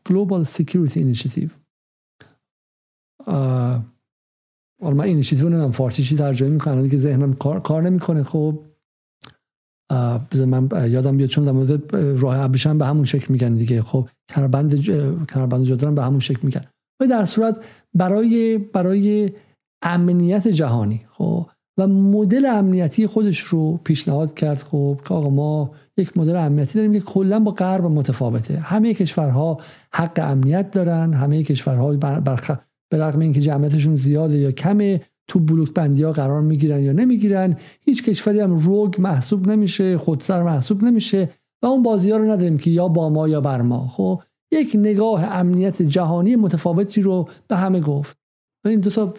[0.10, 1.50] Global Security Initiative.
[4.82, 8.24] حالا من اینیشیتیو نمی‌دونم فارسی چی ترجمه می‌کنم که ذهنم کار, کار نمی‌کنه.
[8.24, 8.66] خب
[10.48, 13.82] من یادم بیاد چون در مورد راه ابریشم به همون شکل میگن دیگه.
[13.82, 14.82] خب کمربند
[15.26, 16.62] کمربند جدران به همون شکل میگن.
[17.02, 19.32] و در صورت برای برای
[19.82, 24.57] امنیت جهانی خب و مدل امنیتی خودش رو پیشنهاد کرد.
[24.57, 28.57] خب که آقا ما یک مدل امنیتی داریم که کلا با غرب متفاوته.
[28.57, 29.57] همه کشورها
[29.93, 31.14] حق امنیت دارن.
[31.14, 32.52] همه کشورها برخ...
[32.91, 37.56] به رغم اینکه جمعیتشون زیاده یا کمه تو بلوک بندی ها قرار می‌گیرن یا نمی‌گیرن.
[37.81, 41.30] هیچ کشوری هم روگ محسوب نمیشه خودسر محسوب نمیشه
[41.64, 43.88] و اون بازی ها رو نداریم که یا با ما یا بر ما.
[43.88, 44.22] خب
[44.52, 48.18] یک نگاه امنیت جهانی متفاوتی رو به همه گفت.
[48.65, 49.14] این دو تا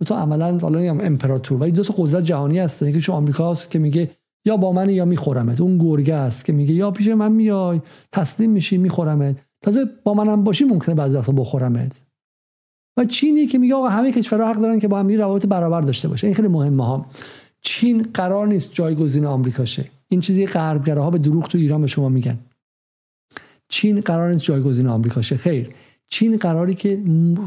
[0.00, 3.70] دو تا عملا حالا امپراتور و این دو تا قدرت جهانی هست یکی شو آمریکاست
[3.70, 4.10] که میگه
[4.44, 5.60] یا با من یا میخورمت.
[5.60, 7.80] اون گرگه است که میگه یا پیش من میای
[8.12, 9.36] تسلیم میشی میخورمت.
[9.62, 12.02] تازه با منم باشی ممکنه بعضی وقتا بخورمت.
[12.96, 16.08] و چینی که میگه آقا همه کشورها حق دارن که با هم روابط برابر داشته
[16.08, 16.26] باشه.
[16.26, 17.06] این خیلی مهمه ها.
[17.60, 19.84] چین قرار نیست جایگزین آمریکا شه.
[20.08, 22.38] این چیزی غربگراها به دروغ تو ایران به شما میگن.
[23.68, 25.36] چین قرار نیست جایگزین آمریکا شه.
[25.36, 25.70] خیر.
[26.10, 27.02] چین قراری که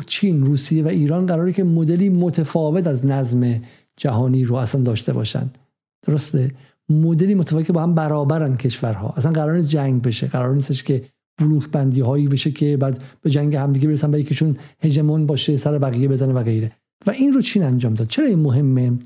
[0.06, 3.62] چین روسیه و ایران قراری که مدلی متفاوت از نظم
[3.98, 5.50] جهانی رو اصلا داشته باشن.
[6.08, 6.52] درسته؟
[6.90, 9.14] مدلی متفاوت که با هم برابرن کشورها.
[9.18, 10.28] اصلا قرار نیست جنگ بشه.
[10.28, 11.02] قرار نیستش که
[11.38, 15.78] بلوک بندی هایی بشه که بعد به جنگ همدیگه برسن به یکیشون هژمون باشه سر
[15.78, 16.72] بقیه بزنه و غیره.
[17.08, 18.08] و این رو چین انجام داد.
[18.08, 19.00] چرا این مهمه؟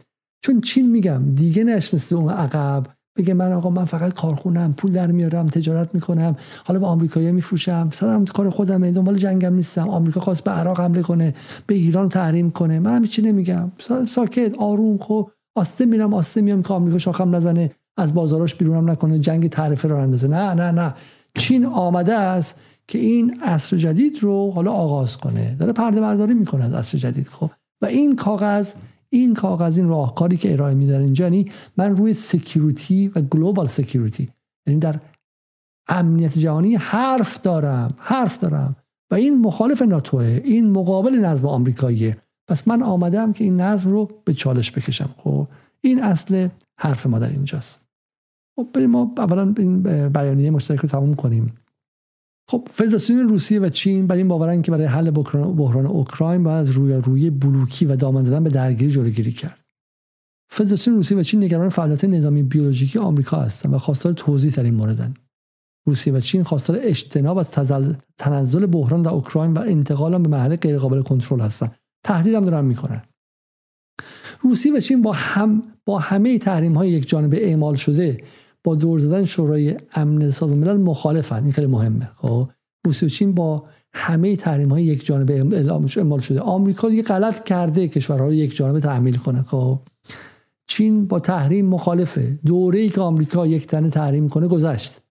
[0.43, 5.11] چون چین میگم دیگه نشنسته اون عقب بگه من آقا من فقط کارخونم پول در
[5.11, 6.35] میارم تجارت می‌کنم
[6.65, 9.89] حالا به آمریکایی میفروشم سرم کار خودم دنبال جنگم نیستم.
[9.89, 11.33] آمریکا خواست به عراق حمله کنه
[11.67, 12.79] به ایران تحریم کنه.
[12.79, 13.71] منم هیچی نمیگم.
[14.07, 15.29] ساکت آروم خب.
[15.57, 19.97] آسته میرم آسته میام که آمریکا شاخم نزنه از بازاراش بیرونم نکنه جنگ تعرفه رو
[19.97, 20.27] اندازه.
[20.27, 20.93] نه نه نه.
[21.37, 22.55] چین آمده است
[22.87, 25.55] که این عصر جدید رو حالا آغاز کنه.
[25.59, 27.49] داره پرده برداری می‌کنه از عصر جدید خب.
[27.81, 28.73] و این کاغذ
[29.09, 34.29] این کاغذ این راهکاری که ارائه میدن اینجا یعنی من روی security و global security
[34.67, 34.99] یعنی در
[35.87, 38.75] امنیت جهانی حرف دارم حرف دارم
[39.11, 42.17] و این مخالف ناتوه این مقابل نظم آمریکاییه.
[42.47, 45.09] پس من آمدم که این نظم رو به چالش بکشم.
[45.17, 45.47] خب
[45.81, 46.47] این اصل
[46.79, 47.81] حرف ما در اینجاست.
[48.55, 51.53] خب بریم ما اولا این بیانیه مشترک رو تموم کنیم.
[52.47, 56.69] خب فدراسیون روسیه و چین برای این باورن که برای حل بحران اوکراین باید از
[56.69, 59.59] روی روی بلوکی و دامن زدن به درگیری جلوگیری کرد.
[60.49, 64.73] فدراسیون روسیه و چین نگران فعالیت نظامی بیولوژیکی آمریکا هستند و خواستار توضیح در این
[64.73, 65.13] موردن.
[65.87, 67.51] روسیه و چین خواستار اجتناب از
[68.17, 71.75] تنزل بحران در اوکراین و انتقال به محل غیرقابل کنترل هستند.
[72.03, 73.01] تهدید هم دارن می‌کنن.
[74.41, 78.23] روسیه و چین با هم با همه تحریم های یک جانبه اعمال شده
[78.65, 81.43] با دور زدن شورای امن سازمان ملل مخالفن.
[81.43, 82.09] این خیلی مهمه.
[82.15, 82.49] خب
[82.85, 83.63] روسیه و چین با
[83.93, 85.33] همه تحریم های یک جانبه
[85.97, 86.39] اعمال شده.
[86.39, 89.41] آمریکا دیگه غلط کرده کشورها رو یک جانبه تحمیل کنه.
[89.41, 89.79] خب
[90.67, 92.39] چین با تحریم مخالفه.
[92.45, 95.01] دوره ای که آمریکا یک تنه تحریم کنه گذشت.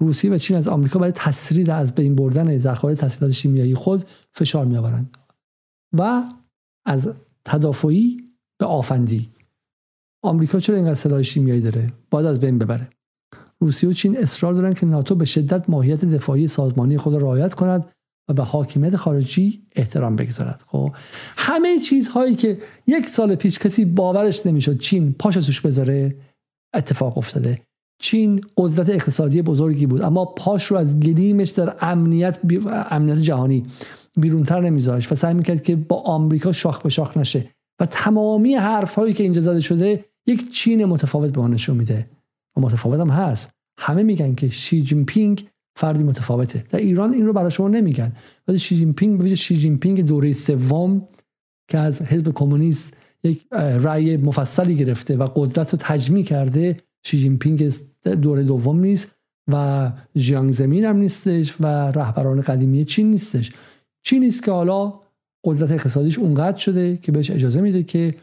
[0.00, 4.64] روسیه و چین از آمریکا برای تسریع از بین بردن ذخایر تسلیحات شیمیایی خود فشار
[4.64, 5.16] میآورند
[5.92, 6.22] و
[6.84, 7.08] از
[7.44, 8.16] تدافعی
[8.58, 9.28] به آفندی.
[10.26, 12.88] آمریکا چرا اینقدر سلاح شیمیایی داره؟ باید از بین ببره.
[13.60, 17.54] روسیه و چین اصرار دارن که ناتو به شدت ماهیت دفاعی سازمانی خود را رعایت
[17.54, 17.92] کند
[18.28, 20.62] و به حاکمیت خارجی احترام بگذارد.
[20.66, 20.94] خب
[21.36, 26.16] همه چیزهایی که یک سال پیش کسی باورش نمی‌شد چین پاش توش بذاره
[26.74, 27.62] اتفاق افتاده.
[28.02, 32.38] چین قدرت اقتصادی بزرگی بود اما پاش رو از گلیمش در امنیت
[32.90, 33.66] امنیت جهانی
[34.16, 37.50] بیرونتر نمیذاشت و سعی می‌کرد که با آمریکا شاخ به شاخ نشه.
[37.80, 42.10] و تمامی حرف هایی که اینجا زده شده یک چین متفاوت به ما نشون میده.
[42.56, 43.50] و متفاوت هم هست.
[43.78, 46.64] همه میگن که شی جین پینگ فردی متفاوته.
[46.68, 48.12] در ایران این رو برای شما نمیگن.
[48.48, 51.08] ولی شی جین پینگ به شی جین پینگ دوره سوم
[51.68, 56.76] که از حزب کمونیست یک رأی مفصلی گرفته و قدرت رو تجمیع کرده
[57.06, 57.72] شی جین پینگ
[58.22, 59.16] دوره دوم نیست
[59.52, 63.52] و ژیانگ زمین هم نیستش و رهبران قدیمی چین نیستش.
[64.02, 65.00] چین نیست که حالا
[65.44, 68.14] قدرت اقتصادیش اونقدر شده که بهش اجازه میده که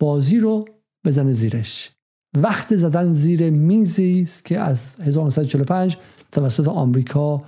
[0.00, 0.64] بازی رو
[1.08, 1.90] بزنه زیرش.
[2.36, 5.96] وقت زدن زیر میزی است که از 1945
[6.32, 7.42] توسط آمریکا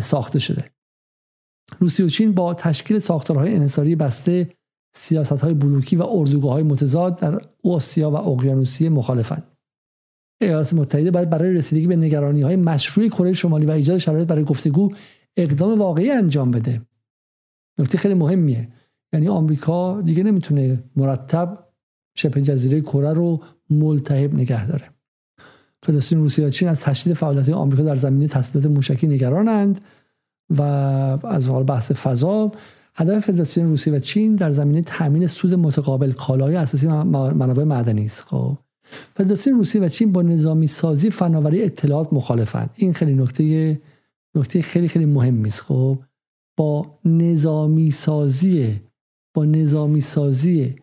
[0.00, 0.70] ساخته شده.
[1.78, 4.50] روسیه و چین با تشکیل ساختارهای انحصاری بسته
[4.94, 9.56] سیاست های بلوکی و اردوگاه های متضاد در آسیا و اقیانوسیه مخالفند.
[10.40, 14.44] ایالات متحده باید برای رسیدگی به نگرانی های مشروع کره شمالی و ایجاد شرایط برای
[14.44, 14.90] گفتگو
[15.36, 16.82] اقدام واقعی انجام بده.
[17.78, 18.68] نکته خیلی مهمیه.
[19.12, 21.63] یعنی آمریکا دیگه نمی‌تونه مرتب
[22.14, 24.90] شبه جزیره کره رو ملتهب نگه داره.
[25.82, 29.84] فلسطین روسیه و چین از تشدید فعالیت آمریکا در زمینه تسلیحات موشکی نگرانند
[30.50, 30.62] و
[31.26, 32.52] از حال بحث فضا
[32.94, 38.22] هدف فدراسیون روسیه و چین در زمینه تامین سود متقابل کالای اساسی منابع معدنی است.
[38.22, 38.58] خب
[39.16, 42.70] فدراسیون روسیه و چین با نظامی سازی فناوری اطلاعات مخالفند.
[42.76, 43.80] این خیلی نکته
[44.34, 45.60] نکته خیلی خیلی مهمی است.
[45.60, 45.98] خب
[46.56, 48.80] با نظامی سازی
[49.34, 50.76] با نظامی سازی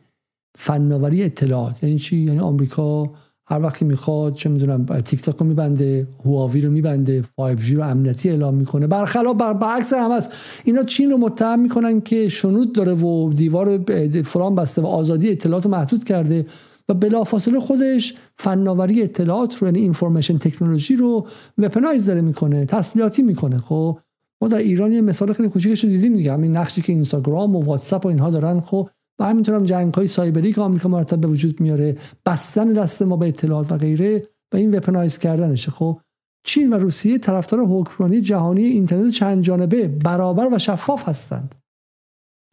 [0.63, 3.09] فناوری اطلاعات یعنی چی؟ یعنی آمریکا
[3.45, 8.29] هر وقتی می‌خواد چه می‌دونم تیک تاک رو میبنده هواوی رو میبنده 5G رو امنیتی
[8.29, 8.88] اعلام می‌کنه.
[8.88, 10.33] برخلاف بر برعکس هم هست.
[10.63, 13.77] اینا چین رو متهم می‌کنن که شنود داره و دیوار
[14.25, 16.45] فلان بسته و آزادی اطلاعات رو محدود کرده
[16.89, 21.27] و بلافاصله خودش فناوری اطلاعات رو یعنی information technology رو
[21.57, 23.57] weaponize داره می‌کنه تسلیحاتی می‌کنه.
[23.57, 23.99] خب
[24.41, 26.33] ما در ایران یه مثال خیلی کوچیکش رو دیدیم دیگه.
[26.33, 28.59] همین نقشی که اینستاگرام و واتساپ و اینها دارن.
[28.59, 28.89] خب
[29.22, 31.98] و همینطور هم جنگ های سایبری که آمریکا مرتب به وجود میاره.
[32.26, 35.72] بستن دست ما به اطلاعات و غیره و این weaponize کردنشه.
[35.72, 35.99] خب
[36.45, 41.56] چین و روسیه طرفدار حکمرانی جهانی اینترنت چند جانبه برابر و شفاف هستند.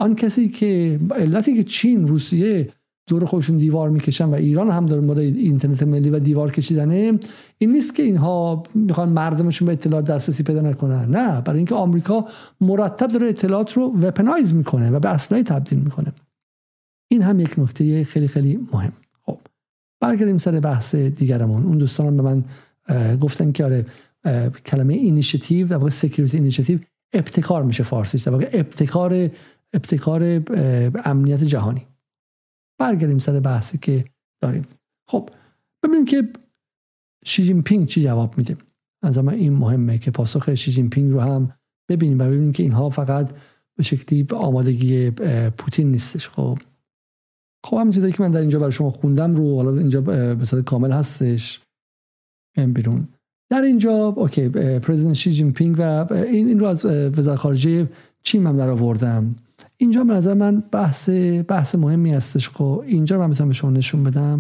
[0.01, 2.69] آن کسی که علتی که چین روسیه
[3.09, 7.19] دور خودشون دیوار می‌کشن و ایران هم داره مورد اینترنت ملی و دیوار کشیدنه
[7.59, 11.11] این نیست که اینها می‌خوان مردمشون به اطلاعات دسترسی پیدا نکنن.
[11.11, 12.25] نه برای اینکه آمریکا
[12.61, 16.13] مرتب داره اطلاعات رو وپنایز می‌کنه و به اسلحه تبدیل می‌کنه.
[17.09, 18.93] این هم یک نکته خیلی خیلی مهم.
[19.23, 19.39] خب
[20.01, 21.65] برگردیم سر بحث دیگرمون.
[21.65, 22.45] اون دوستان به من
[23.17, 23.87] گفتن که آره
[24.67, 26.79] کلمه initiative در واقع security initiative
[27.13, 29.31] ابتکار میشه فارسیش در واقع ابتکار
[29.73, 30.43] ابتکار
[31.05, 31.87] امنیت جهانی.
[32.79, 34.05] برگردیم سر بحثی که
[34.41, 34.67] داریم.
[35.09, 35.31] خب
[35.83, 36.29] ببینیم که
[37.25, 38.57] شی جین پینگ چی جواب میده.
[39.03, 41.53] از من این مهمه که پاسخ شی جین پینگ رو هم
[41.89, 43.33] ببینیم و ببینیم که اینها فقط
[43.77, 45.11] به شکلی آمادگی
[45.51, 46.29] پوتین نیستش.
[46.29, 46.59] خب
[47.67, 50.65] خب همین چیزایی که من در اینجا برای شما خوندم رو حالا اینجا به صورت
[50.65, 51.61] کامل هستش.
[52.75, 53.09] بیرون.
[53.51, 54.49] در اینجا OK
[54.79, 57.89] President شی جین پینگ و این, این رو از وزارت خارجه
[58.23, 59.37] چین من در آوردم.
[59.77, 61.09] اینجا به نظر من بحث
[61.49, 62.49] بحث مهمی هستش.
[62.49, 64.39] خب اینجا من می‌تونم به شما نشون بدم.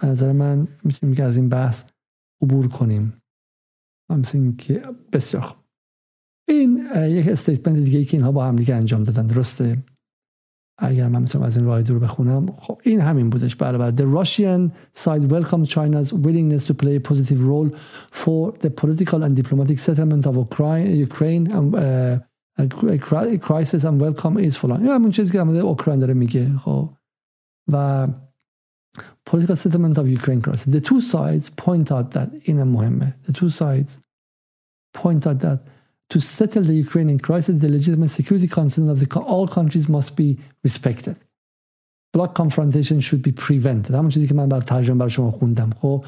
[0.00, 1.84] به نظر من می‌تونیم که از این بحث
[2.42, 3.12] عبور کنیم.
[4.10, 4.82] مثل که
[5.12, 5.58] بسیار خوب.
[6.48, 9.26] این یک استیتمنت دیگه ای که اینها با هم دیگه انجام دادن.
[9.26, 9.82] درسته؟
[10.78, 14.24] اگر من می‌تونم از این راه رو بخونم خب این همین بودش بله بله The
[14.24, 17.70] Russian side welcomes China's willingness to play a positive role
[18.10, 20.36] for the political and diplomatic settlement of
[21.06, 22.18] Ukraine and uh,
[23.48, 26.90] crisis and welcome is فلان این همون چیزی که در اوکراین داره میگه خب
[27.72, 28.06] و
[29.30, 33.50] political settlement of Ukraine crisis the two sides point out that این مهمه the two
[33.50, 33.98] sides
[35.02, 35.58] point out that
[36.10, 40.28] to settle the Ukrainian crisis the legitimate security concerns of the, all countries must be
[40.66, 41.16] respected.
[42.14, 43.94] Block confrontation should be prevented.
[43.94, 46.04] همون چیزی که من بر ترجمه بر شما خوندم خب؟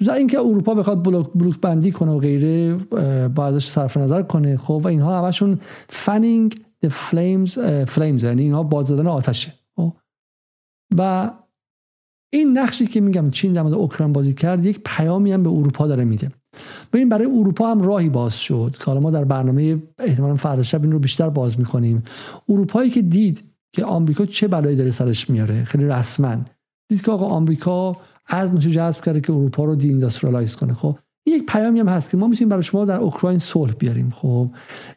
[0.00, 2.76] اینکه اروپا بخواد بلوک بلوک بندی کنه و غیره
[3.28, 5.58] بعدش صرف نظر کنه خب؟ و اینها همشون
[5.88, 6.54] فنینگ
[6.86, 7.50] the flames
[7.94, 9.92] flames یعنی اینها باز زدن آتشه خب؟
[10.98, 11.30] و
[12.32, 15.86] این نقشی که میگم چین در مورد اوکراین بازی کرد یک پیامی هم به اروپا
[15.86, 16.30] داره میده.
[16.92, 18.76] ببین برای اروپا هم راهی باز شد.
[18.78, 22.02] که حالا ما در برنامه احتمالا فردا شب این رو بیشتر باز می‌کنیم.
[22.48, 23.42] اروپایی که دید
[23.72, 26.36] که آمریکا چه بلایی داره سرش میاره خیلی رسما.
[26.88, 27.96] دید که آقا آمریکا
[28.28, 30.00] عزمش جذب کرده که اروپا رو دی
[30.60, 30.74] کنه.
[30.74, 34.12] خب یک پیامی هم هست که ما می‌تونیم برای شما در اوکراین صلح بیاریم.
[34.16, 34.48] خب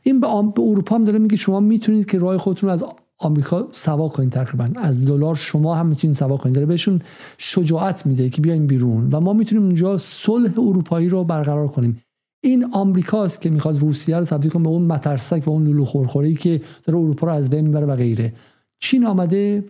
[0.03, 2.83] این به, اروپا هم داره میگه شما می‌تونید که راه خودتون از
[3.19, 4.69] آمریکا سوا کنید تقریبا.
[4.75, 6.55] از دلار شما هم می‌تونید سوا کنید.
[6.55, 7.01] داره بهشون
[7.37, 12.01] شجاعت میده که بیاین بیرون و ما می‌تونیم اونجا صلح اروپایی رو برقرار کنیم.
[12.43, 16.35] این آمریکاست که می‌خواد روسیه رو تبدیل کنه به اون مترسک و اون لولو خورخوری
[16.35, 18.33] که داره اروپا رو از بین می‌بره و غیره.
[18.79, 19.65] چین آمده.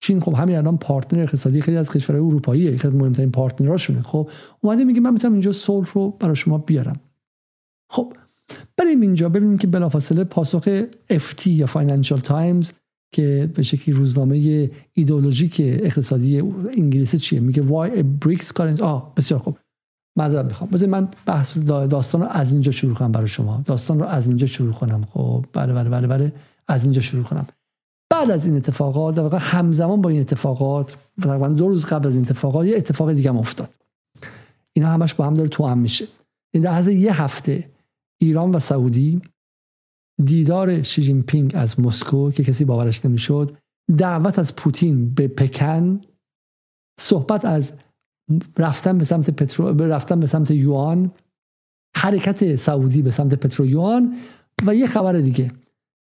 [0.00, 4.02] چین خب همین الان partner اقتصادی خیلی از کشورهای اروپایی از مهمترین partner اشونه.
[4.02, 4.30] خب
[4.60, 7.00] اومده میگه من می‌تونم اینجا صلح رو برای شما بیارم.
[7.90, 8.12] خب
[8.76, 12.72] بریم اینجا ببینیم که بلافاصله پاسخ FT یا فاینانشال تایمز
[13.14, 16.40] که به شکلی روزنامه ایدئولوژیک اقتصادی
[16.76, 19.58] انگلیسی چیه؟ میگه why a BRICS currency آه بسیار خوب.
[20.18, 20.70] معذرت می‌خوام.
[20.70, 23.62] بذار من بحث داستان رو از اینجا شروع کنم برای شما.
[23.66, 25.04] داستان رو از اینجا شروع کنم.
[25.04, 26.32] خب بله بله بله بله.
[26.68, 27.46] از اینجا شروع کنم.
[28.10, 32.14] بعد از این اتفاقات در واقع همزمان با این اتفاقات تقریبا دو روز قبل از
[32.14, 33.70] این اتفاقات یه اتفاق دیگه هم افتاد.
[34.72, 36.06] اینا همش با هم داره تو هم میشه.
[36.54, 37.64] این در یه هفته
[38.20, 39.20] ایران و سعودی
[40.24, 43.56] دیدار شی جین پینگ از مسکو که کسی باورش نمی‌شد
[43.98, 46.00] دعوت از پوتین به پکن
[47.00, 47.72] صحبت از
[48.58, 51.12] رفتن به سمت پترو رفتن به سمت یوان
[51.96, 54.16] حرکت سعودی به سمت پترو یوان
[54.66, 55.52] و یه خبر دیگه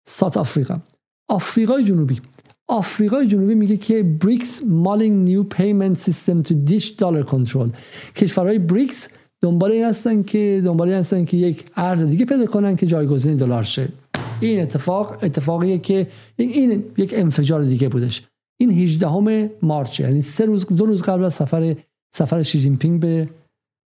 [0.09, 0.81] South Africa.
[1.29, 2.21] آفریقای جنوبی.
[2.69, 7.71] آفریقای جنوبی میگه که BRICS mulling new payment system to ditch dollar control
[8.17, 9.09] کشورهای بریکس
[9.45, 13.37] دنبال این هستن که دنبال این هستن که یک ارز دیگه پیدا کنن که جایگزین
[13.37, 13.89] دلار شه.
[14.41, 16.07] این اتفاق اتفاقیه که
[16.37, 18.23] این یک انفجار دیگه بودش.
[18.61, 21.77] این 18 March یعنی سه روز دو روز قبل از سفر
[22.15, 23.29] سفر شی پینگ به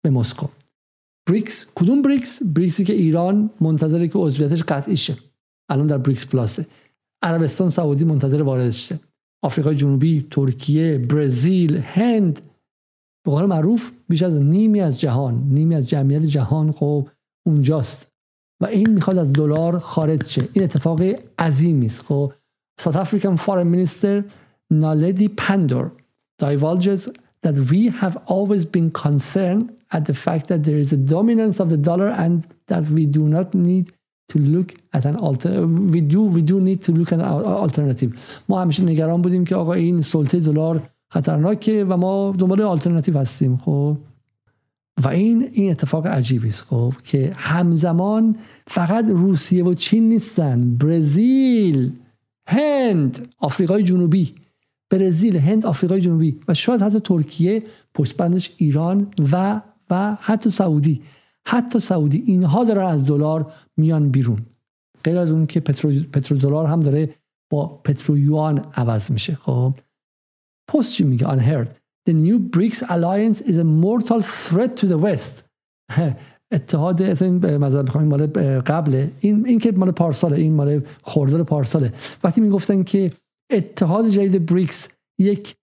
[0.05, 0.47] به مسکو.
[1.29, 5.17] بریکس کدوم بریکس بریکسی که ایران منتظره که عضویتش قطعی شه.
[5.71, 6.67] الان در بریکس Plus ه
[7.23, 8.99] عربستان سعودی منتظر وارد شه.
[9.43, 12.50] آفریقای جنوبی ترکیه برزیل هند
[13.25, 17.09] به قول معروف بیش از نیمی از جهان نیمی از جمعیت جهان خب
[17.47, 18.07] اونجاست
[18.61, 21.03] و این می‌خواد از دلار خارج شه این اتفاق
[21.39, 22.33] عظیمی است خب
[22.81, 24.25] South African Foreign Minister
[24.73, 25.91] Naledi Pandor
[26.39, 27.09] divulges
[27.43, 29.65] that we have always been concerned
[29.97, 33.25] at the fact that there is a dominance of the dollar and that we do
[33.37, 33.87] not need
[34.31, 38.11] to look at an alternative we do we do need to look at an alternative
[38.49, 43.57] ما همیشه نگران بودیم که آقا این سلطه دلار خطرناکه و ما دنبال آلترناتیو هستیم
[43.57, 43.97] خب؟
[45.05, 50.77] و این این اتفاق عجیبی است خب؟ که همزمان فقط روسیه و چین نیستن.
[50.77, 51.93] برزیل
[52.49, 54.35] هند آفریقای جنوبی.
[54.91, 56.41] برزیل هند آفریقای جنوبی.
[56.49, 57.63] و شاید حتی ترکیه
[57.95, 59.61] پشتبندش ایران و
[59.91, 61.03] و حتی سعودی.
[61.47, 64.47] حتی سعودی اینها دارن از دلار میان بیرون.
[65.05, 67.09] غیر از اون که پترو, پترو دلار هم داره
[67.51, 69.75] با پترو یوان عوض میشه خب؟
[70.73, 71.69] پست چی میگه؟ unheard.
[72.09, 75.35] The new BRICS alliance is a mortal threat to the west.
[76.53, 78.27] اتحاد از این مثلا بخوام مال
[78.61, 79.11] قبله.
[79.21, 81.93] این این که مال پارساله این مال خوردار پارساله.
[82.25, 83.13] وقتی می‌گفتن که
[83.53, 84.89] اتحاد جدید بریکس
[85.19, 85.57] یک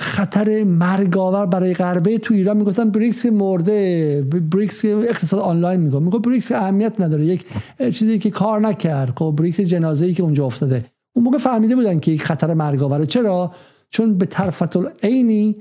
[0.00, 4.22] خطر مرگاور برای غربه تو ایران می‌گفتن بریکس مرده
[4.52, 7.44] بریکس اقتصاد آنلاین میگه میگه بریکس اهمیت نداره یک
[7.78, 9.18] چیزی که کار نکرد.
[9.18, 10.84] خب بریکس جنازه ای که اونجا افتاده.
[11.16, 13.52] اون موقع فهمیده بودن که یک خطر مرگاوره چرا؟
[13.92, 15.56] چون به طرفت عینی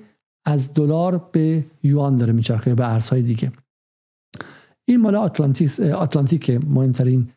[0.45, 3.51] از دلار به یوان داره میچرخه به ارزهای دیگه.
[4.87, 7.29] این مال آتلانتیس آتلانتیک مهمترین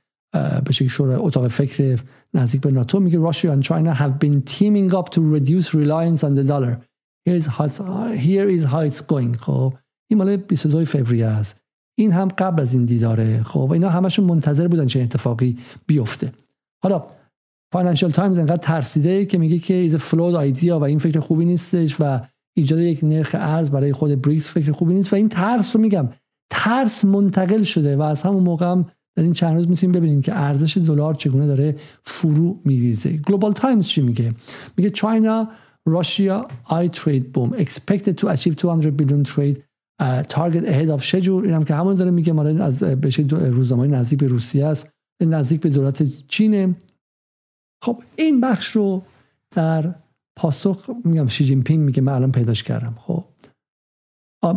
[0.65, 2.01] به شکل شورای اتاق فکر
[2.35, 3.01] نزدیک به ناتو.
[3.01, 6.81] میگه Russia and China have been teaming up to reduce reliance on the dollar.
[7.27, 7.81] Here is how it's,
[8.27, 9.37] here going.
[9.39, 9.75] خب
[10.11, 11.61] این مال 22 فوریه است.
[11.99, 13.43] این هم قبل از این دیداره.
[13.43, 16.33] خب و اینا همشون منتظر بودن چه اتفاقی بیفته.
[16.83, 17.07] حالا
[17.75, 21.97] فاینانشال تایمز انقدر ترسیده که میگه که is flawed idea و این فکر خوبی نیستش
[22.01, 22.21] و
[22.57, 26.09] ایجاد یک نرخ ارز برای خود بریکس فکر خوبی نیست و این ترس رو میگم.
[26.51, 28.87] ترس منتقل شده و از همون موقع هم
[29.17, 33.17] در این چند روز می‌تونیم ببینیم که ارزش دلار چگونه داره فرو میریزه.
[33.17, 34.35] گلوبال تایمز چی میگه؟
[34.77, 35.49] میگه چاینا
[35.87, 39.59] راشیا آی ترید بوم expected to achieve 200 billion trade
[40.03, 41.45] uh, target ahead of schedule.
[41.45, 42.33] اینم که همون داره میگه.
[42.33, 44.91] مال از بشه روزنامه نزدیک به روسیه است.
[45.23, 46.75] نزدیک به دولت چینه.
[47.85, 49.02] خب این بخش رو
[49.51, 49.94] در
[50.36, 52.94] پاسخ میگم شی جین پینگ میگه من الان پیداش کردم.
[52.98, 53.24] خب.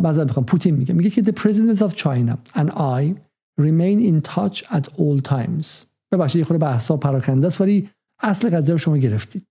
[0.02, 0.94] بعضا بخوام پوتین میگه.
[0.94, 3.14] میگه که the president of China and I
[3.60, 5.66] remain in touch at all times.
[6.12, 7.88] ببخشید یه خورده بحثا پراکنده است ولی
[8.22, 9.46] اصل قضیه رو شما گرفتید.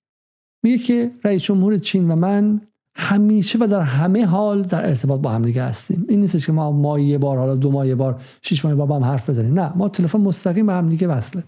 [0.64, 2.62] میگه که رئیس جمهور چین و من
[2.96, 6.06] همیشه و در همه حال در ارتباط با هم دیگه هستیم.
[6.10, 8.96] این نیستش که ما ما یه بار حالا دو ماه یه بار شش ماه با
[8.96, 9.60] هم حرف بزنیم.
[9.60, 11.44] نه ما تلفن مستقیم با هم دیگه وصله.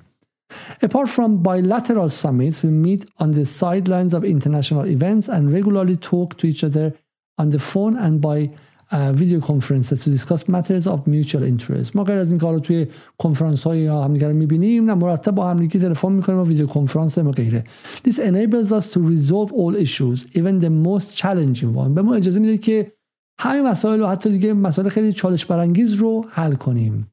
[0.83, 6.37] Apart from bilateral summits, we meet on the sidelines of international events and regularly talk
[6.39, 6.95] to each other
[7.39, 8.51] on the phone and by
[8.93, 12.87] ویدیو کنفرنس to discuss matters of mutual interest ما غیر از این کارو توی
[13.19, 17.31] کنفرانس های همدیگه رو میبینیم نه مرتب با همدیگه تلفن میکنیم و ویدیو کنفرانس و
[17.31, 17.65] غیره
[18.09, 22.41] this enables us to resolve all issues even the most challenging one به ما اجازه
[22.41, 22.93] میده که
[23.41, 27.09] همه مسائل و حتی دیگه مسائل خیلی چالش برانگیز رو حل کنیم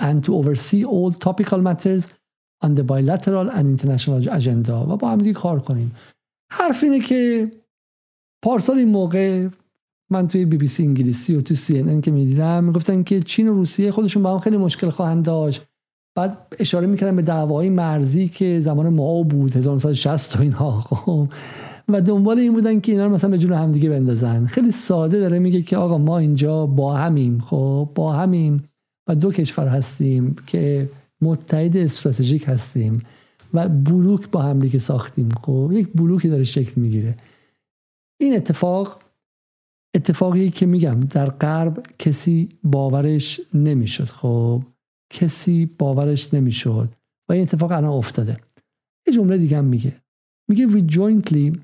[0.00, 2.15] and to oversee all topical matters
[2.65, 5.91] on the bilateral and international agenda و با همدیگه کار کنیم.
[6.51, 7.51] حرف اینه که
[8.43, 9.47] پارسال این موقع
[10.11, 13.47] من توی بی بی سی انگلیسی و توی سی ان که می‌دیدم می‌گفتن که چین
[13.47, 15.65] و روسیه خودشون با هم خیلی مشکل خواهند داشت.
[16.15, 21.27] بعد اشاره می‌کردن به دعوای مرزی که زمان ما بود 1960 و اینها خب.
[21.89, 24.45] و دنبال این بودن که اینا رو مثلا به جون هم دیگه بندازن.
[24.45, 27.39] خیلی ساده داره میگه که آقا ما اینجا با همیم.
[27.39, 28.69] خب با همیم
[29.07, 30.89] و دو کشور هستیم که
[31.21, 33.03] متحد استراتژیک هستیم
[33.53, 35.29] و بلوک با هم دیگه ساختیم.
[35.29, 37.17] خب یک بلوکی داره شکل می‌گیره.
[38.19, 39.01] این اتفاق
[39.95, 44.03] اتفاقی که میگم در غرب کسی باورش نمی‌شد.
[44.03, 44.63] خب
[45.13, 46.89] کسی باورش نمی‌شد
[47.29, 48.37] و این اتفاق الان افتاده.
[49.07, 49.95] یه جمله دیگه هم میگه.
[50.49, 51.57] میگه we jointly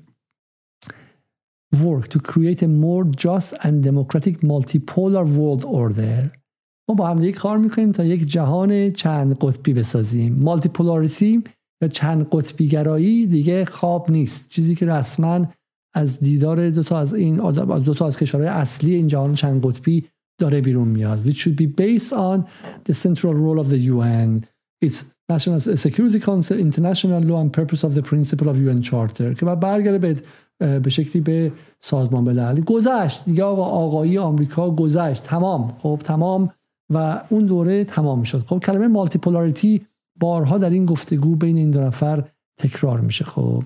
[1.74, 6.43] work to create a more just and democratic multipolar world order.
[6.88, 10.36] ما با هم دیگه کار می‌کنیم تا یک جهان چند قطبی بسازیم.
[10.40, 11.42] مالتیپولاریتی
[11.82, 14.48] یا چند قطبی گرایی دیگه خواب نیست.
[14.48, 15.46] چیزی که رسما
[15.94, 17.36] از دیدار دو تا از این
[17.80, 20.04] دو تا از کشورهای اصلی این جهان چند قطبی
[20.38, 21.26] داره بیرون میاد.
[21.26, 22.44] Which should be based on
[22.88, 24.44] the central role of the UN
[24.84, 29.34] its National Security Council International Law and Purpose of the Principle of UN Charter.
[29.34, 32.60] که بعد برگرده به به شکلی به سازمان ملل.
[32.60, 33.24] گذشت.
[33.24, 35.22] دیگه آقا آقایی آمریکا گذشت.
[35.22, 35.74] تمام.
[35.78, 36.50] خب تمام.
[36.90, 38.44] و اون دوره تمام شد.
[38.46, 39.86] خب کلمه مالتیپولاریتی
[40.20, 42.24] بارها در این گفتگو بین این دو نفر
[42.58, 43.24] تکرار میشه.
[43.24, 43.64] خب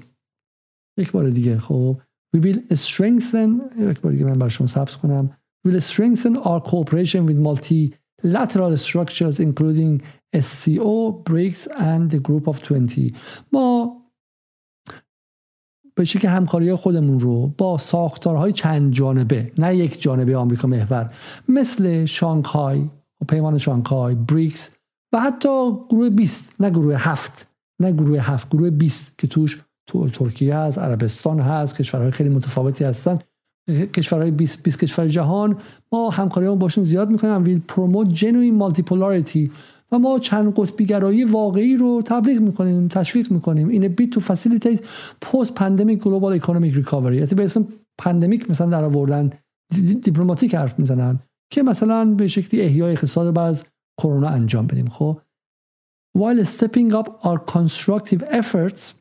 [0.99, 2.01] یک بار دیگه خب
[2.37, 5.31] we will strengthen یک بار دیگه من شما ثبت کنم.
[5.67, 10.01] we will strengthen our cooperation with multilateral structures including
[10.33, 13.17] SCO, BRICS and the group of 20
[13.53, 13.99] ما
[15.97, 21.15] به که همکاری خودمون رو با ساختارهای چند جانبه نه یک جانبه آمریکا محور
[21.49, 22.89] مثل شانگهای
[23.21, 24.71] و پیمان شانگهای بریکس
[25.13, 27.49] و حتی گروه 20 نه گروه هفت
[27.81, 32.85] نه گروه هفت گروه 20 که توش تو ترکیه هست عربستان هست کشورهای خیلی متفاوتی
[32.85, 33.19] هستن.
[33.69, 35.57] کشورهای 20 20 کشور جهان.
[35.93, 37.45] ما همکاری باشون زیاد می‌کنیم.
[37.45, 39.51] will promote genuine multipolarity
[39.93, 43.69] و ما چند قطبی گرایی واقعی رو تبلیغ می‌کنیم تشویق می‌کنیم.
[43.69, 44.81] in bid to facilitate
[45.21, 47.69] post-pandemic global economic recovery یعنی به اسم
[47.99, 49.31] pandemic مثلا در آوردن
[50.03, 51.19] دیپلماتیک حرف می‌زنن.
[51.51, 53.65] که مثلا به شکلی احیای اقتصاد بعد از
[54.01, 54.89] کرونا انجام بدیم.
[54.89, 55.21] خب
[56.19, 58.95] while stepping up our constructive efforts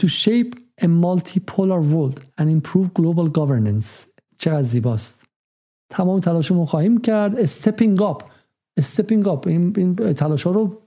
[0.00, 4.06] to shape a multipolar world and improve global governance.
[4.38, 5.24] چقدر زیباست.
[5.92, 7.44] تمام تلاشمون خواهیم کرد.
[7.44, 8.24] Stepping up.
[8.78, 10.82] استپینگ اپ این, این تلاش ها رو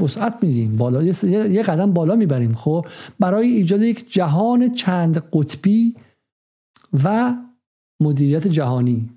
[0.00, 0.76] وسعت میدیم.
[0.76, 2.54] بالا یه قدم بالا می‌بریم.
[2.54, 2.86] خب
[3.18, 5.96] برای ایجاد یک جهان چند قطبی
[7.04, 7.36] و
[8.02, 9.10] مدیریت جهانی.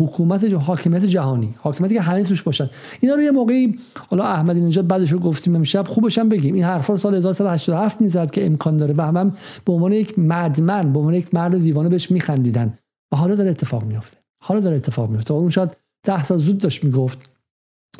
[0.00, 0.44] حکومت.
[0.44, 1.54] حاکمیت جهانی.
[1.58, 2.70] حاکمیتی که همه توش باشن.
[3.00, 5.88] اینا رو یه موقعی حالا احمدی نژاد بعدش رو گفتیم امشب.
[5.88, 6.54] خوبش هم بگیم.
[6.54, 8.94] این حرفا رو سال 1387 می‌زد که امکان داره.
[8.94, 9.32] و هم,
[9.64, 12.74] به عنوان یک مدمن به عنوان یک مرد دیوانه بهش میخندیدن.
[13.12, 15.76] و حالا داره اتفاق میفته حالا داره اتفاق میفته اون شاید
[16.06, 17.30] ده سال زود داشت می‌گفت.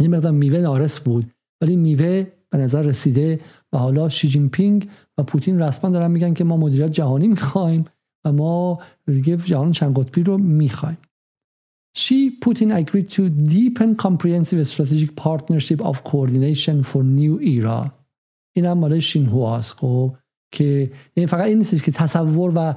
[0.01, 1.33] یه مقدار میوه نارس بود.
[1.63, 3.39] ولی میوه به نظر رسیده
[3.73, 4.89] و حالا شی جین پینگ
[5.19, 7.85] و پوتین رسما دارن میگن که ما مدیریت جهانی می‌خوایم
[8.25, 10.99] و ما دیگه جهان چند قطبی رو می‌خوایم.
[12.03, 17.91] She Putin agreed to deepen comprehensive strategic partnership of coordination for new era.
[18.57, 20.17] این هم مال شینهواست خب
[20.53, 22.75] که یعنی فقط این نیستش که تصور و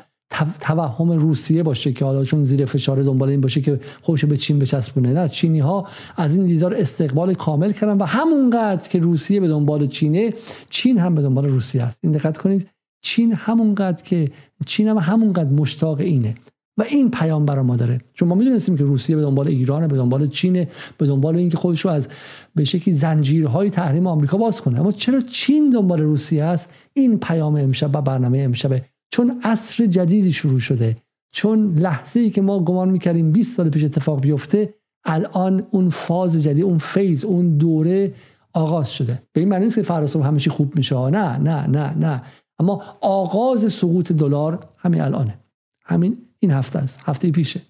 [0.59, 4.59] توهم روسیه باشه که حالا چون زیر فشار دنبال این باشه که خودشو به چین
[4.59, 5.13] بچسبونه.
[5.13, 5.87] نه چینی ها
[6.17, 10.33] از این دیدار استقبال کامل کردن و همونقدر که روسیه به دنبال چینه
[10.69, 11.99] چین هم به دنبال روسیه است.
[12.03, 12.69] این دقت کنید
[13.01, 14.29] چین همونقدر که
[14.65, 16.35] چین هم همونقدر مشتاق اینه.
[16.81, 18.01] و این پیام برای ما داره.
[18.13, 20.67] چون ما می‌دونستیم که روسیه به دنبال ایران به دنبال چین
[20.97, 22.07] به دنبال اینکه خودش رو از
[22.55, 24.79] به شکلی زنجیرهای تحریم آمریکا باز کنه.
[24.79, 28.81] اما چرا چین دنبال روسیه است؟ این پیام امشب و برنامه امشب
[29.11, 30.95] چون عصر جدیدی شروع شده.
[31.33, 34.73] چون لحظه ای که ما گمان می‌کردیم 20 سال پیش اتفاق بیفته
[35.05, 38.13] الان اون فاز جدید اون فیز اون دوره
[38.53, 39.21] آغاز شده.
[39.33, 40.95] به این معنی نیست که فردا همه چی خوب میشه.
[40.95, 42.21] نه نه نه نه.
[42.59, 45.40] اما آغاز سقوط دلار همین الانه.
[45.83, 47.61] همین این هفته است هفته پیشه.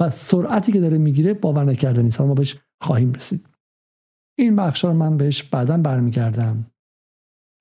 [0.00, 3.46] و سرعتی که داره می‌گیره باور نکردنی ما بهش خواهیم رسید.
[4.38, 6.66] این بخش رو من بهش بعدا برمیگردم.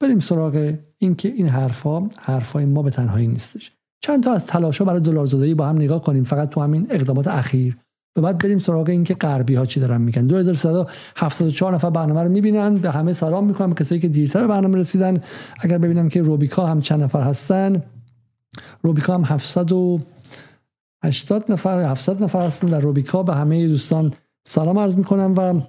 [0.02, 3.72] بریم سراغ اینکه این حرفا حرفای ما به تنهایی نیستش.
[4.04, 6.24] چند تا از تلاشا برای دلارزدایی با هم نگاه کنیم.
[6.24, 7.78] فقط تو همین اقدامات اخیر.
[8.18, 10.22] و بعد بریم سراغ اینکه غربی ها چی دارن میگن.
[10.22, 12.76] 2374 نفر برنامه رو می‌بینن.
[12.76, 13.74] به همه سلام می‌کنم.
[13.74, 15.22] کسایی که دیرتر برنامه رسیدن.
[15.60, 17.84] اگر ببینم که روبیکا هم چند نفر هستن.
[18.82, 23.24] روبیکا هم 780 نفر 700 نفر هستن در روبیکا.
[23.24, 24.14] به همه دوستان
[24.48, 25.62] سلام عرض می‌کنم و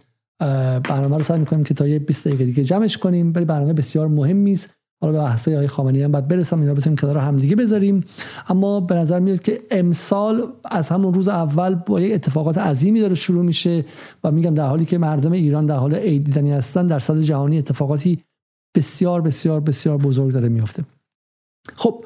[0.81, 4.09] برنامه رو سعی می‌کنیم که تا یه 20 دقیقه دیگه جمعش کنیم ولی برنامه بسیار
[4.09, 4.75] مهمی است.
[5.03, 8.05] حالا به بحثای های خامنه‌ای هم بعد برسم اینا بتونیم کنار هم دیگه بذاریم.
[8.49, 13.15] اما به نظر میاد که امسال از همون روز اول با یک اتفاقات عظیمی داره
[13.15, 13.85] شروع میشه
[14.25, 17.59] و میگم در حالی که مردم ایران در حال عید دیدنی هستن در صد جهانی
[17.59, 18.19] اتفاقاتی
[18.77, 20.85] بسیار بسیار بسیار بزرگ داره میفته
[21.77, 22.05] خب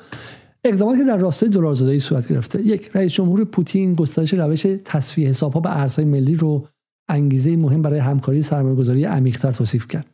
[0.65, 5.61] اقداماتی که در راستای دلارزدایی صورت گرفته یک رئیس جمهور پوتین گسترش روش تصفیه حسابها
[5.61, 6.67] به ارزهای ملی رو
[7.09, 10.07] انگیزه مهم برای همکاری سرمایه‌گذاری عمیق‌تر توصیف کرد.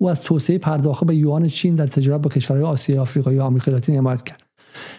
[0.00, 3.70] او از توسعه پرداخت به یوان چین در تجارت با کشورهای آسیای آفریقایی و آمریکا
[3.70, 4.42] لاتین حمایت کرد.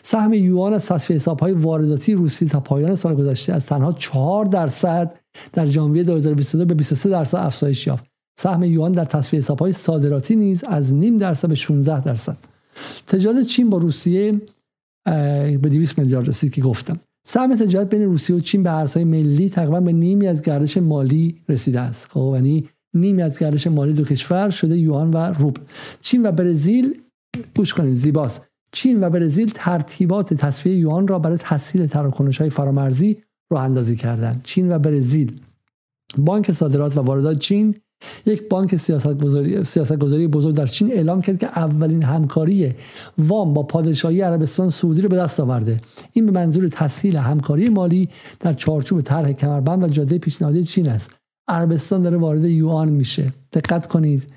[0.01, 5.19] سهم یوان از تصفیه حسابهای وارداتی روسی تا پایان سال گذشته از تنها 4 درصد
[5.53, 8.05] در ژانویه 2022 به 23 درصد افزایش یافت.
[8.39, 12.37] سهم یوان در تصفیه حسابهای صادراتی نیز از نیم درصد به 16 درصد.
[13.07, 14.41] تجارت چین با روسیه
[15.05, 16.99] به 200 میلیارد رسید که گفتم.
[17.27, 21.41] سهم تجارت بین روسیه و چین به ارزهای ملی تقریبا به نیمی از گردش مالی
[21.49, 22.07] رسیده است.
[22.11, 25.61] خب یعنی نیمی از گردش مالی دو کشور شده یوان و روبل.
[26.01, 27.01] چین و برزیل
[27.55, 28.47] گوش کنید زیباست.
[28.71, 33.17] چین و برزیل ترتیبات تصفیه یوان را برای تسهیل تراکنش های فرامرزی
[33.51, 34.41] رو اندازی کردند.
[34.43, 35.39] چین و برزیل
[36.17, 37.75] بانک صادرات و واردات چین
[38.25, 42.73] یک بانک سیاست گذاری, سیاست گذاری بزرگ در چین اعلام کرد که اولین همکاری
[43.17, 45.81] وام با پادشاهی عربستان سعودی رو به دست آورده.
[46.13, 48.09] این به منظور تسهیل همکاری مالی
[48.39, 51.11] در چارچوب طرح کمربند و جاده پیشنهادی چین است.
[51.47, 53.33] عربستان داره وارد یوان میشه.
[53.53, 54.27] دقت کنید.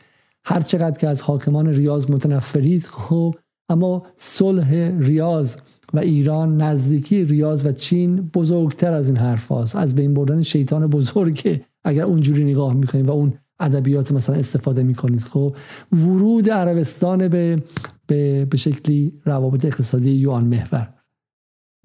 [0.44, 3.34] هر چقدر که از حاکمان ریاض متنفرید خب
[3.68, 5.56] اما صلح ریاض
[5.94, 9.76] و ایران نزدیکی ریاض و چین بزرگتر از این حرف هاست.
[9.76, 15.20] از بین بردن شیطان بزرگ اگر اونجوری نگاه می‌کنید و اون ادبیات مثلا استفاده می‌کنید.
[15.20, 15.56] خب
[15.92, 17.62] ورود عربستان به
[18.06, 20.94] به, به شکلی روابط اقتصادی یوان محور.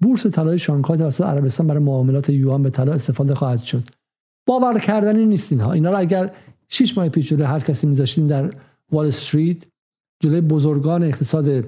[0.02, 3.84] بورس طلای شانگهای توسط عربستان برای معاملات یوان به طلا استفاده خواهد شد.
[4.46, 5.72] باور کردنی نیست اینها.
[5.72, 6.32] اینا رو اگر
[6.68, 8.54] 6 ماه پیش جلوی هر کسی میذاشتین در
[8.92, 9.66] وال استریت
[10.22, 11.64] جلوی بزرگان اقتصاد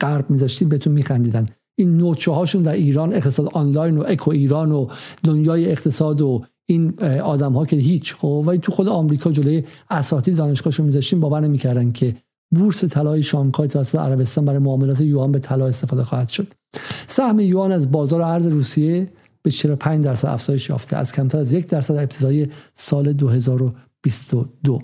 [0.00, 1.46] غرب میذاشتین بهتون میخندیدن.
[1.78, 4.88] این نوچه هاشون در ایران اقتصاد آنلاین و اکو ایران و
[5.24, 10.36] دنیای اقتصاد و این آدم ها که هیچ خب ولی تو خود آمریکا جلوی اساتید
[10.36, 12.14] دانشگاهشون میذاشتین باور نمی‌کردن که
[12.54, 16.46] بورس طلای شانگهای توسط عربستان برای معاملات یوان به طلا استفاده خواهد شد.
[17.06, 19.12] سهم یوان از بازار ارز روسیه
[19.42, 24.80] به 45 درصد افزایش یافته از کمتر از یک درصد ابتدای سال 2022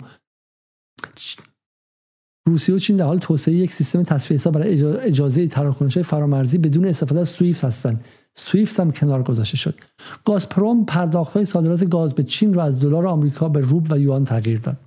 [2.47, 6.85] روسیه و چین در حال توسعه یک سیستم تصفیه حساب برای اجازه تراکنش فرامرزی بدون
[6.85, 8.05] استفاده از سویفت هستند.
[8.35, 9.75] سویفت هم کنار گذاشته شد.
[10.25, 14.25] گازپروم پرداخت های صادرات گاز به چین را از دلار آمریکا به روب و یوان
[14.25, 14.77] تغییر داد.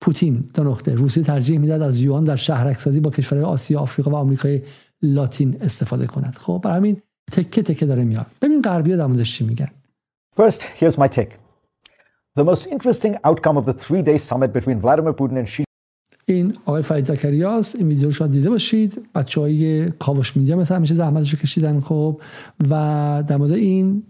[0.00, 0.94] پوتین دو نقطه.
[0.94, 4.62] روسیه ترجیح می‌داد از یوان در شهرکسازی با کشورهای آسیا آفریقا و آمریکای
[5.02, 6.36] لاتین استفاده کند.
[6.40, 7.02] خب برای همین
[7.32, 8.26] تکه تکه داره میاد.
[8.42, 9.68] ببین غربی‌ها در موردش چی میگن.
[10.36, 11.32] First, here's my take.
[12.38, 15.67] The most interesting outcome of the three-day summit between Vladimir Putin and Xi
[16.28, 19.08] این آقای فرید زکریا است این ویدیو رو شاید دیده باشید.
[19.14, 22.20] بچه های کاوش میدیا مثل همیشه زحمتش رو کشیدن خب
[22.70, 24.02] و در مورد این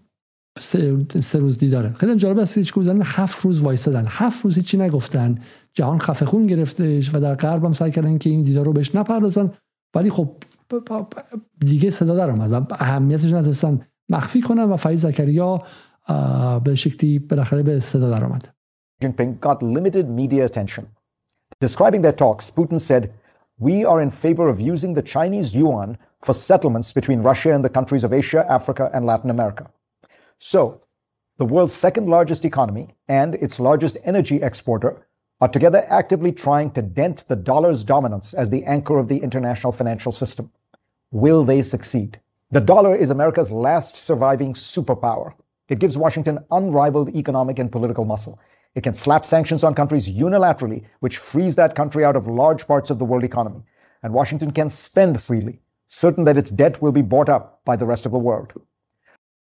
[0.60, 1.92] سه, روز دیداره.
[1.92, 4.04] خیلی جالب است که بودن هفت روز وایسادن.
[4.08, 5.34] هفت روز هیچی نگفتن.
[5.72, 8.94] جهان خفه خون گرفتش و در غرب هم سعی کردن که این دیدار رو بهش
[8.94, 9.50] نپردازن.
[9.94, 10.30] ولی خب
[11.60, 13.78] دیگه صدا در آمد و اهمیتش نتونستن
[14.10, 15.62] مخفی کنن و فرید زکریا
[16.64, 18.48] به شکلی بالاخره به صدا در آمد
[19.04, 20.97] Jinping got limited media attention.
[21.60, 23.12] Describing their talks, Putin said,
[23.58, 27.68] We are in favor of using the Chinese yuan for settlements between Russia and the
[27.68, 29.68] countries of Asia, Africa, and Latin America.
[30.38, 30.82] So,
[31.36, 35.04] the world's second largest economy and its largest energy exporter
[35.40, 39.72] are together actively trying to dent the dollar's dominance as the anchor of the international
[39.72, 40.52] financial system.
[41.10, 42.20] Will they succeed?
[42.52, 45.34] The dollar is America's last surviving superpower.
[45.68, 48.38] It gives Washington unrivaled economic and political muscle.
[48.77, 52.89] It can slap sanctions on countries unilaterally, which frees that country out of large parts
[52.93, 53.61] of the world economy.
[54.03, 55.55] And Washington can spend freely,
[55.87, 58.51] certain that its debt will be bought up by the rest of the world.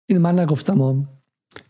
[0.06, 1.08] این من نگفتم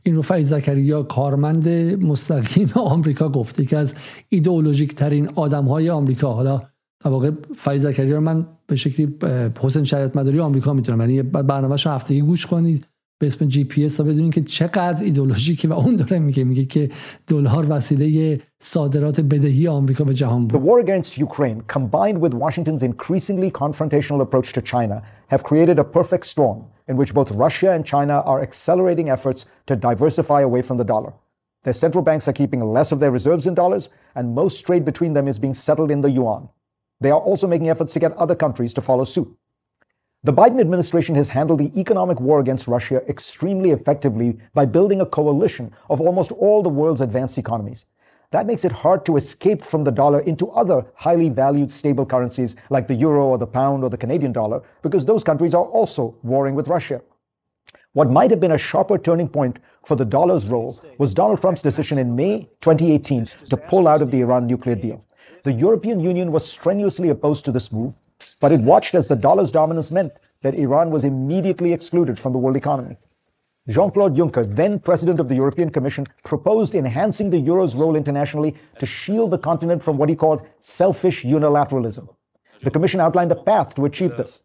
[0.03, 1.69] این رو فیض زکریا کارمند
[2.07, 3.95] مستقیم آمریکا گفته که از
[4.29, 6.59] ایدئولوژیک ترین آدم های آمریکا حالا
[7.05, 9.19] در واقع فیض زکریا من به شکلی
[9.61, 12.87] حسین شریعت مداری آمریکا میتونم یعنی برنامه‌ش هفتگی گوش کنید
[13.25, 16.89] به اسم جی پی اس بدونین که چقدر ایدولوژیکه و اون داره میگه میگه که
[17.27, 20.61] دلار وسیله صادرات بدهی آمریکا به جهان بود.
[20.61, 25.85] The war against Ukraine combined with Washington's increasingly confrontational approach to China have created a
[25.85, 30.77] perfect storm in which both Russia and China are accelerating efforts to diversify away from
[30.79, 31.13] the dollar.
[31.65, 33.85] Their central banks are keeping less of their reserves in dollars
[34.17, 36.43] and most trade between them is being settled in the yuan.
[37.03, 39.31] They are also making efforts to get other countries to follow suit.
[40.22, 45.06] The Biden administration has handled the economic war against Russia extremely effectively by building a
[45.06, 47.86] coalition of almost all the world's advanced economies.
[48.32, 52.58] That makes it hard to escape from the dollar into other highly valued stable currencies
[52.70, 56.18] like the euro or the pound or the Canadian dollar, because those countries are also
[56.22, 57.02] warring with Russia.
[57.94, 61.62] What might have been a sharper turning point for the dollar's role was Donald Trump's
[61.62, 65.06] decision in May 2018 to pull out of the Iran nuclear deal.
[65.44, 67.96] The European Union was strenuously opposed to this move,
[68.40, 72.40] but it watched as the dollar's dominance meant that Iran was immediately excluded from the
[72.40, 72.98] world economy.
[73.68, 78.56] Jean Claude Juncker, then president of the European Commission, proposed enhancing the euro's role internationally
[78.80, 82.08] to shield the continent from what he called selfish unilateralism.
[82.64, 84.42] The Commission outlined a path to achieve this.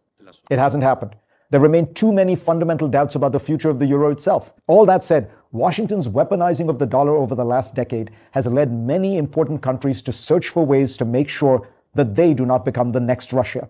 [0.50, 1.16] It hasn't happened.
[1.50, 4.52] There remain too many fundamental doubts about the future of the euro itself.
[4.66, 9.16] All that said, Washington's weaponizing of the dollar over the last decade has led many
[9.16, 11.68] important countries to search for ways to make sure
[11.98, 13.64] that they do not become the next Russia.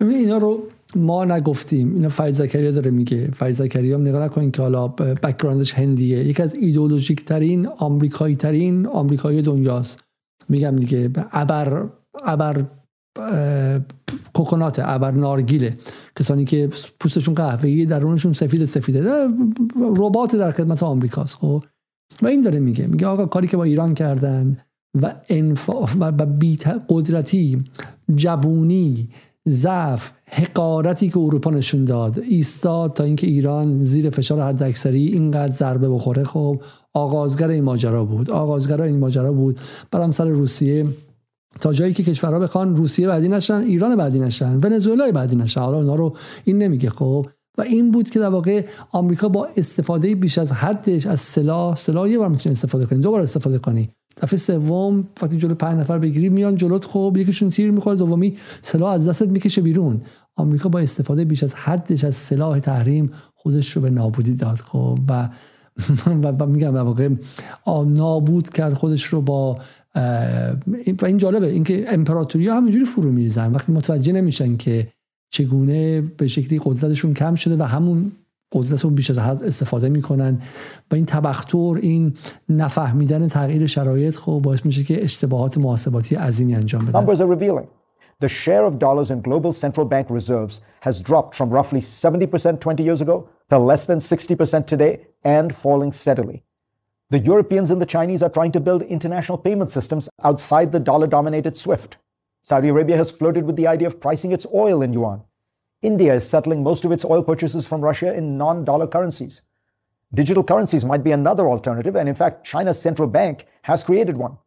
[0.00, 0.62] اینا رو
[0.96, 1.94] ما نگفتیم.
[1.94, 3.30] اینا فیض زکریا داره میگه.
[3.30, 6.24] فیض زکریا هم نگاه نکنین که حالا بکگراندش هندیه.
[6.24, 10.04] یکی از ایدئولوژیک ترین آمریکایی ترین آمریکایی دنیاست.
[10.48, 11.88] میگم دیگه ابر
[12.24, 12.64] ابر
[14.34, 15.76] کوکونات ابر نارگیله.
[16.16, 16.70] کسانی که
[17.00, 19.28] پوستشون قهوه‌ای درونشون سفید سفیده.
[19.76, 21.64] ربات در خدمت آمریکاست خب؟
[22.22, 22.86] و این داره میگه.
[22.86, 24.56] میگه آقا کاری که با ایران کردن
[25.02, 26.12] و انفا و
[26.88, 27.62] قدرتی
[28.14, 29.08] جبونی
[29.48, 32.18] ضعف حقارتی که اروپا نشون داد.
[32.18, 36.24] ایستاد تا اینکه ایران زیر فشار حداکثری اینقدر ضربه بخوره.
[36.24, 36.60] خب
[36.94, 38.30] آغازگر این ماجرا بود.
[38.30, 39.60] آغازگر این ماجرا بود.
[39.90, 40.86] برام سر روسیه.
[41.60, 45.60] تا جایی که کشورها بخوان روسیه بعدی نشن ایران بعدی نشن ونزوئلا بعدی نشن.
[45.60, 46.90] حالا اونا رو این نمیگه.
[46.90, 47.26] خب
[47.58, 52.10] و این بود که در واقع آمریکا با استفاده بیش از حدش از سلاح سلاح
[52.10, 52.98] یه بار می‌تونه استفاده کنی.
[52.98, 53.90] دو بار استفاده کنی.
[54.22, 58.92] دفعه سوم وقتی جلو پنج نفر بگیری میان جلوت خب یکیشون تیر می‌خوره دومی سلاح
[58.92, 60.00] از دستت می‌کشه بیرون.
[60.36, 64.56] آمریکا با استفاده بیش از حدش از سلاح تحریم خودش رو به نابودی داد.
[64.56, 65.28] خب و
[66.38, 67.08] و میگم واقع
[67.86, 69.58] نابود کرد خودش رو با
[71.02, 73.52] و این جالبه اینکه امپراتوری ها همینجوری فرو میریزن.
[73.52, 74.88] وقتی متوجه نمیشن که
[75.30, 78.12] چگونه به شکلی قدرتشون کم شده و همون
[78.53, 80.39] قدرت رو بیش از حد استفاده میکنن
[80.91, 82.13] و این تبختر این
[82.49, 87.67] نفهمیدن تغییر شرایط خب باعث میشه که اشتباهات محاسباتی عظیمی انجام بدن Numbers are revealing.
[88.19, 92.83] The share of dollars in global central bank reserves has dropped from roughly 70% 20
[92.83, 96.43] years ago to less than 60% today and falling steadily.
[97.11, 101.07] The Europeans and the Chinese are trying to build international payment systems outside the dollar
[101.07, 101.97] dominated SWIFT.
[102.43, 105.23] Saudi Arabia has flirted with the idea of pricing its oil in yuan.
[105.84, 109.42] India is settling most of its oil purchases from Russia in non dollar currencies.
[110.14, 114.38] Digital currencies might be another alternative, and in fact, China's central bank has created one.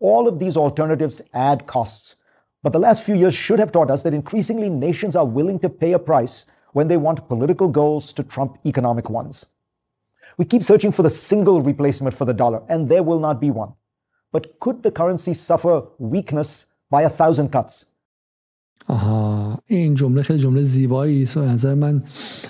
[0.00, 2.14] All of these alternatives add costs.
[2.62, 5.68] But the last few years should have taught us that increasingly nations are willing to
[5.68, 9.46] pay a price when they want political goals to trump economic ones.
[10.38, 13.50] We keep searching for the single replacement for the dollar, and there will not be
[13.50, 13.74] one.
[14.32, 17.84] But could the currency suffer weakness by a thousand cuts?
[18.88, 22.02] آها این جمله خیلی جمله زیبایی است نظر من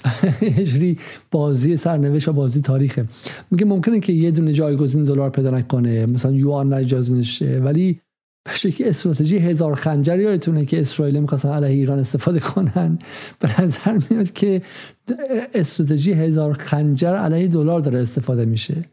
[0.40, 0.98] اجری
[1.30, 3.06] بازی سرنوشت و بازی تاریخه.
[3.50, 8.00] میگه ممکنه که یه دونه جایگزین دلار پیدا نکنه مثلا یوان اجازه نشه ولی
[8.46, 12.98] به که استراتژی هزار خنجر یادتونه که اسرائیل می‌خواستن علیه ایران استفاده کنن.
[13.40, 14.62] به نظر میاد که
[15.54, 18.84] استراتژی هزار خنجر علیه دلار داره استفاده میشه.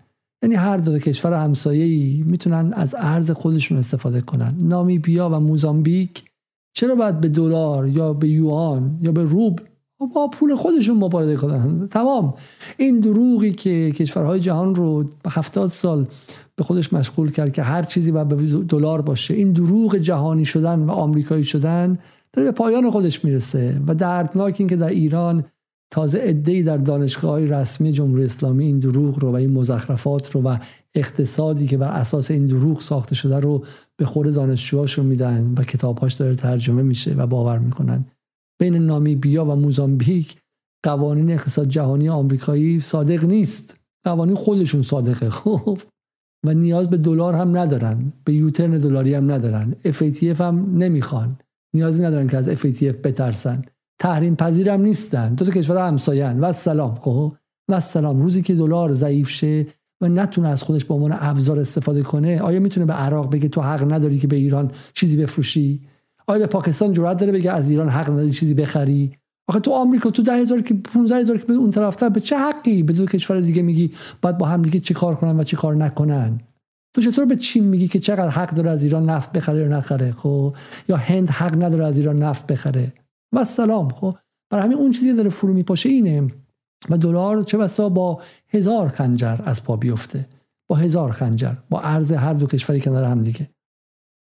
[0.43, 4.55] یعنی هر دو کشور همسایه‌ای می‌تونن از ارز خودشون استفاده کنن.
[4.61, 6.23] نامیبیا و موزامبیک
[6.73, 9.59] چرا باید به دلار یا به یوان یا به روب
[10.15, 11.87] با پول خودشون مبارزه کنن.
[11.87, 12.33] تمام.
[12.77, 16.07] این دروغی که کشورهای جهان رو به هفتاد سال
[16.55, 18.35] به خودش مشغول کرد که هر چیزی باید به
[18.69, 21.97] دلار باشه این دروغ جهانی شدن و آمریکایی شدن
[22.33, 25.43] داره به پایان خودش می‌رسه و دردناک این که در ایران
[25.93, 30.57] تازه ادهی در دانشگاه رسمی جمهوری اسلامی این دروغ رو و این مزخرفات رو و
[30.95, 33.65] اقتصادی که بر اساس این دروغ ساخته شده رو
[33.97, 38.05] به خود دانشجوهاشون میدن و کتابهاش داره ترجمه میشه و باور می‌کنن.
[38.61, 40.37] بین نامیبیا و موزامبیک
[40.83, 43.79] قوانین اقتصاد جهانی آمریکایی صادق نیست.
[44.05, 45.79] قوانین خودشون صادقه خب.
[46.45, 48.13] و نیاز به دلار هم ندارن.
[48.25, 49.75] به یوترن دلاری هم ندارن.
[49.85, 51.37] FATF هم نمی‌خوان.
[51.75, 53.61] نیازی ندارن که از FATF بترسن.
[53.99, 55.35] تحریم پذیر هم نیستن.
[55.35, 57.33] دو تا کشور همساین و سلام خب
[57.69, 59.65] و سلام روزی که دلار ضعیف شه
[60.01, 63.61] و نتونه از خودش به عنوان ابزار استفاده کنه آیا می‌تونه به عراق بگه تو
[63.61, 65.81] حق نداری که به ایران چیزی بفروشی؟
[66.27, 69.11] آیا به پاکستان جرأت داره بگه از ایران حق نداری چیزی بخری؟
[69.47, 72.83] آخه تو آمریکا تو ده که 15 هزار که به اون طرفتر به چه حقی؟
[72.83, 73.91] به دو کشور دیگه میگی
[74.21, 76.37] باید با هم دیگه چه کار کنن و چه کار نکنن؟
[76.93, 80.11] تو چطور به چین میگی که چقدر حق داره از ایران نفت بخره یا نخره؟
[80.11, 80.55] خب
[80.89, 82.93] یا هند حق نداره از ایران نفت بخره؟
[83.33, 83.89] و سلام.
[83.89, 84.15] خب
[84.49, 86.27] برای همین اون چیزی داره فرو میپاشه اینه
[86.89, 90.27] و دلار چه بسا با هزار خنجر از پا بیفته.
[90.67, 93.49] با هزار خنجر با ارز هر دو کشوری کنار هم دیگه.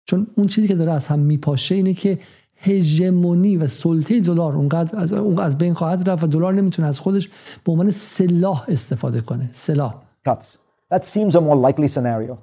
[0.07, 2.19] چون اون چیزی که داره از هم میپاشه اینه که
[2.57, 6.99] هژمونی و سلطه دلار اونقدر از اون از بین خواهد رفت و دلار نمی‌تونه از
[6.99, 7.29] خودش
[7.65, 9.51] به عنوان سلاح استفاده کنه.
[9.53, 9.95] سلاح.
[10.93, 12.39] That seems a more likely scenario.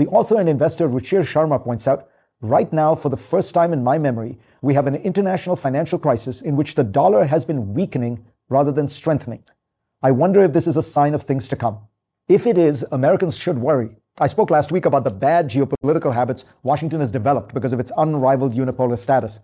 [0.00, 2.00] The author and investor Ruchir Sharma points out
[2.41, 6.41] right now for the first time in my memory we have an international financial crisis
[6.41, 8.15] in which the dollar has been weakening
[8.49, 9.43] rather than strengthening
[10.07, 11.77] I wonder if this is a sign of things to come
[12.37, 16.45] if it is Americans should worry I spoke last week about the bad geopolitical habits
[16.63, 19.39] Washington has developed because of its unrivaled unipolar status.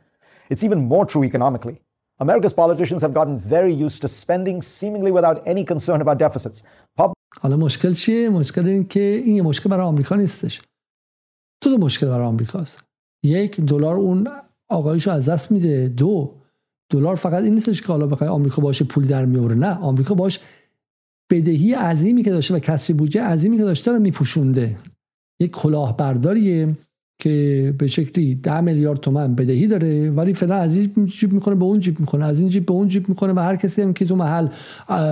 [0.49, 1.79] It's even more true economically.
[2.19, 6.63] America's politicians have gotten very used to spending seemingly without any concern about deficits.
[6.97, 10.61] Pub- حالا مشکل چیه؟ مشکل این که این یه مشکل برای آمریکا نیستش.
[11.61, 12.79] دو تا مشکل برای آمریکاست.
[13.22, 14.28] یک دلار اون
[14.68, 15.88] آقایشو از دست میده.
[15.88, 16.34] دو
[16.90, 20.40] دلار فقط این نیستش که حالا بخوای آمریکا باشه پول در میاره نه آمریکا باش
[21.30, 24.76] بدهی عظیمی که داشته و کسری بودجه عظیمی که داشته رو میپوشونده
[25.40, 26.76] یک کلاهبرداریه
[27.20, 31.64] که به شکلی ده میلیارد تومن بدهی داره ولی فعلا از این جیب می‌کنه به
[31.64, 34.04] اون جیب می‌کنه از این جیب به اون جیب می‌کنه و هر کسی هم که
[34.04, 34.48] تو محل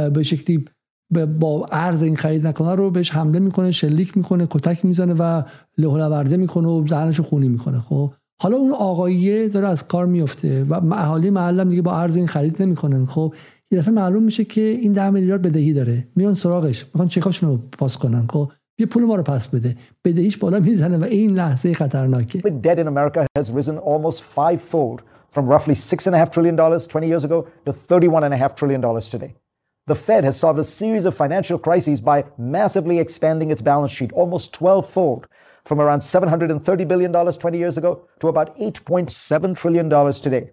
[0.09, 0.65] به شکلی
[1.11, 5.43] با ارز این خرید نکنه رو بهش حمله می‌کنه شلیک می‌کنه کتک می‌زنه و
[5.79, 8.13] له می‌کنه و ذهنشو خونی می‌کنه خب؟
[8.43, 12.63] حالا اون آقاییه داره از کار میفته و اهالی محلم دیگه با ارز این خرید
[12.63, 13.35] نمی‌کنن خب؟
[13.71, 16.07] یه دفعه معلوم میشه که این ده میلیارد بدهی داره.
[16.17, 19.77] میان سراغش می‌خوان چکاشون رو پاس کنن خب؟ یه پول ما رو پس بده.
[20.05, 22.39] بدهیش بالا می‌زنه و این لحظه خطرناکه.
[22.39, 25.01] Debt in America has risen almost fivefold
[25.35, 28.37] from roughly six and a half trillion dollars 20 years ago to 31 and a
[28.37, 29.46] half trillion dollars today.
[29.88, 34.12] The Fed has solved a series of financial crises by massively expanding its balance sheet
[34.14, 35.28] almost 12 fold
[35.66, 40.52] from around $730 billion 20 years ago to about $8.7 trillion today.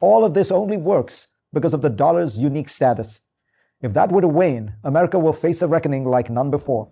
[0.00, 3.20] All of this only works because of the dollar's unique status.
[3.80, 6.88] If that were to wane, America will face a reckoning like none before.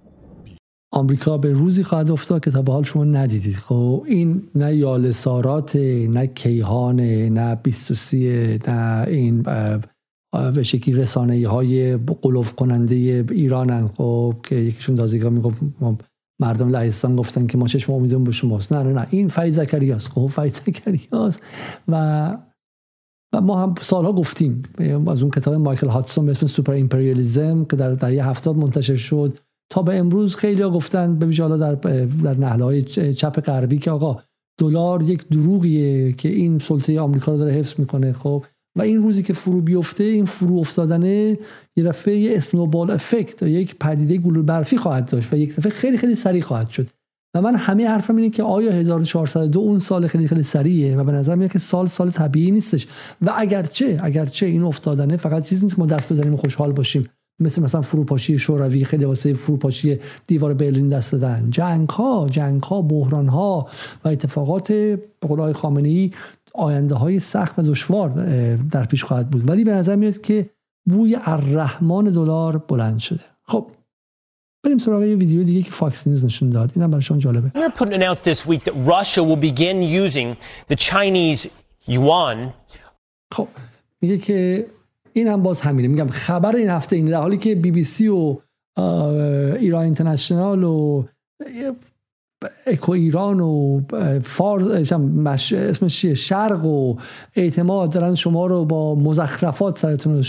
[0.92, 5.76] آمریکا به روزی خواهد افتاد که تا به حال شما ندیدید خب این نه یالسارات
[6.08, 9.42] نه کیهان نه بیستوسی نه این
[10.55, 13.87] به شکلی رسانه های قلوف کننده ایرانن.
[13.87, 15.57] خب که یکیشون تازگی می‌گفت
[16.41, 18.73] مردم لهستان گفتن که ما چشم امیدون به شماست.
[18.73, 20.07] نه نه نه این فیض زکریاست.
[20.07, 21.41] خب فیض زکریاست.
[21.87, 22.37] و
[23.33, 24.63] و ما هم سالها گفتیم.
[25.07, 29.37] از اون کتاب مایکل هادسون به اسم Super Imperialism که در دهه هفتاد منتشر شد.
[29.71, 31.75] تا به امروز خیلی ها گفتن به ویژه در
[32.23, 32.81] در نحله های
[33.13, 34.19] چپ غربی که آقا
[34.59, 38.11] دلار یک دروغیه که این سلطه آمریکا رو داره حفظ می‌کنه.
[38.11, 38.45] خب
[38.75, 41.37] و این روزی که فرو بیفته این فرو افتادنه
[41.75, 45.97] یه دفعه یه snowball effect یک پدیده گلوله برفی خواهد داشت و یک دفعه خیلی
[45.97, 46.87] خیلی سریع خواهد شد.
[47.35, 51.11] و من همه حرفم اینه که آیا 1402 اون سال خیلی خیلی سریعه و به
[51.11, 52.87] نظر میاد که سال سال طبیعی نیستش.
[53.21, 57.09] و اگرچه اگرچه این افتادنه فقط چیزی نیست که ما دست بزنیم و خوشحال باشیم.
[57.39, 61.47] مثل مثلا فروپاشی شوروی خیلی واسه فروپاشی دیوار برلین دست دادن.
[61.49, 63.67] جنگ ها جنگ ها بحران ها
[64.05, 66.11] و اتفاقات به قول خامنه‌ای
[66.53, 68.09] آینده های سخت و دشوار
[68.71, 69.49] در پیش خواهد بود.
[69.49, 70.49] ولی به نظر میاد که
[70.89, 73.23] بوی الرحمن دلار بلند شده.
[73.43, 73.67] خب
[74.63, 76.71] بریم سراغ یه ویدیو دیگه که فاکس نیوز نشون داد.
[76.75, 77.51] اینم برای شما جالبه.
[77.77, 80.35] Putin announced this week that Russia will begin using
[80.71, 81.47] the Chinese
[81.87, 82.37] yuan.
[83.33, 83.47] خب
[84.01, 84.67] میگه که
[85.13, 85.87] این هم باز همینه.
[85.87, 87.11] میگم خبر این هفته اینه.
[87.11, 88.37] در حالی که بی بی سی و
[89.59, 91.03] ایران اینترنشنال و
[92.67, 93.81] اکو ایران و
[94.23, 94.93] فارس
[95.53, 96.95] اسمش شرق و
[97.35, 100.23] اعتماد دارن شما رو با مزخرفات سرتون رو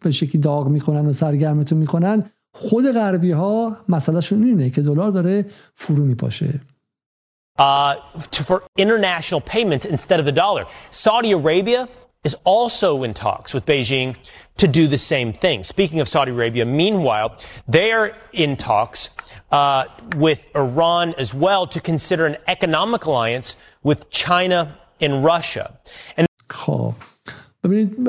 [0.00, 5.46] به شکلی داغ می‌کنن و سرگرمتون می‌کنن خود غربی ها مسئلهشون اینه که دلار داره
[5.74, 6.60] فرو میپاشه
[7.58, 7.94] Uh,
[8.48, 10.64] for international payments instead of the dollar.
[10.90, 11.86] Saudi Arabia
[12.24, 14.16] is also in talks with Beijing
[14.56, 15.64] to do the same thing.
[15.64, 17.36] Speaking of Saudi Arabia, meanwhile,
[17.68, 19.10] they are in talks
[19.52, 19.84] uh,
[20.16, 23.48] with Iran as well to consider an economic alliance
[23.88, 24.60] with China
[25.04, 25.66] and Russia.
[26.16, 26.92] And خب.
[27.64, 28.08] ببینید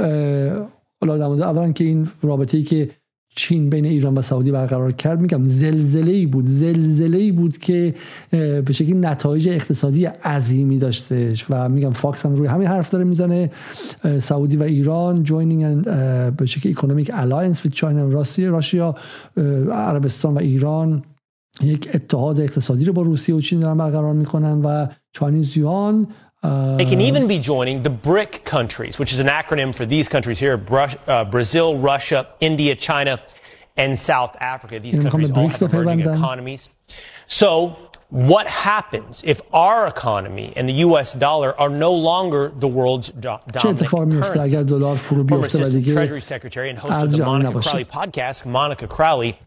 [1.02, 2.90] حالا در مورد اولا که این رابطه‌ای که
[3.36, 6.46] چین بین ایران و سعودی برقرار کرد میگم زلزله ای بود.
[6.46, 7.94] زلزله ای بود که
[8.66, 13.50] به شکلی نتایج اقتصادی عظیمی داشتش و میگم فاکس هم روی همین حرف داره می‌زنه.
[14.20, 15.88] سعودی و ایران joining
[16.38, 18.96] به شکلی economic alliance و Russia Russia
[19.72, 21.04] عربستان و ایران
[21.61, 26.09] یک اتحاد اقتصادی رو با روسیه و چین دارن برقرار میکنن و چاینیز یوان
[26.43, 30.39] They can even be joining the BRIC countries, which is an acronym for these countries
[30.39, 33.19] here uh, Brazil, Russia, India, China,
[33.77, 34.79] and South Africa.
[34.79, 36.71] These countries all have emerging economies.
[37.27, 37.77] So,
[38.11, 43.21] what happens if our economy and the US dollar are no longer the world's do-
[43.21, 43.87] dominant currency?
[43.87, 49.39] Former Assistant Treasury Secretary and host of the Monica Crowley podcast, Monica Crowley,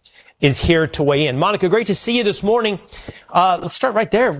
[0.41, 1.37] is here to weigh in.
[1.37, 2.79] Monica, great to see you this morning.
[3.29, 4.33] Uh, let's start right there.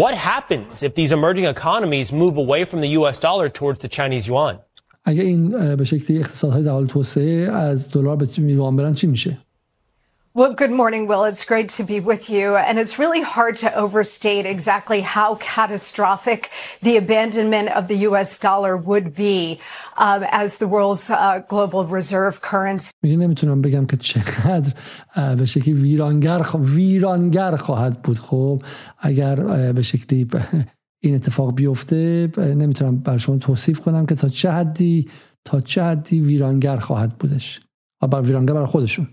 [0.00, 3.18] What happens if these emerging economies move away from the U.S.
[3.18, 4.58] dollar towards the Chinese yuan?
[5.08, 9.38] اگه این به شکلی اقتصادهای در حال توسعه از دلار به یوان برن چی میشه؟
[10.36, 11.24] Well, good morning, Will.
[11.24, 12.56] It's great to be with you.
[12.56, 16.50] And it's really hard to overstate exactly how catastrophic
[16.82, 18.36] the abandonment of the U.S.
[18.36, 19.58] dollar would be
[19.96, 22.90] um, as the world's uh, global reserve currency.
[23.02, 24.72] میگه نمیتونم بگم که چقدر
[25.38, 28.62] به شکلی ویرانگر ویرانگر خواهد بود خب
[28.98, 29.36] اگر
[29.72, 30.28] به شکلی
[31.02, 35.08] این اتفاق بیفته نمیتونم بر شما توصیف کنم که تا چه حدی
[35.44, 37.60] تا چه حدی ویرانگر خواهد بودش
[38.02, 39.08] و بر ویرانگر برای خودشون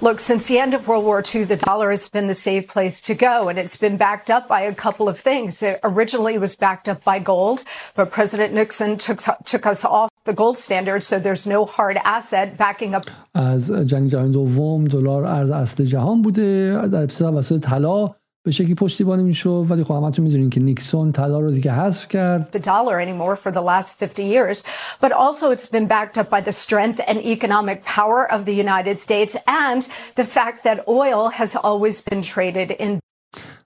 [0.00, 3.00] Look, since the end of World War II, the dollar has been the safe place
[3.08, 5.62] to go, and it's been backed up by a couple of things.
[5.62, 7.64] It originally was backed up by gold,
[7.96, 12.56] but President Nixon took, took us off the gold standard, so there's no hard asset
[12.56, 13.06] backing up.
[13.34, 18.14] از جنگ جهانی دوم دلار ارز اصل جهان بوده در ابتدا واسه طلا
[18.45, 22.57] به شکلی پشتیبانی می‌شد ولی خب همتون می‌دونین که نیکسون طلا رو دیگه حذف کرد.
[22.57, 24.63] The dollar anymore for the last 50 years.
[25.01, 28.97] But also it's been backed up by the strength and economic power of the United
[28.97, 29.81] States and
[30.15, 32.99] the fact that oil has always been traded in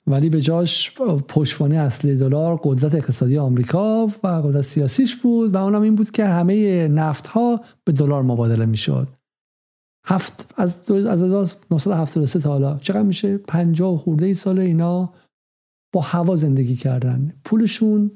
[0.07, 0.91] ولی به جاش
[1.27, 6.25] پشتوانه اصلی دلار قدرت اقتصادی آمریکا و قدرت سیاسیش بود و اونم این بود که
[6.25, 9.07] همه نفت ها به دلار مبادله می‌شد.
[10.05, 12.77] هفت از از 1973 تا حالا.
[12.77, 15.13] چقدر میشه؟ 50 خورده ای سال اینا
[15.93, 17.33] با هوا زندگی کردن.
[17.45, 18.11] پولشون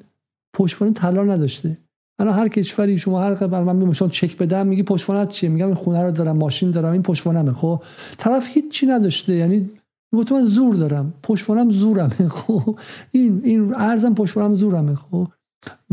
[0.56, 1.78] پشتوانه طلا نداشته.
[2.20, 5.76] الان هر کشوری شما هر قبل من میگم چک بدم میگی پشتوانه چیه؟ میگم این
[5.76, 7.84] خونه رو دارم ماشین دارم این پشتوانه خب
[8.18, 9.34] طرف هیچی نداشته.
[9.34, 9.70] یعنی
[10.14, 11.14] گفتم من زور دارم.
[11.24, 12.28] پشتوانم زورمه.
[12.40, 12.80] خب
[13.12, 14.96] این این ارزم پشتوانم زورمه.
[14.96, 15.28] خب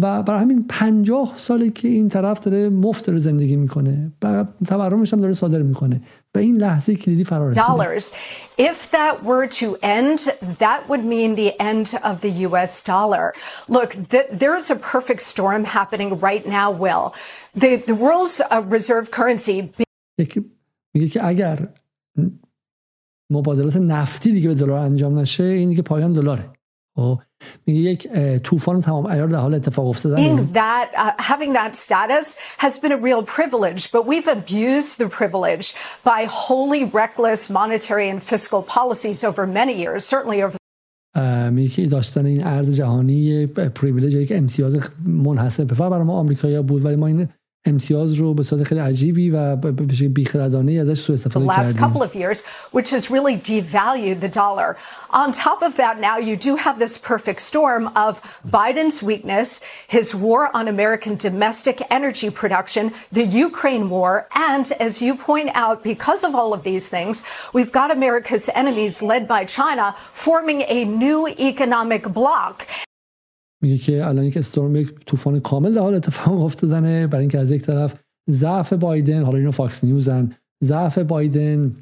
[0.02, 5.12] و برای همین پنجاه ساله که این طرف داره مفت داره زندگی می‌کنه و تورمش
[5.12, 6.00] هم داره صادر می‌کنه
[6.34, 7.98] و این لحظه کلیدی فرا رسیده
[8.58, 10.18] If that were to end,
[10.58, 13.24] that would mean the end of the US dollar.
[13.68, 17.04] Look, th there is a perfect storm happening right now, Will.
[17.62, 19.70] The, the world's uh, reserve currency...
[20.94, 21.68] میگه که اگر
[23.30, 26.50] مبادلات نفتی دیگه به دلار انجام نشه این دیگه پایان دلاره
[27.66, 28.08] میگه یک
[28.42, 33.00] طوفان تمام عیار در حال اتفاق افتادن that uh, having that status has been a
[33.08, 35.66] real privilege but we've abused the privilege
[36.04, 40.56] by wholly reckless monetary and fiscal policies over many years certainly over
[41.52, 46.84] میگه داشتن این ارز جهانی پریویلیج یک امتیاز منحصر به فرد برای ما آمریکایی‌ها بود
[46.84, 47.28] ولی ما این
[47.65, 49.71] امتیاز رو به صورت خیلی عجیبی و به
[50.07, 51.63] بیخردانه ازش سوء استفاده کردیم.
[51.63, 54.77] The last couple of years which has really devalued the dollar.
[55.09, 58.11] On top of that now you do have this perfect storm of
[58.57, 59.49] Biden's weakness,
[59.87, 62.83] his war on American domestic energy production,
[63.19, 64.11] the Ukraine war,
[64.51, 67.15] and as you point out because of all of these things,
[67.55, 69.85] we've got America's enemies led by China
[70.25, 71.19] forming a new
[71.51, 72.55] economic bloc.
[73.62, 77.06] میگه که الان یک استورم یک طوفان کامل در حال اتفاق افتادنه.
[77.06, 77.94] برای اینکه از یک طرف
[78.30, 80.30] ضعف بایدن حالا اینو فاکس نیوزن
[80.64, 81.76] ضعف بایدن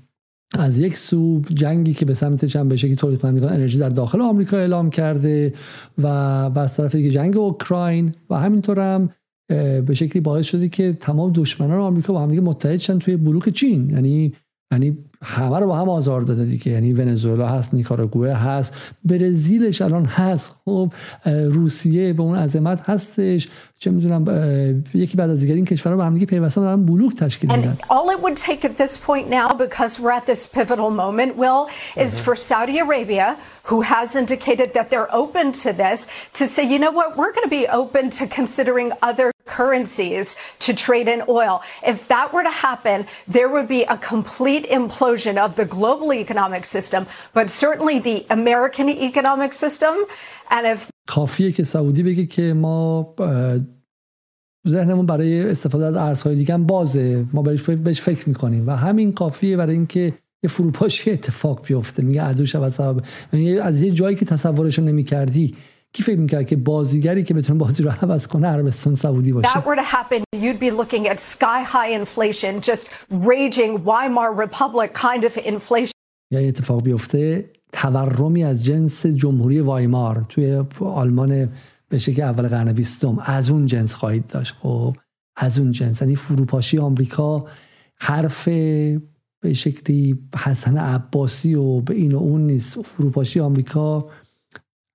[0.58, 4.20] از یک سو جنگی که به سمت چند بشه که تولید کنندگان انرژی در داخل
[4.20, 5.52] آمریکا اعلام کرده
[5.98, 6.06] و,
[6.44, 9.10] و از طرف دیگه جنگ اوکراین و همینطور هم
[9.86, 13.48] به شکلی باعث شده که تمام دشمنان آمریکا با هم دیگه متحد شدن توی بلوک
[13.48, 13.90] چین.
[13.90, 14.32] یعنی
[14.72, 18.73] یعنی همه رو با هم آزار داده دیگه یعنی ونزوئلا هست نیکاراگوئه هست
[19.05, 20.93] برزیلش الان هست خب
[21.25, 26.13] روسیه به اون عظمت هستش چه میدونم یکی بعد از دیگه این کشورها با هم
[26.13, 29.99] دیگه پیوستن دارن بلوک تشکیل میدن all it would take at this point now because
[29.99, 31.67] we're at this pivotal moment will
[31.97, 33.37] is for Saudi Arabia
[33.69, 35.99] who has indicated that they're open to this
[36.39, 40.25] to say you know what we're going to be open to considering other currencies
[40.65, 41.55] to trade in oil
[41.91, 42.97] if that were to happen
[43.35, 45.06] there would be a complete implosion
[45.44, 49.94] of the global economic system but certainly the American economic system.
[50.50, 53.14] And if کافیه که سعودی بگه که ما
[54.68, 57.26] ذهنمون برای استفاده از ارزهای دیگه هم بازه.
[57.32, 58.68] ما بهش, بهش فکر می‌کنیم.
[58.68, 62.02] و همین کافیه برای اینکه یه فروپاشی اتفاق بیفته.
[62.02, 63.02] میگه عدوش و سبب
[63.62, 65.54] از یه جایی که تصورش نمی‌کردی
[65.92, 69.64] کی فکر می‌کرد که بازیگری که بتونه بازی رو عوض کنه عربستان سعودی باشه؟ That
[69.64, 75.24] were to happen you'd be looking at sky high inflation just raging Weimar Republic kind
[75.24, 75.92] of inflation.
[76.32, 81.48] یا اتفاق بیفته تورمی از جنس جمهوری وایمار توی آلمان
[81.88, 83.18] به شکل اول قرن بیستم.
[83.18, 84.54] از اون جنس خواهید داشت.
[84.62, 84.96] خب
[85.36, 86.00] از اون جنس.
[86.02, 87.46] یعنی فروپاشی آمریکا
[88.00, 88.48] حرف
[89.40, 92.82] به شکلی حسن عباسی و به این و اون نیست.
[92.82, 94.08] فروپاشی آمریکا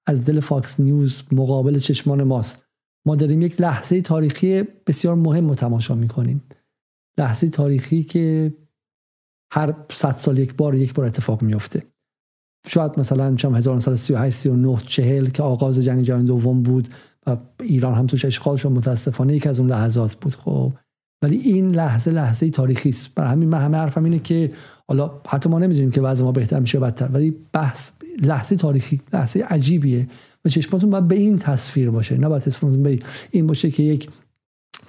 [0.07, 2.65] از دل فاکس نیوز مقابل چشمان ماست.
[3.07, 6.43] ما داریم یک لحظه تاریخی بسیار مهم رو تماشا می‌کنیم.
[7.17, 8.53] لحظه تاریخی که
[9.53, 11.83] هر صد سال یک بار یک بار اتفاق میفته
[12.67, 16.87] شاید مثلا چم 1938 39 40 که آغاز جنگ جهانی دوم بود
[17.27, 20.73] و ایران هم توش اشغال شد متاسفانه یک از اون لحظات بود خب.
[21.21, 23.15] ولی این لحظه لحظه تاریخی است.
[23.15, 24.51] برای همین من همه حرفم اینه که
[24.87, 27.91] حالا حتی ما نمی‌دونیم که وضع ما بهتر میشه بدتر ولی بحث
[28.21, 30.07] لحظه تاریخی لحظه عجیبیه
[30.45, 32.17] و چشماتون باید به این تصویر باشه.
[32.17, 32.99] نه باید به
[33.31, 34.09] این باشه که یک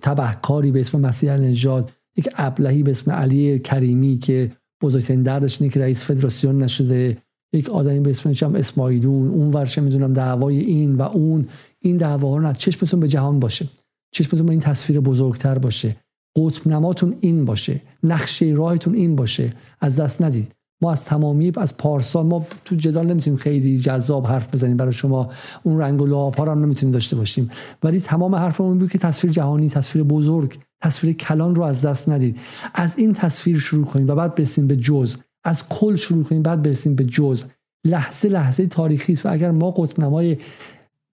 [0.02, 4.52] تبهکاری به اسم مسیح نژاد یک ابلهی به اسم علی کریمی که
[4.82, 7.18] بزرگترین دردش اینه که رئیس فدراسیون نشده
[7.52, 11.48] یک آدمی به اسم اسماعیلون اون ورشه می‌دونم دعوای این و اون.
[11.80, 13.68] این دعوا نه چشمتون به جهان باشه.
[14.12, 15.96] چشمتون به این تصویر بزرگتر باشه.
[16.36, 20.52] قطب نماتون این باشه نقشه راهتون این باشه از دست ندید.
[20.82, 24.76] ما از تمامی از پارسال ما تو جدال نمی‌تونیم خیلی جذاب حرف بزنیم.
[24.76, 25.28] برای شما
[25.62, 27.50] اون رنگ و لعاب هم نمی‌تونیم داشته باشیم.
[27.82, 32.40] ولی تمام حرفمون بود که تصویر جهانی تصویر بزرگ تصویر کلان رو از دست ندید.
[32.74, 35.16] از این تصویر شروع کنید و بعد برسیم به جز.
[35.44, 37.44] از کل شروع کنیم بعد برسیم به جز.
[37.86, 40.04] لحظه لحظه تاریخی است و اگر ما قطب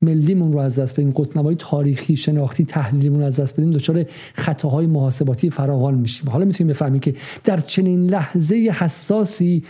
[0.04, 5.50] ملیمون رو از دست بدیم قطنمای تاریخی شناختی تحلیلیمون از دست بدیم دچار خطاهای محاسباتی
[5.50, 6.30] فراوان میشیم.
[6.30, 9.64] حالا می‌تونیم بفهمیم که در چنین لحظه حساسی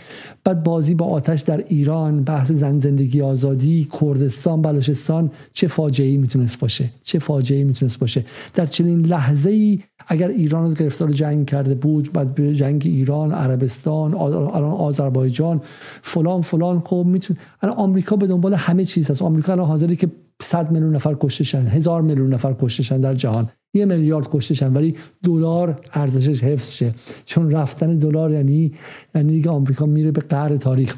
[0.44, 6.58] بعد بازی با آتش در ایران بحث زن زندگی آزادی کردستان بلوچستان چه فاجعه می‌تونست
[6.58, 11.74] باشه؟ چه فاجعه می‌تونست باشه؟ در چنین لحظه ای اگر ایران رو گرفتار جنگ کرده
[11.74, 15.60] بود بعد به جنگ ایران عربستان الان آذربایجان
[16.02, 19.22] فلان فلان خب می‌تونه الان آمریکا به دنبال همه چیز هست.
[19.22, 20.08] آمریکا الان حاضری که
[20.42, 23.48] 100 میلیون نفر کشتشن هزار میلیون نفر کشتشن در جهان.
[23.74, 26.94] یه میلیارد کشتشن ولی دلار ارزشش حفظ شه
[27.26, 28.72] چون رفتن دلار یعنی
[29.14, 30.96] یعنی دیگه آمریکا میره به قهر تاریخ.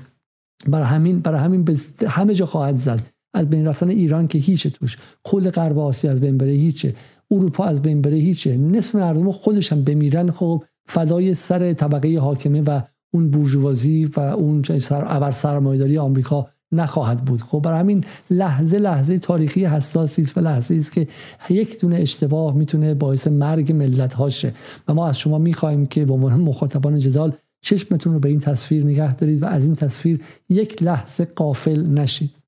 [0.68, 1.76] برای همین برای همین به
[2.08, 3.00] همه جا خواهد زد.
[3.34, 4.98] از بین رفتن ایران که هیچه توش.
[5.24, 6.94] کل غرب آسیا از بین بره هیچه.
[7.30, 8.56] اروپا از بین بره هیچه.
[8.56, 12.80] نصف مردم خودش هم بمیرن خب فدای سر طبقه حاکمه و
[13.14, 17.42] اون بورژوازی و اون سر ابر سرمایه‌داری آمریکا نخواهد بود.
[17.42, 21.08] خب برای همین لحظه لحظه تاریخی حساسی است و لحظه است که
[21.50, 24.52] یک دونه اشتباه می‌تونه باعث مرگ ملت هاشه
[24.88, 28.84] و ما از شما می‌خواهیم که به عنوان مخاطبان جدال چشمتون رو به این تصویر
[28.84, 32.43] نگه دارید و از این تصویر یک لحظه قافل نشید.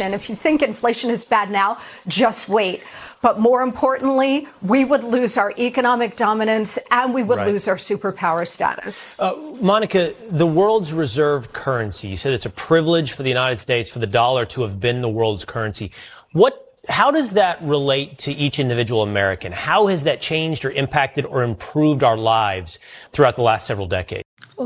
[0.00, 2.82] And if you think inflation is bad now, just wait.
[3.22, 7.46] But more importantly, we would lose our economic dominance and we would right.
[7.46, 9.14] lose our superpower status.
[9.20, 13.88] Uh, Monica, the world's reserve currency, you said it's a privilege for the United States
[13.88, 15.92] for the dollar to have been the world's currency.
[16.32, 19.52] What how does that relate to each individual American?
[19.52, 22.80] How has that changed or impacted or improved our lives
[23.12, 24.23] throughout the last several decades?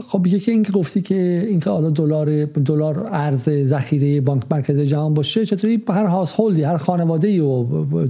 [0.09, 5.47] خب یکی اینکه گفتی که اینکه حالا دلار دلار ارز ذخیره بانک مرکزی جهان باشه
[5.47, 7.39] چطوری هر هاوسهولدی هر خانواده ای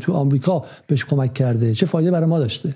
[0.00, 2.74] تو آمریکا بهش کمک کرده؟ چه فایده برای ما داشته؟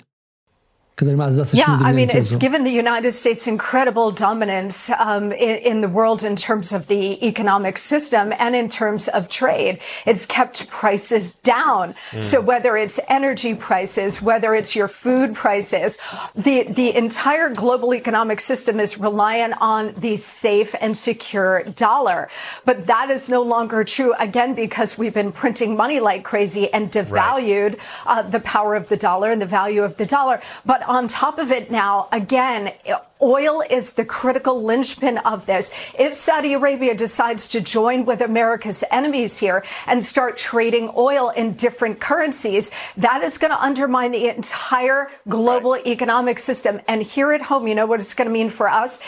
[1.80, 6.22] Yeah, I mean, it's given the United States incredible dominance um, in, in, the world
[6.22, 9.80] in terms of the economic system and in terms of trade.
[10.04, 11.94] It's kept prices down.
[12.10, 12.22] Mm.
[12.22, 15.96] So whether it's energy prices, whether it's your food prices,
[16.34, 22.28] the, the entire global economic system is reliant on the safe and secure dollar.
[22.66, 26.92] But that is no longer true, again, because we've been printing money like crazy and
[26.92, 27.78] devalued right.
[28.06, 30.40] uh, the power of the dollar and the value of the dollar.
[30.66, 32.72] But on top of it now, again,
[33.20, 35.70] oil is the critical linchpin of this.
[35.98, 41.54] If Saudi Arabia decides to join with America's enemies here and start trading oil in
[41.54, 45.86] different currencies, that is going to undermine the entire global right.
[45.86, 46.80] economic system.
[46.88, 49.00] And here at home, you know what it's going to mean for us?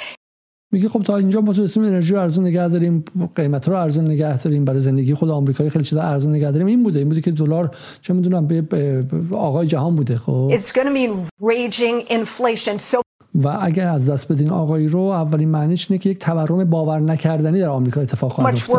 [0.75, 3.05] میگه خب تا اینجا ما تونستیم انرژی رو ارزون نگه داریم
[3.37, 6.67] قیمت رو ارزون نگه داریم برای زندگی خود آمریکایی خیلی چیزا ارزون نگه داریم.
[6.67, 7.71] این بوده این بوده که دلار
[8.03, 10.53] چه می‌دونم به آقای جهان بوده خب.
[10.57, 12.79] It's going mean raging inflation.
[12.79, 17.01] So و اگر از دست بدین آقایی رو اولین معنیش اینه که یک تورم باور
[17.01, 18.75] نکردنی در آمریکا اتفاق خواهد افتاد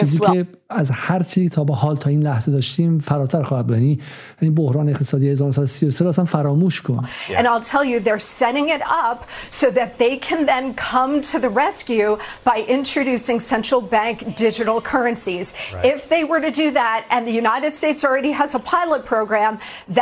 [0.00, 3.76] چیزی که از هر چیزی تا به حال تا این لحظه داشتیم فراتر خواهد بود
[3.76, 3.98] یعنی
[4.42, 9.28] یعنی بحران اقتصادی 1933 اصلا فراموش کن And I'll tell you they're setting it up
[9.50, 15.46] so that they can then come to the rescue by introducing central bank digital currencies.
[15.72, 15.84] Right.
[15.94, 19.52] If they were to do that and the United States already has a pilot program,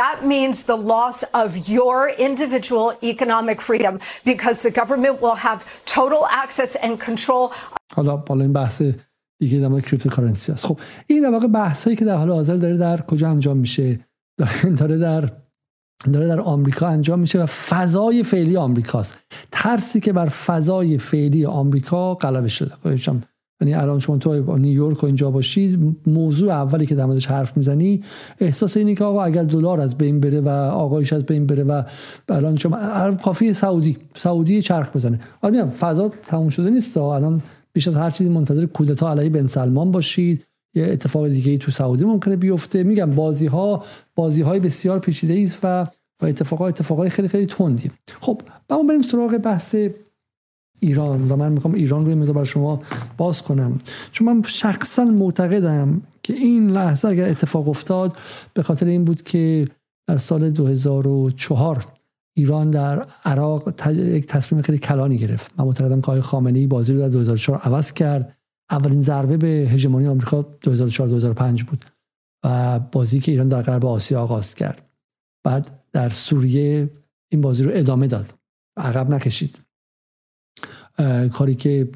[0.01, 6.23] that means the loss of your individual economic freedom because the government will have total
[6.43, 7.51] access and control.
[7.95, 8.81] حالا بالا این بحث
[9.39, 10.65] دیگه در مورد کریپتوکارنسی است.
[10.65, 13.99] خب این در واقع بحثایی که در حال حاضر داره در کجا انجام میشه؟
[14.77, 15.29] داره در
[16.13, 19.17] داره در آمریکا انجام میشه و فضای فعلی آمریکاست.
[19.51, 22.71] ترسی که بر فضای فعلی آمریکا غلبه شده.
[22.83, 23.15] خب،
[23.61, 28.01] یعنی الان شما تو نیویورک و اینجا باشید موضوع اولی که در موردش حرف می‌زنی
[28.39, 31.83] احساس اینه که آقا اگر دلار از بین بره و آقایش از بین بره و
[32.29, 35.19] الان شما کافی سعودی سعودی چرخ بزنه.
[35.41, 36.97] حالا فضا تموم شده نیست.
[36.97, 37.41] الان
[37.73, 40.45] بیش از هر چیزی منتظر کودتا علیه بن سلمان باشید
[40.75, 42.83] یه اتفاق دیگه ای تو سعودی ممکنه بیفته.
[42.83, 43.83] میگم بازی ها
[44.15, 45.87] بازی های بسیار پیچیده است و
[46.21, 47.91] و اتفاقات اتفاقای خیلی خیلی تندی
[48.21, 49.75] خب ما بریم سراغ بحث
[50.79, 52.81] ایران و من می‌خوام ایران رو مقدار بر شما
[53.17, 53.77] باز کنم.
[54.11, 58.17] چون من شخصا معتقدم که این لحظه اگر اتفاق افتاد
[58.53, 59.67] به خاطر این بود که
[60.07, 61.85] در سال 2004
[62.37, 65.51] ایران در عراق یک تصمیم خیلی کلانی گرفت.
[65.57, 68.37] من معتقدم که آقای خامنه‌ای بازی رو در 2004 عوض کرد.
[68.71, 71.85] اولین ضربه به هژمونی آمریکا 2004 2005 بود
[72.45, 74.89] و بازی که ایران در غرب آسیا آغاز کرد.
[75.43, 76.89] بعد در سوریه
[77.31, 78.33] این بازی رو ادامه داد.
[78.77, 79.59] عقب نکشید.
[81.33, 81.89] کاری که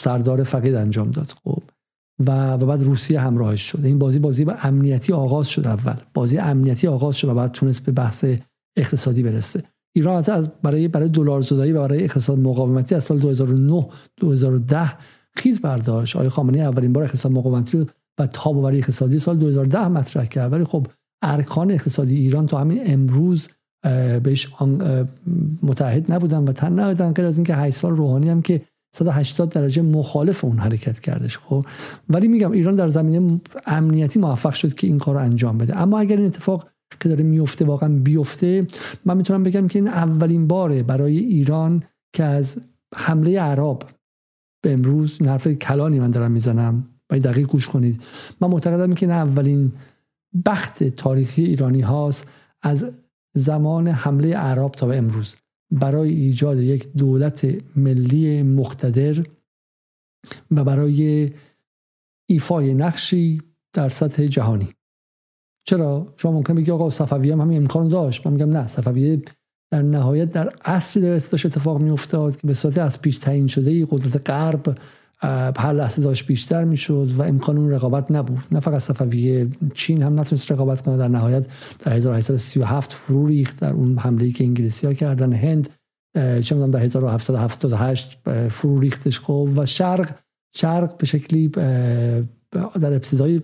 [0.00, 1.62] سردار فقید انجام داد خب.
[2.26, 3.84] و, بعد روسیه همراهش شد.
[3.84, 5.96] این بازی بازی به امنیتی آغاز شد اول.
[6.14, 8.24] بازی امنیتی آغاز شد و بعد تونست به بحث
[8.76, 9.62] اقتصادی برسه.
[9.96, 14.92] ایران از برای برای دلار زدایی و برای اقتصاد مقاومتی از سال 2009 2010
[15.36, 16.16] خیز برداشت.
[16.16, 17.86] آقای خامنه‌ای اولین بار اقتصاد مقاومتی رو
[18.20, 20.52] و تاباوری اقتصادی سال 2010 مطرح کرد.
[20.52, 20.86] ولی خب
[21.22, 23.48] ارکان اقتصادی ایران تا همین امروز
[24.22, 24.48] بهش
[25.62, 28.62] متحد نبودن و تن ندادن غیر از اینکه 8 سال روحانی هم که
[28.94, 31.66] 180 درجه مخالف اون حرکت کردش خب؟
[32.08, 35.78] ولی میگم ایران در زمینه امنیتی موفق شد که این کار انجام بده.
[35.78, 36.68] اما اگر این اتفاق
[37.00, 38.66] که داره میفته واقعا بیفته
[39.04, 41.82] من می‌تونم بگم که این اولین باره برای ایران
[42.12, 42.58] که از
[42.94, 43.78] حمله عرب
[44.62, 48.02] به امروز این حرف کلانی من دارم می‌زنم باید دقیق گوش کنید.
[48.40, 49.72] من معتقدم که این اولین
[50.46, 52.26] بخت تاریخی ایرانی هاست
[52.62, 52.90] از
[53.36, 55.36] زمان حمله عرب تا به امروز.
[55.70, 57.46] برای ایجاد یک دولت
[57.76, 59.24] ملی مقتدر
[60.50, 61.30] و برای
[62.28, 63.42] ایفای نقشی
[63.72, 64.68] در سطح جهانی.
[65.66, 68.26] چرا؟ شما ممکن بگی آقا صفوی هم همین امکان داشت.
[68.26, 69.22] من میگم نه صفویه
[69.72, 73.86] در نهایت در اصلی داشت اتفاق می افتاد که به صورت از پیش تعیین شده
[73.86, 74.78] قدرت غرب
[75.58, 78.44] هر لحظه داشت بیشتر می‌شد و امکان اون رقابت نبود.
[78.52, 81.46] نه فقط صفویه چین هم نتونست رقابت کنه در نهایت
[81.78, 85.32] در 1837 فرو ریخت در اون حمله که انگلیسی ها کردن.
[85.32, 85.68] هند
[86.14, 88.18] چه می‌دونم در 1778
[88.48, 89.20] فرو ریختش.
[89.20, 90.10] خب و شرق
[90.56, 91.48] شرق به شکلی
[92.80, 93.42] در ابتدای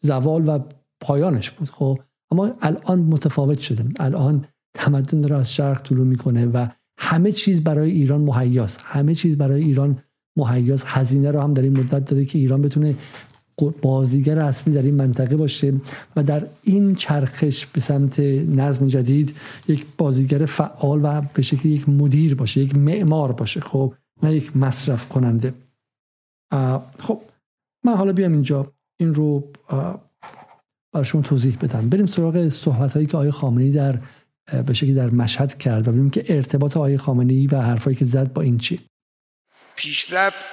[0.00, 0.58] زوال و
[1.00, 1.70] پایانش بود.
[1.70, 1.98] خب
[2.32, 3.84] اما الان متفاوت شده.
[4.00, 4.44] الان
[4.74, 6.66] تمدن داره از شرق طلوع می‌کنه و
[6.98, 8.80] همه چیز برای ایران مهیاست.
[8.82, 9.98] همه چیز برای ایران
[10.36, 12.96] مهیاس هزینه رو هم در این مدت داده که ایران بتونه
[13.82, 15.74] بازیگر اصلی در این منطقه باشه
[16.16, 19.36] و در این چرخش به سمت نظم جدید
[19.68, 23.60] یک بازیگر فعال و به شکل یک مدیر باشه یک معمار باشه.
[23.60, 25.54] خب نه یک مصرف کننده.
[26.98, 27.20] خب
[27.84, 28.72] من حالا بیام اینجا.
[29.00, 29.44] این رو
[30.92, 31.88] برای شما توضیح بدم.
[31.88, 34.00] بریم سراغ صحبت هایی که آقای خامنه‌ای در
[34.66, 38.32] به شکلی در مشهد کرد و ببینیم که ارتباط آقای خامنه‌ای و حرفایی که زد
[38.32, 38.80] با این چی.
[39.76, 40.44] پیشرفت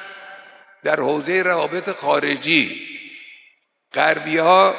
[0.84, 2.88] در حوزه روابط خارجی.
[3.94, 4.76] غربی ها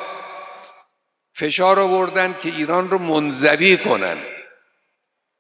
[1.35, 4.19] فشار آوردن که ایران رو منزوی کنن.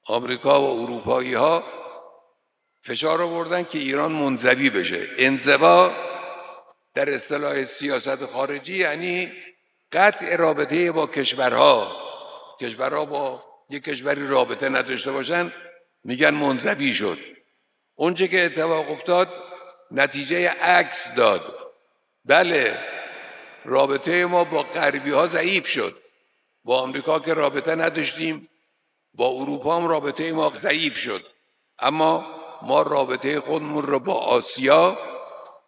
[0.06, 1.64] آمریکا و اروپایی ها
[2.82, 5.08] فشار آوردن که ایران منزوی بشه.
[5.18, 5.92] انزوا
[6.94, 9.32] در اصطلاح سیاست خارجی یعنی
[9.92, 11.96] قطع رابطه با کشورها.
[12.60, 15.52] کشورها با یک کشوری رابطه نداشته باشن
[16.04, 17.18] میگن منزوی شد.
[17.94, 19.28] اونچه که اتفاق افتاد
[19.90, 21.42] نتیجه عکس داد.
[22.24, 22.78] بله
[23.64, 25.94] رابطه ما با غربی ها ضعیف شد.
[26.64, 28.48] با آمریکا که رابطه نداشتیم
[29.14, 31.22] با اروپا هم رابطه ما ضعیف شد.
[31.78, 32.24] اما
[32.62, 34.98] ما رابطه خودمون رو با آسیا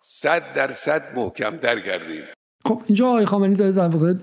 [0.03, 2.25] صد در صد محکم در کردیم.
[2.65, 4.15] خب اینجا آقای خامنی داره در واقع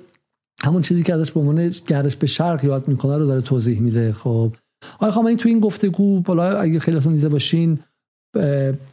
[0.63, 4.11] همون چیزی که ازش به عنوان گردش به شرق یاد می‌کنه رو داره توضیح میده.
[4.11, 4.51] خب
[4.95, 7.79] آقای خامنی تو این گفتگو بالا اگه خیلیتون دیده باشین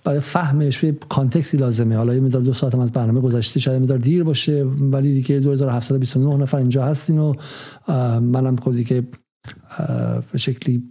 [0.04, 1.96] برای فهمش به کانتکسی لازمه.
[1.96, 5.40] حالا یه مدار دو ساعت هم از برنامه گذشته شاید مدار دیر باشه ولی دیگه
[5.40, 7.34] 2729 نفر اینجا هستین و
[8.20, 9.04] منم خود دیگه
[10.32, 10.82] به شکلی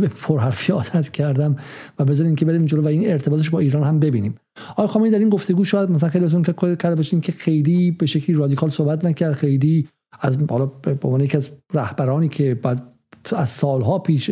[0.00, 1.56] به پرحرفی عادت کردم
[1.98, 4.34] و بذارین که بریم جلو و این ارتباطش با ایران هم ببینیم.
[4.70, 8.36] آقای خامنه‌ای در این گفتگو شاید مثلا خیلیتون فکر کرده باشین که خیلی به شکلی
[8.36, 9.88] رادیکال صحبت نکرد خیلی
[10.20, 12.82] از حالا به عنوان یکی از رهبرانی که بعد
[13.30, 14.30] از سالها پیش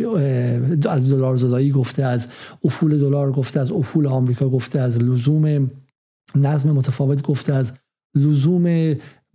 [0.89, 2.27] از دلار زدایی گفته از
[2.63, 5.71] افول دلار گفته از افول آمریکا گفته از لزوم
[6.35, 7.73] نظم متفاوت گفته از
[8.15, 8.63] لزوم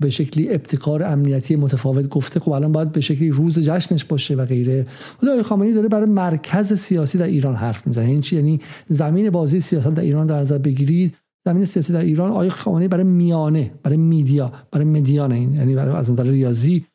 [0.00, 2.40] به شکلی ابتکار امنیتی متفاوت گفته.
[2.40, 4.86] خب الان باید به شکلی روز جشنش باشه و غیره.
[5.22, 8.06] ولی آقای خامنه‌ای داره برای مرکز سیاسی در ایران حرف می‌زنه.
[8.06, 11.14] این چی؟ یعنی زمین بازی سیاست در ایران در نظر بگیرید.
[11.46, 16.10] زمین سیاسی در ایران آقای خامنه‌ای برای میانه برای میدیا برای مدیان یعنی برای از
[16.10, 16.86] نظر ریاضی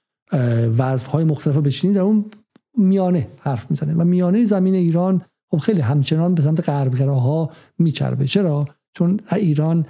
[0.78, 1.96] وضعهای مختلف بچینید.
[1.96, 2.26] در اون
[2.78, 5.22] میانه حرف می‌زنه و میانه زمین ایران
[5.52, 7.50] خب خیلی همچنان به سمت غربگراها
[7.80, 8.26] میچربه.
[8.26, 9.86] چرا؟ چون ایران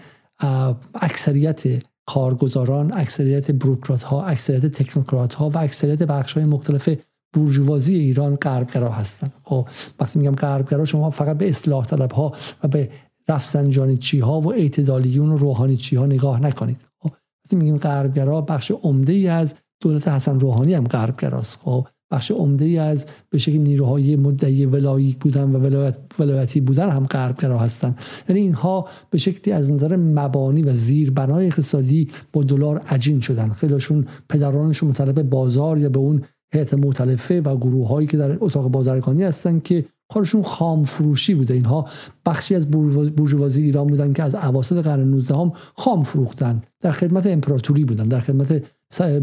[0.95, 6.89] اکثریت کارگزاران اکثریت بروکرات ها اکثریت تکنوکرات ها و اکثریت بخش های مختلف
[7.33, 9.33] بورژوازی ایران غربگرا هستند.
[9.43, 9.67] خب
[9.99, 12.31] وقتی میگم غربگرا شما فقط به اصلاح طلب ها
[12.63, 12.89] و به
[13.29, 16.77] رفسنجانی ها و اعتدالیون و روحانی چی ها نگاه نکنید.
[16.99, 17.11] خب
[17.45, 21.59] وقتی میگیم غربگرا بخش عمده ای از دولت حسن روحانی هم غربگراست.
[21.61, 26.89] خب بخش عمده ای از به شکل نیروهای مدعی ولایی بودن و ولایت ولایتی بودن
[26.89, 32.77] هم غربگرا هستند یعنی اینها به شکلی از نظر مبانی و زیربنای اقتصادی با دلار
[32.77, 33.49] عجین شدن.
[33.49, 36.21] خیلیشون پدرانشون مطلب بازار یا به اون
[36.53, 41.53] هیئت مختلفه و گروه هایی که در اتاق بازرگانی هستن که کارشون خام فروشی بوده.
[41.53, 41.87] اینها
[42.25, 42.71] بخشی از
[43.15, 46.61] بورژوازی ایران بودن که از اواسط قرن 19 هم خام فروختن.
[46.79, 48.07] در خدمت امپراتوری بودن.
[48.07, 48.63] در خدمت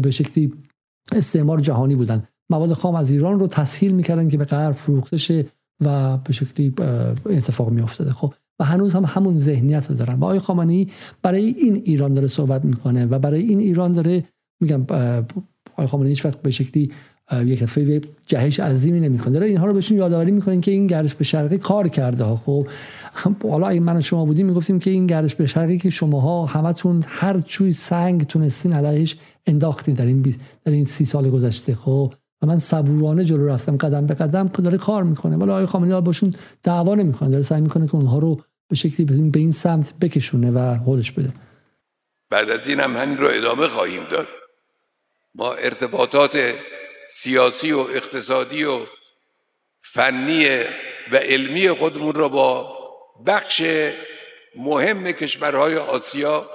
[0.01, 0.53] به شکلی
[1.11, 2.23] استعمار جهانی بودن.
[2.49, 5.45] مواد خام از ایران رو تسهیل می‌کردن که به غرب فروخته شه
[5.85, 6.73] و به شکلی
[7.25, 8.13] اتفاق میافتاده.
[8.13, 10.13] خب و هنوز هم همون ذهنیت رو دارن.
[10.13, 10.87] و آقای خامنه‌ای
[11.21, 14.23] برای این ایران داره صحبت می‌کنه و برای این ایران داره
[14.61, 14.81] میگم
[15.73, 16.91] آقای خامنه‌ای هیچ وقت به شکلی
[17.45, 19.33] یک دفعه جهش عظیمی نمی‌کنه.
[19.33, 22.65] داره اینها رو بهشون یادآوری می‌کنه که این گردش به شرقی کار کرده ها.
[23.13, 26.45] خب حالا اگه من و شما بودیم می‌گفتیم که این گردش به شرقی که شماها
[26.45, 29.15] همتون هر چوی سنگ تونستین علیهش
[29.47, 30.35] انداختین در این
[30.65, 31.75] در این سی سال گذشته.
[31.75, 35.37] خب و من صبورانه جلو رفتم قدم به قدم داره کار می‌کنه.
[35.37, 36.33] ولی آقای خامنه‌ای باشون
[36.63, 40.59] دعوا نمی‌کنه داره سعی می‌کنه که اونها رو به شکلی به این سمت بکشونه و
[40.59, 41.33] حلش بده.
[42.29, 44.27] بعد از این هم همین رو ادامه خواهیم داد.
[45.35, 46.53] ما ارتباطات
[47.09, 48.79] سیاسی و اقتصادی و
[49.79, 50.47] فنی
[51.11, 52.77] و علمی خودمون را با
[53.25, 53.63] بخش
[54.55, 56.49] مهم کشورهای آسیا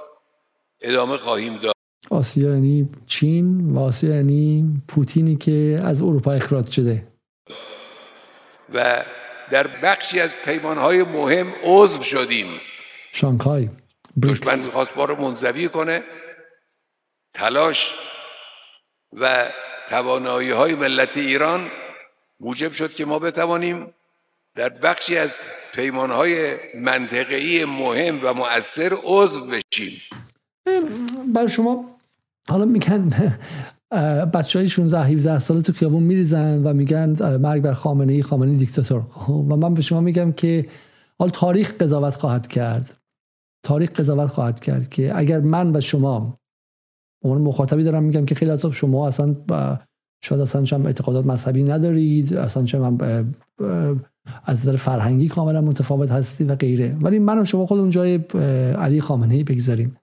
[0.80, 1.73] ادامه خواهیم داد.
[2.10, 7.06] آسیا یعنی چین و آسیا یعنی پوتینی که از اروپا اخراج شده.
[8.74, 9.04] و
[9.50, 12.46] در بخشی از پیمانهای مهم عضو شدیم.
[13.12, 13.68] شانگهای
[14.22, 16.02] دشمن می‌خواست ما رو منزوی کنه.
[17.34, 17.92] تلاش
[19.12, 19.46] و
[19.88, 21.70] توانایی های ملت ایران
[22.40, 23.94] موجب شد که ما بتوانیم
[24.54, 25.34] در بخشی از
[25.74, 30.00] پیمان های منطقه‌ای مهم و مؤثر عضو بشیم.
[31.34, 31.93] برای شما
[32.48, 33.10] حالا میگن
[34.34, 38.54] بچه های 16 17 ساله تو خیابون میریزن و میگن مرگ بر خامنه ای خامنه
[38.54, 39.02] دیکتاتور.
[39.10, 40.66] خب، و من به شما میگم که
[41.18, 42.96] حال تاریخ قضاوت خواهد کرد.
[43.64, 46.38] تاریخ قضاوت خواهد کرد که اگر من و شما
[47.24, 49.36] عنوان مخاطبی دارم میگم که خیلی از شما اصلا
[50.24, 52.98] شاید اصلا چون اعتقادات مذهبی ندارید اصلا چون
[54.44, 56.96] از نظر فرهنگی کاملا متفاوت هستید و غیره.
[57.00, 58.16] ولی من و شما خودمون جای
[58.74, 59.96] علی خامنه ای بگذاریم.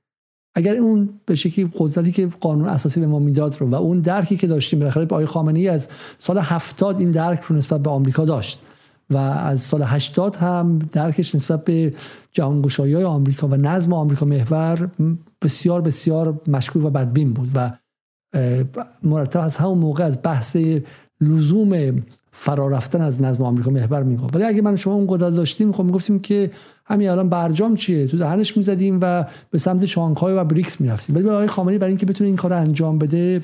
[0.56, 4.38] اگر اون به شکلی قدرتی که قانون اساسی به ما می‌داد رو و اون درکی
[4.38, 5.88] که داشتیم بالاخره آقای خامنه ای از
[6.18, 8.62] سال 70 این درک رو نسبت به آمریکا داشت
[9.10, 11.94] و از سال 80 هم درکش نسبت به
[12.32, 14.90] جهانگشایی های آمریکا و نظم آمریکا محور
[15.42, 17.72] بسیار بسیار مشکوک و بدبین بود و
[19.04, 20.58] مرتب از همون موقع از بحث
[21.22, 24.36] لزوم فرارفتن از نظم آمریکا محور می‌گفت.
[24.36, 26.52] ولی اگه من شما اون قدرت داشتیم خب می‌گفتیم که
[26.92, 31.16] همین الان برجام چیه؟ تو دهنش می‌زدیم و به سمت شانگهای و بریکس می‌رفتیم.
[31.16, 33.44] ولی آقای خامنه‌ای برای اینکه بتونه این کار انجام بده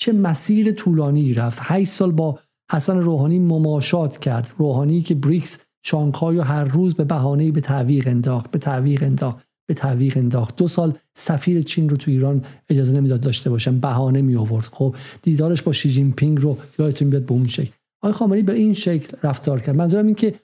[0.00, 1.58] چه مسیر طولانی رفت.
[1.62, 2.38] 8 سال با
[2.72, 4.54] حسن روحانی مماشات کرد.
[4.58, 9.46] روحانی که بریکس شانگهای و هر روز به بهانه به تعویق انداخت به تعویق انداخت
[9.68, 10.56] به تعویق انداخت.
[10.56, 14.94] دو سال سفیر چین رو تو ایران اجازه نمی‌داد داشته باشن بهانه می آورد خب
[15.22, 17.72] دیدارش با شی جین پینگ رو یادتون بیاد به اون شکل.
[18.02, 19.76] آقای خامنه‌ای به این شکل رفتار کرد.
[19.76, 20.34] منظورم این که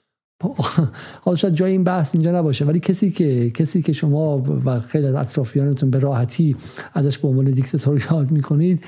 [1.21, 2.65] حالا شاید جای این بحث اینجا نباشه.
[2.65, 6.55] ولی کسی که کسی که شما و خیلی از اطرافیانتون به راحتی
[6.93, 8.85] ازش به عنوان دیکتاتور یاد می‌کنید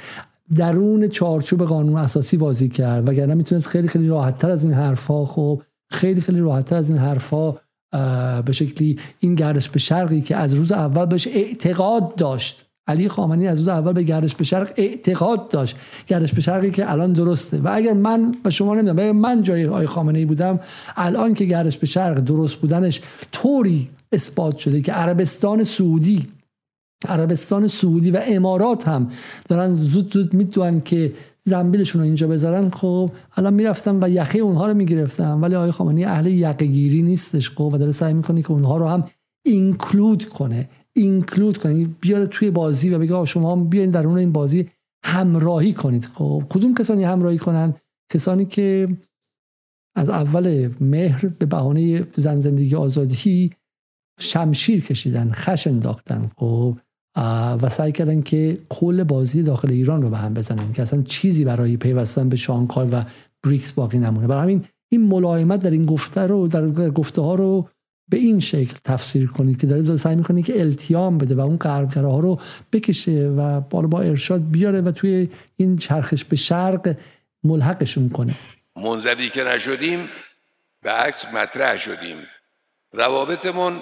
[0.56, 3.10] درون چارچوب قانون اساسی بازی کرد.
[3.10, 5.62] وگرنه می‌تونست خیلی خیلی راحتتر از این حرفها خب
[5.92, 7.60] خیلی خیلی راحتتر از این حرفها
[8.46, 12.67] به شکلی این گردش به شرقی که از روز اول بهش اعتقاد داشت.
[12.88, 15.76] علی خامنی از روز اول به گردش به شرق اعتقاد داشت.
[16.08, 17.58] گردش به شرقی که الان درسته.
[17.58, 20.60] و اگر من به شما نمی‌دونم اگر من جای آقای خامنه ای بودم
[20.96, 23.02] الان که گردش به شرق درست بودنش
[23.32, 26.28] طوری اثبات شده که عربستان سعودی
[27.08, 29.10] عربستان سعودی و امارات هم
[29.50, 32.70] دارن زود زود می‌دونن که زنبیلشون رو اینجا بذارن.
[32.70, 35.42] خب الان می‌رفتم و یخه اونها رو می‌گرفتم.
[35.42, 37.50] ولی آقای خامنه‌ای اهل یقه گیری نیستش.
[37.50, 39.04] خب و داره سعی می‌کنه که اونها رو هم
[39.46, 40.70] اینکلود کنه.
[40.98, 44.70] اینکلود کنه یعنی بیاره توی بازی و بگه شما بیاین در اون این بازی
[45.06, 46.06] همراهی کنید.
[46.06, 47.74] خب کدوم کسانی همراهی کنن؟
[48.14, 48.98] کسانی که
[49.96, 53.52] از اول مهر به بهانه زن زندگی آزادی
[54.20, 56.78] شمشیر کشیدن خش انداختن خب
[57.62, 61.46] و سعی کردن که کل بازی داخل ایران رو به هم بزنن که اصلا چیزی
[61.46, 63.04] برای پیوستن به شانگهای و
[63.44, 64.28] بریکس باقی نمونه.
[64.28, 67.70] برای همین این ملایمت در این گفته رو در گفته ها رو
[68.10, 72.08] به این شکل تفسیر کنید که داره سعی می‌کنه که التیام بده و اون غربگره
[72.08, 72.40] ها رو
[72.74, 76.96] بکشه و بالا با ارشاد بیاره و توی این چرخش به شرق
[77.44, 78.36] ملحقشون کنه.
[78.76, 80.10] منزوی که نشدیم
[80.82, 82.18] به عکس مطرح شدیم.
[82.94, 83.82] روابطمون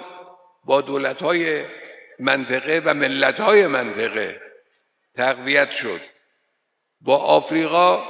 [0.64, 1.64] با دولت های
[2.20, 4.40] منطقه و ملت های منطقه
[5.14, 6.00] تقویت شد.
[7.00, 8.00] با آفریقا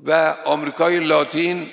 [0.00, 1.66] و آمریکای لاتین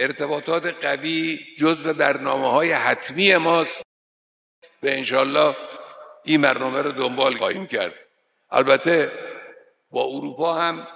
[0.00, 3.82] ارتباطات قوی جزو برنامه های حتمی ماست.
[4.82, 5.56] و انشالله
[6.24, 7.94] این برنامه رو دنبال خواهیم کرد.
[8.50, 9.12] البته
[9.90, 10.88] با اروپا هم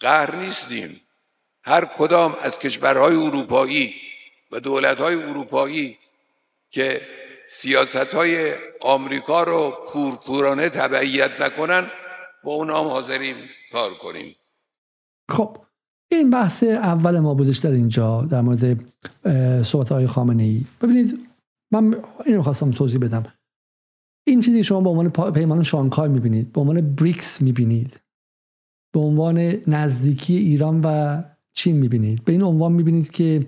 [0.00, 1.00] قهر نیستیم.
[1.64, 3.94] هر کدام از کشورهای اروپایی
[4.50, 5.98] و دولتهای اروپایی
[6.70, 7.08] که
[7.48, 11.90] سیاست های آمریکا رو پورپورانه تبعیت نکنن
[12.44, 14.36] با اونا هم حاضریم کار کنیم.
[15.28, 15.56] خب
[16.12, 18.80] این بحث اول ما بودش در اینجا در مورد
[19.64, 21.18] صحبت های خامنه ای ببینید
[21.72, 23.24] من اینو خواستم توضیح بدم.
[24.26, 28.00] این چیزی شما به عنوان پیمان شانگهای می‌بینید به عنوان بریکس می‌بینید
[28.94, 31.22] به عنوان نزدیکی ایران و
[31.52, 32.24] چین می‌بینید.
[32.24, 33.46] به این عنوان می‌بینید که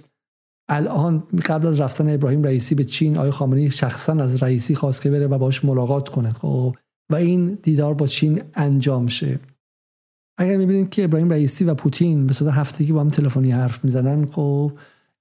[0.68, 5.10] الان قبل از رفتن ابراهیم رئیسی به چین آقای خامنه‌ای شخصا از رئیسی خواست که
[5.10, 6.76] بره و باش ملاقات کنه خب؟
[7.10, 9.38] و این دیدار با چین انجام شه.
[10.38, 14.26] اگر می‌بینید که ابراهیم رئیسی و پوتین به صورت هفتگی با هم تلفنی حرف می‌زنن
[14.26, 14.72] خب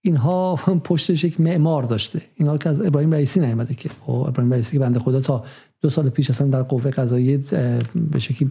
[0.02, 0.56] اینها
[0.90, 2.22] پشتش یک معمار داشته.
[2.36, 3.90] اینها که از ابراهیم رئیسی نیامده که.
[4.02, 5.44] خب ابراهیم رئیسی بنده خدا تا
[5.82, 7.38] دو سال پیش اصلا در قوه قضاییه
[8.12, 8.50] به شکلی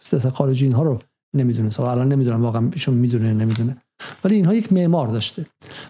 [0.00, 1.00] سیاست خارجی اینها رو
[1.34, 3.76] نمی‌دونه سال الان نمی‌دونم واقعا ایشون می‌دونه نمی‌دونه.
[4.24, 5.46] ولی اینها یک معمار داشته.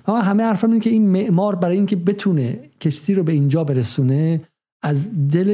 [0.08, 3.64] و من همه حرفم اینه که این معمار برای اینکه بتونه کشتی رو به اینجا
[3.64, 4.40] برسونه
[4.82, 5.48] از دل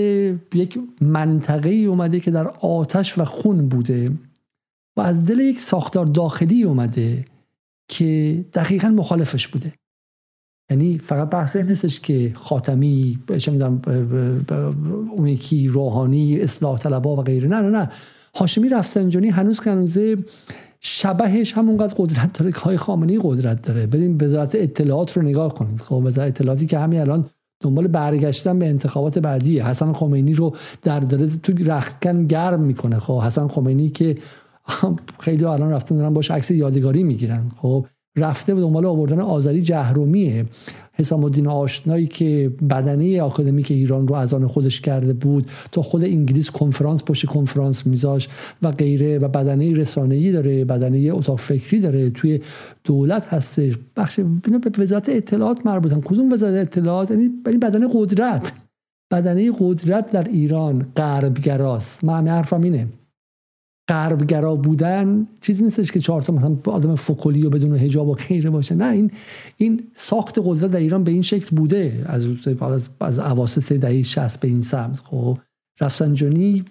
[0.55, 4.13] یک منطقه ای اومده که در آتش و خون بوده
[4.97, 7.25] و از دل یک ساختار داخلی اومده
[7.89, 9.73] که دقیقا مخالفش بوده.
[10.71, 13.83] یعنی فقط بحث نیستش که خاتمی چه می‌دونم
[15.11, 17.49] اون یکی روحانی اصلاح طلبا و غیره.
[17.49, 17.89] نه نه نه.
[18.35, 20.19] هاشمی رفسنجانی هنوز که هنوزه
[20.81, 23.87] شبهش همونقدر قدرت داره که های خامنه‌ای قدرت داره.
[23.87, 25.81] بریم وزارت اطلاعات رو نگاه کنید.
[25.81, 27.31] خب وزارت اطلاعاتی که همین الان
[27.65, 29.69] دنبال برگشتن به انتخابات بعدیه.
[29.69, 32.99] حسن خمینی رو در داره تو رختکن گرم می‌کنه.
[32.99, 34.15] خب حسن خمینی که
[35.25, 37.49] خیلی الان رفتن دارن باش عکس یادگاری می‌گیرن.
[37.63, 37.87] خب
[38.17, 40.47] رفته به دنبال آوردن آذری جهرومیه.
[40.93, 46.05] حسام الدین آشنایی که بدنه آکادمیک ایران رو از آن خودش کرده بود تا خود
[46.05, 48.29] انگلیس کنفرانس پشت کنفرانس میذاش
[48.63, 52.11] و غیره و بدنه رسانه‌ای داره بدنه اتاق فکری داره.
[52.11, 52.41] توی
[52.85, 53.75] دولت هستش.
[53.97, 56.01] بخش به وزارت اطلاعات مربوطن.
[56.01, 57.29] کدوم وزارت اطلاعات؟ یعنی
[57.63, 58.53] بدنه قدرت.
[59.13, 62.05] بدنه قدرت در ایران غربگراست.
[62.05, 62.87] من همه حرفم اینه.
[63.89, 68.51] غربگرا بودن چیزی نیستش که چهار تا مثلا آدم فکلی و بدون حجاب و خیره
[68.51, 68.75] باشه.
[68.75, 69.11] نه این
[69.57, 72.05] این ساخت قدرت در ایران به این شکل بوده.
[72.07, 72.27] از
[72.61, 75.39] از, از اواسط دهه 60 به این سمت خب.
[75.81, 76.65] رفسنجانی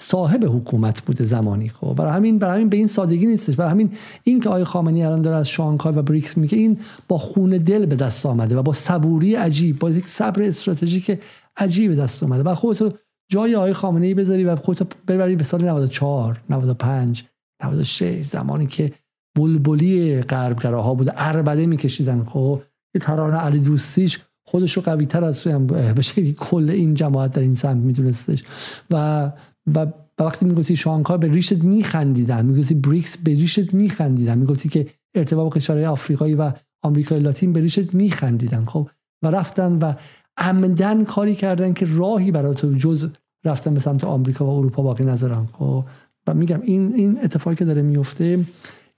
[0.00, 1.94] صاحب حکومت بوده زمانی خب.
[1.96, 3.56] برای همین برای همین به این سادگی نیستش.
[3.56, 3.90] برای همین
[4.24, 6.78] این که آقای خامنه‌ای الان داره از شانگهای و بریکس میگه این
[7.08, 11.18] با خون دل به دست آمده و با صبوری عجیب با یک صبر استراتژیک
[11.56, 12.42] عجیب به دست آمده.
[12.42, 12.92] و خودتو
[13.28, 17.24] جای آقای خامنه ای بذاری و خودتو ببری به سال 94 95
[17.64, 18.92] 96 زمانی که
[19.38, 22.24] بلبلی غربگراها بود عربده میکشیدن.
[22.24, 22.62] خب
[22.94, 27.42] یه ترانه علی دوستیش خودش رو قوی تر از به شکلی کل این جماعت در
[27.42, 28.44] این سمت میدونستش.
[28.90, 29.32] و
[29.74, 29.86] و
[30.18, 35.60] وقتی می‌گفتی شانگهای به ریشت میخندیدن می‌گفتی بریکس به ریشت میخندیدن می‌گفتی که ارتباط با
[35.60, 36.52] کشورهای آفریقایی و
[36.82, 38.64] آمریکای لاتین به ریشت میخندیدن.
[38.64, 38.88] خب
[39.22, 39.92] و رفتن و
[40.36, 43.10] عمدن کاری کردن که راهی برای تو جز
[43.44, 45.48] رفتن به سمت آمریکا و اروپا باقی نذارن.
[45.58, 45.84] خب
[46.26, 48.38] و میگم این این اتفاقی که داره میفته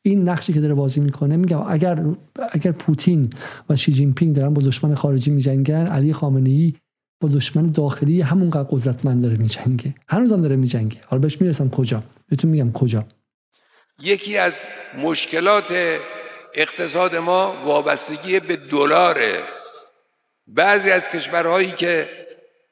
[0.02, 2.04] این نقشی که داره بازی می‌کنه میگم اگر
[2.52, 3.30] اگر پوتین
[3.70, 6.74] و شی جین پینگ دارن با دشمن خارجی میجنگن علی خامنه ای
[7.20, 9.94] با دشمن داخلی همونقدر قدرتمند داره میجنگه.
[10.08, 10.96] هنوزم داره میجنگه.
[11.06, 12.02] حالا بهش می‌رسم کجا.
[12.28, 13.04] بهتون میگم کجا.
[14.02, 14.54] یکی از
[15.04, 15.64] مشکلات
[16.54, 19.55] اقتصاد ما وابستگی به دلاره
[20.46, 22.08] بعضی از کشورهایی که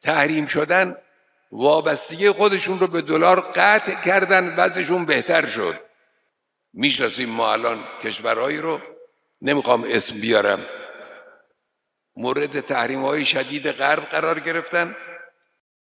[0.01, 0.97] تحریم شدن
[1.53, 5.75] وابستگی خودشون رو به دلار قطع کردن وضعشون بهتر شد.
[6.73, 8.81] می‌شناسیم ما الان کشورهایی رو.
[9.43, 10.61] نمی‌خوام اسم بیارم.
[12.17, 14.97] مورد تحریم های شدید غرب قرار گرفتن.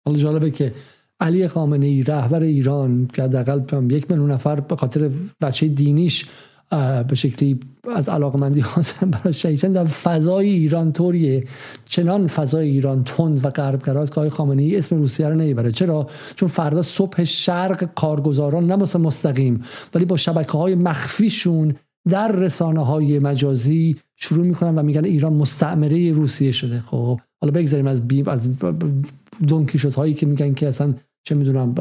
[0.05, 0.75] حالا جالبه که
[1.21, 6.27] علی خامنه ای رهبر ایران که حداقل یک میلیون نفر به خاطر بچه دینیش
[7.09, 7.61] به شکلی
[7.95, 11.45] از علاقمندی حاصل برای شهیدن در فضای ایران طوریه.
[11.87, 16.07] چنان فضای ایران تند و غربگراست که خامنه ای اسم روسیه رو نمی‌بره چرا؟
[16.37, 19.65] چون فردا صبح شرق کارگزاران نه مستقیم
[19.95, 21.75] ولی با شبکه های مخفیشون
[22.09, 26.81] در رسانه های مجازی شروع می‌کنن و میگن ایران مستعمره روسیه شده.
[26.81, 28.59] خب حالا بگذاریم از بیم از
[29.49, 30.95] دونکی هایی که میگن که اصلا
[31.27, 31.75] چه می‌دونم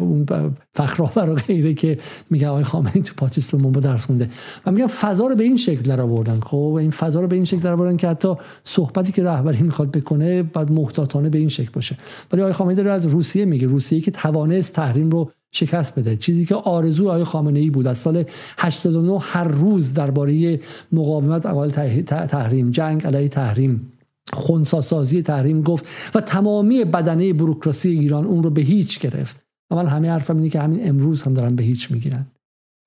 [0.00, 0.26] اون
[0.74, 1.98] فخرآور و غیره که
[2.30, 4.28] میگه آقای خامنه‌ای تو پاتیس با درس خونده.
[4.66, 7.44] و میگن فضا رو به این شکل در آوردن خب این فضا رو به این
[7.44, 8.34] شکل در آوردن که حتی
[8.64, 11.96] صحبتی که رهبری می‌خواد بکنه بعد محتاطانه به این شکل باشه.
[12.32, 13.66] ولی آقای خامنه‌ای داره از روسیه میگه.
[13.66, 16.16] روسیه که توانست تحریم رو شکست بده.
[16.16, 17.86] چیزی که آرزو آقای خامنه ای بود.
[17.86, 18.24] از سال
[18.58, 20.60] 89 هر روز درباره
[20.92, 21.68] مقاومت اول
[22.06, 23.91] تحریم جنگ علیه تحریم
[24.32, 29.44] خونساسازی تحریم گفت و تمامی بدنه بروکراسی ایران اون رو به هیچ گرفت.
[29.70, 32.26] و من همه حرفم اینه که همین امروز هم دارن به هیچ می‌گیرن.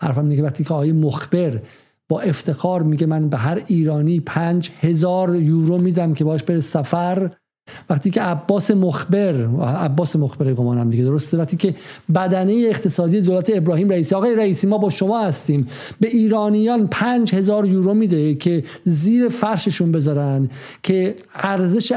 [0.02, 1.62] حرفم اینه که وقتی که آقای مخبر
[2.10, 7.32] با افتخار میگه من به هر ایرانی پنج هزار یورو میدم که باش بره سفر
[7.90, 11.38] وقتی که عباس مخبر عباس مخبر گمانم دیگه درسته.
[11.38, 11.76] وقتی که
[12.16, 15.68] بدنه اقتصادی دولت ابراهیم رئیسی آقای رئیسی ما با شما هستیم.
[16.00, 20.50] به ایرانیان پنج هزار یورو میده که زیر فرششون بذارن
[20.84, 21.94] که ارزش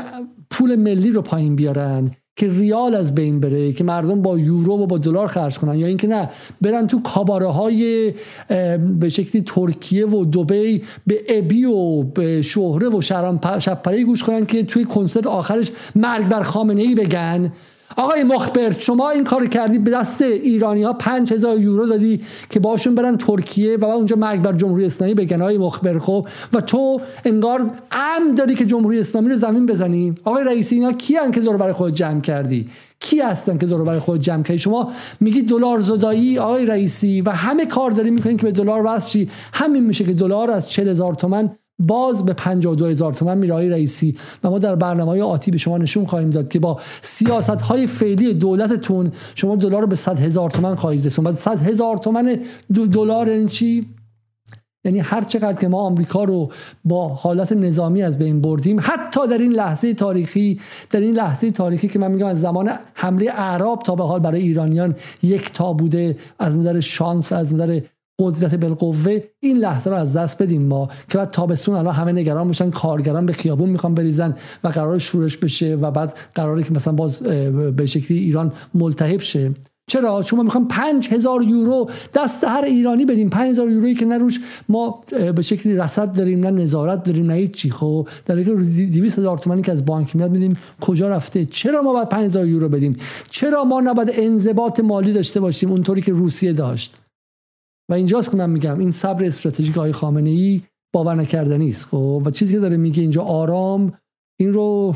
[0.50, 2.10] پول ملی رو پایین بیارن.
[2.38, 5.86] که ریال از بین بره که مردم با یورو و با دلار خرج کنن یا
[5.86, 6.28] اینکه نه
[6.60, 8.14] برن تو کاباره های
[8.98, 13.00] به شکلی ترکیه و دبی به ابی و به شهره و
[13.58, 17.52] شب گوش کنن که توی کنسرت آخرش مرگ بر خامنه ای بگن.
[17.96, 22.20] آقای مخبر شما این کار کردی به دست ایرانی ها 5000 یورو دادی
[22.50, 25.42] که باشون برن ترکیه و اونجا مرگ بر جمهوری اسلامی بگن.
[25.42, 30.14] آقای مخبر خب؟ و تو انگار ام داری که جمهوری اسلامی رو زمین بزنی.
[30.24, 32.68] آقای رئیسی اینا کیان که دور برای خود جمع کردی؟
[33.00, 37.30] کی هستن که دور برای خود جمع کردی؟ شما میگی دلار زدایی آقای رئیسی و
[37.30, 41.50] همه کار داری می‌کنین که به دلار وصل همین میشه که دلار از 40000 تومان
[41.78, 45.78] باز به 52 هزار تومن میره رئیسی و ما در برنامه های آتی به شما
[45.78, 50.50] نشون خواهیم داد که با سیاست های فعلی دولتتون شما دلار رو به 100 هزار
[50.50, 52.40] تومن خواهید رسون بعد 100 هزار تومن
[52.92, 53.86] دلار این چی؟
[54.84, 56.52] یعنی هر چقدر که ما آمریکا رو
[56.84, 60.60] با حالت نظامی از بین بردیم حتی در این لحظه تاریخی
[60.90, 64.42] در این لحظه تاریخی که من میگم از زمان حمله اعراب تا به حال برای
[64.42, 67.80] ایرانیان یک تا بوده از نظر شانس و از نظر
[68.20, 72.46] قدرت بالقوه این لحظه رو از دست بدیم ما که بعد تابستون الان همه نگران
[72.46, 74.34] میشن کارگران به خیابون می‌خوان بریزن
[74.64, 77.22] و قرار شورش بشه و بعد قراره که مثلا باز
[77.76, 79.54] به شکلی ایران ملتهب شه.
[79.90, 83.28] چرا؟ شما می‌خوام پنج هزار یورو دست هر ایرانی بدیم.
[83.28, 85.00] پنج هزار یورویی که نه روش ما
[85.34, 87.70] به شکلی رصد داریم نه نظارت داریم نه چی.
[87.70, 91.92] خب در که 200 هزار تومانی که از بانک میاد میدیم کجا رفته؟ چرا ما
[91.92, 92.96] باید 5000 یورو بدیم؟
[93.30, 96.96] چرا ما نباید انضباط مالی داشته باشیم اونطوری که روسیه داشت؟
[97.88, 100.62] و اینجاست که من میگم این صبر استراتژیک آقای خامنه ای
[100.92, 103.98] باور نکردنی است خب؟ و چیزی که داره میگه اینجا آرام
[104.36, 104.94] این رو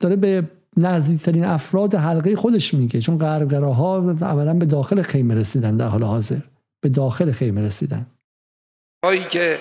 [0.00, 5.88] داره به نزدیکترین افراد حلقه خودش میگه چون غربگراها عملا به داخل خیمه رسیدن در
[5.88, 6.40] حال حاضر.
[6.80, 8.06] به داخل خیمه رسیدن.
[9.04, 9.58] هایی که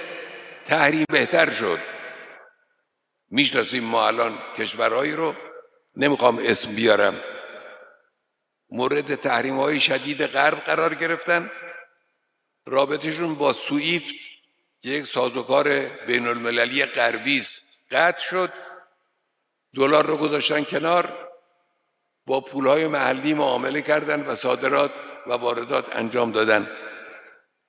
[0.65, 1.77] تحریم بهتر شد.
[3.31, 5.33] می‌شناسیم ما الان کشورهایی رو.
[5.95, 7.13] نمی‌خوام اسم بیارم.
[8.69, 11.49] مورد تحریم های شدید غرب قرار گرفتن.
[12.65, 14.15] رابطشون با سویفت
[14.81, 17.43] که یک سازوکار بین المللی غربی
[17.91, 18.53] قطع شد
[19.75, 21.29] دلار رو گذاشتن کنار
[22.25, 24.91] با پولهای محلی معامله کردن و صادرات
[25.27, 26.67] و واردات انجام دادن.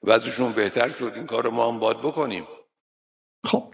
[0.02, 1.12] وضعشون بهتر شد.
[1.14, 2.48] این کار رو ما هم باید بکنیم.
[3.44, 3.73] خب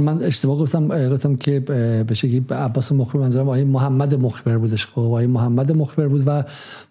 [0.00, 1.60] من اشتباه گفتم گفتم که
[2.06, 4.86] به شکلی عباس مخبر منظورم آقای محمد مخبر بودش.
[4.86, 6.44] خب آقای محمد مخبر بود و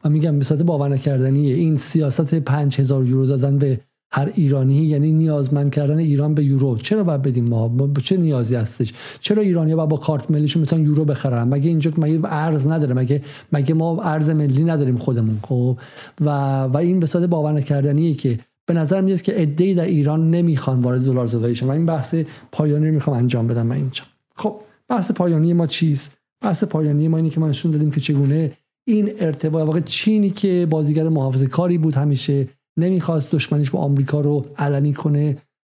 [0.05, 3.80] من میگم به باور نکردنی این سیاست 5000 یورو دادن به
[4.11, 6.78] هر ایرانی یعنی نیازمند کردن ایران به یورو.
[6.78, 7.71] چرا باید بدیم ما؟
[8.03, 12.19] چه نیازی هستش؟ چرا ایرانی با با کارت ملیشون می‌تونن یورو بخرن؟ مگه اینجا مگه
[12.23, 13.21] ارز نداره؟ مگه
[13.52, 15.78] مگه ما ارز ملی نداریم خودمون؟ خب
[16.21, 20.31] و و این به صورت باور نکردنیه که به نظر میاد که عده‌ای در ایران
[20.31, 22.15] نمی‌خوان وارد دلار زدایی شن و این بحث
[22.51, 24.03] پایانی رو می‌خوام انجام بدم من اینجا.
[24.35, 24.55] خب
[24.87, 28.51] بحث پایانی ما چیست؟ بحث پایانی ما اینه که ما نشون دادیم که چگونه
[28.87, 34.45] این ارتباط واقع چینی که بازیگر محافظه کاری بود همیشه نمی‌خواست دشمنیش با آمریکا رو
[34.57, 35.37] علنی کنه.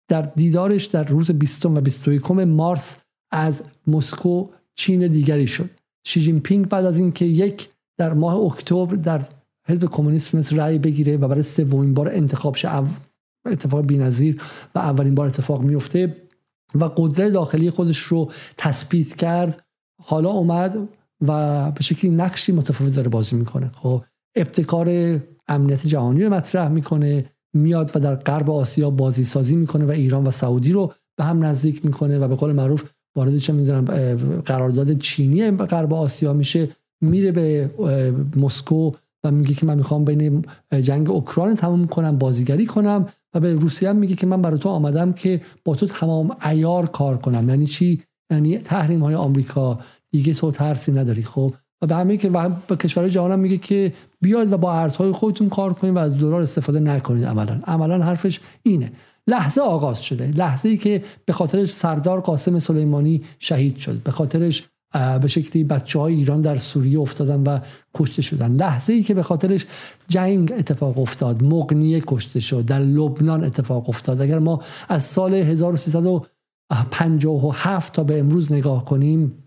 [0.07, 2.97] در دیدارش در روز 20 و 21 مارس
[3.31, 5.69] از مسکو چین دیگری شد.
[6.05, 9.21] شی جین پینگ بعد از اینکه یک در ماه اکتبر در
[9.67, 12.69] حزب کمونیست تونست رأی بگیره و برای سومین بار انتخاب شه
[13.45, 14.42] اتفاق بی‌نظیر
[14.75, 16.16] و اولین بار اتفاق میفته
[16.75, 19.64] و قدرت داخلی خودش رو تثبیت کرد.
[20.01, 20.90] حالا اومد
[21.22, 23.72] و به شکلی نقشی متفاوت داره بازی می‌کنه.
[23.75, 24.03] خب
[24.35, 29.90] ابتکار امنیت جهانی رو مطرح می‌کنه میاد و در غرب آسیا بازی سازی می‌کنه و
[29.90, 32.83] ایران و سعودی رو به هم نزدیک می‌کنه و به قول معروف
[33.16, 33.85] وارد چه می‌دونم
[34.45, 36.69] قرارداد چینی غرب آسیا میشه
[37.01, 37.69] میره به
[38.35, 38.92] مسکو
[39.24, 40.45] و میگه که من می‌خوام بین
[40.82, 44.69] جنگ اوکراین تمام کنم بازیگری کنم و به روسیه هم میگه که من برای تو
[44.69, 47.50] آمدم که با تو تمام ایار کار کنم.
[47.50, 49.80] یعنی چی؟ یعنی تحریم های آمریکا.
[50.11, 52.30] دیگه تو ترسی نداری خب؟ و به همین که
[52.68, 56.18] به کشورهای جهان هم میگه که بیاید و با ارزهای خودتون کار کنید و از
[56.18, 57.60] دلار استفاده نکنید عملا.
[57.68, 58.92] عملا حرفش اینه.
[59.27, 60.32] لحظه آغاز شده.
[60.32, 64.03] لحظه ای که به خاطرش سردار قاسم سلیمانی شهید شد.
[64.03, 64.64] به خاطرش
[65.22, 67.59] به شکلی بچه های ایران در سوریه افتادن و
[67.93, 68.55] کشته شدن.
[68.55, 69.65] لحظه ای که به خاطرش
[70.07, 74.22] جنگ اتفاق افتاد مغنیه کشته شد در لبنان اتفاق افتاد.
[74.22, 79.43] اگر ما از سال 1357 تا به امروز نگاه کنیم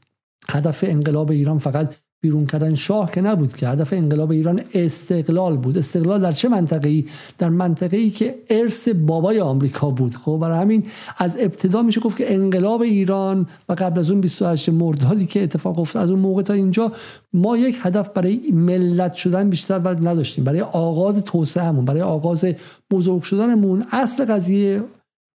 [0.48, 5.78] هدف انقلاب ایران فقط بیرون کردن شاه که نبود که هدف انقلاب ایران استقلال بود.
[5.78, 7.04] استقلال در چه منطقه ای
[7.38, 10.16] در منطقه ای که ارث بابای آمریکا بود.
[10.16, 10.84] خب برای همین
[11.18, 15.78] از ابتدا میشه گفت که انقلاب ایران و قبل از اون 28 مردادی که اتفاق
[15.78, 16.92] افتاد از اون موقع تا اینجا
[17.32, 20.44] ما یک هدف برای ملت شدن بیشتر و نداشتیم.
[20.44, 22.44] برای آغاز توسعهمون برای آغاز
[22.90, 23.84] بزرگ شدنمون.
[23.92, 24.82] اصل قضیه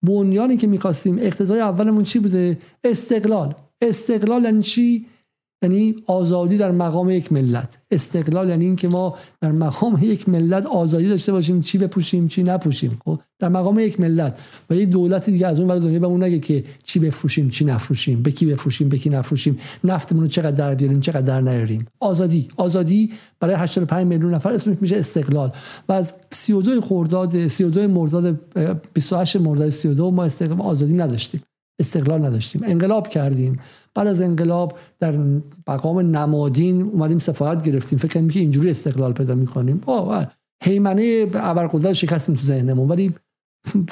[0.02, 3.54] بنیانی که می‌خواستیم اقتضای اولمون چی بوده؟ استقلال.
[3.82, 5.06] استقلال یعنی چی؟
[5.62, 7.78] یعنی آزادی در مقام یک ملت.
[7.90, 13.00] استقلال یعنی اینکه ما در مقام یک ملت آزادی داشته باشیم چی بپوشیم چی نپوشیم
[13.04, 14.40] خب؟ در مقام یک ملت.
[14.70, 18.22] و یک دولت دیگه از اون ور دنیا بهمون نگه که چی بفروشیم چی نفروشیم
[18.22, 19.58] به کی بفروشیم به کی نفروشیم.
[19.84, 21.86] نفتمون رو چقدر در بیاریم چقدر در نیاریم.
[22.00, 22.48] آزادی.
[22.56, 25.52] آزادی برای 85 میلیون نفر اسمش میشه استقلال.
[25.88, 28.40] و از 32 خرداد 32 مرداد
[28.92, 31.42] 28 مرداد 32 ما استقلال آزادی نداشتیم.
[31.80, 32.62] استقلال نداشتیم.
[32.64, 33.60] انقلاب کردیم.
[33.94, 35.18] بعد از انقلاب در
[35.68, 37.98] مقام نمادین اومدیم سفارت گرفتیم.
[37.98, 39.80] فکر کنیم که اینجوری استقلال پیدا می‌کنیم.
[40.64, 42.88] هیمنه ابرقدرت شکستیم تو ذهنمون.
[42.88, 43.14] ولی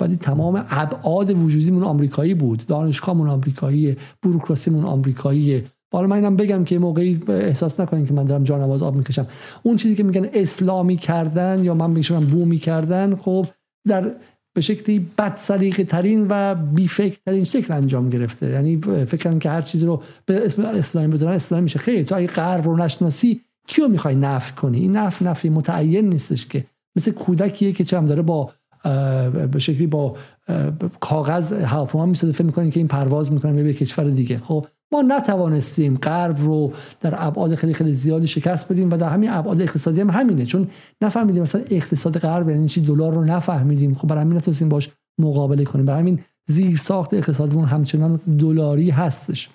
[0.00, 2.66] ولی تمام ابعاد وجودیمون آمریکایی بود.
[2.66, 5.64] دانشگاهمون آمریکاییه بوروکراسیمون آمریکاییه.
[5.92, 9.26] حالا من اینم بگم که موقعی احساس نکنین که من دارم جانواز آب می‌کشم.
[9.62, 13.46] اون چیزی که میگن اسلامی کردن یا من میگم بومی کردن خب
[13.88, 14.14] در
[14.54, 18.50] به شکلی بد سلیقه ترین و بی فکر ترین شکل انجام گرفته.
[18.50, 21.78] یعنی فکر که هر چیزی رو به اسم اسلامی بذارن اسلامی میشه.
[21.78, 26.46] خیلی تو اگه غرب رو نشناسی کیو می‌خوای نف کنی؟ این نف نفی متعین نیستش
[26.46, 26.64] که.
[26.96, 28.50] مثل کودکیه که چم داره با
[29.52, 30.16] به شکلی با
[31.00, 32.32] کاغذ هواپیما می‌سازه.
[32.32, 34.38] فکر می‌کنه که این پرواز می‌کنه به کشور دیگه.
[34.38, 39.30] خب ما نتوانستیم غرب رو در ابعاد خیلی خیلی زیادی شکست بدیم و در همین
[39.30, 40.46] ابعاد اقتصادی هم همینه.
[40.46, 40.68] چون
[41.00, 43.94] نفهمیدیم مثلا اقتصاد غرب یعنی چی؟ دلار رو نفهمیدیم.
[43.94, 45.86] خب برای همین نتونستیم باش مقابله کنیم.
[45.86, 49.48] برای همین زیر ساخت اقتصادمون همچنان دلاری هستش.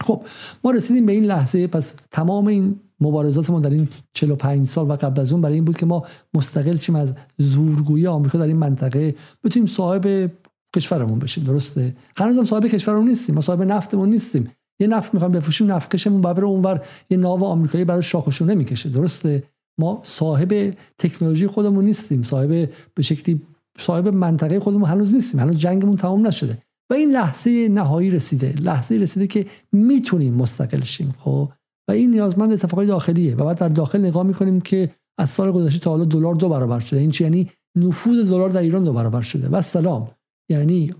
[0.00, 0.22] خب
[0.64, 1.66] ما رسیدیم به این لحظه.
[1.66, 5.64] پس تمام این مبارزات ما در این 45 سال و قبل از اون برای این
[5.64, 6.04] بود که ما
[6.34, 10.30] مستقل چیم از زورگویی آمریکا در این منطقه بتونیم صاحب
[10.76, 11.44] کشورمون بشیم.
[11.44, 13.34] درسته؟ هنوزم صاحب کشورمون نیستیم.
[13.34, 14.50] ما صاحب نفتمون نیستیم.
[14.80, 16.84] یه نفت می‌خوایم بفروشیم نفتکشمون ببره اونور.
[17.10, 19.42] یه ناو آمریکایی برای شاخشون نمی‌کشه درسته؟
[19.78, 22.22] ما صاحب تکنولوژی خودمون نیستیم.
[22.22, 22.48] صاحب
[22.94, 23.42] به شکلی
[23.78, 25.40] صاحب منطقه خودمون هنوز نیستیم.
[25.40, 26.58] هنوز جنگمون تمام نشده.
[26.90, 28.52] و این لحظه نهایی رسیده.
[28.52, 31.52] لحظه رسیده که می‌تونیم مستقل شیم خب؟
[31.88, 33.36] و این نیازمند اتفاقای داخلیه.
[33.36, 36.80] و بعد در داخل نگاه می‌کنیم که از سال گذشته تا حالا دلار دو برابر
[36.80, 37.00] شده.
[37.00, 39.48] این چی؟ یعنی نفوذ دلار در ایران دو برابر شده.
[39.48, 40.10] و سلام.
[40.50, 40.94] یعنی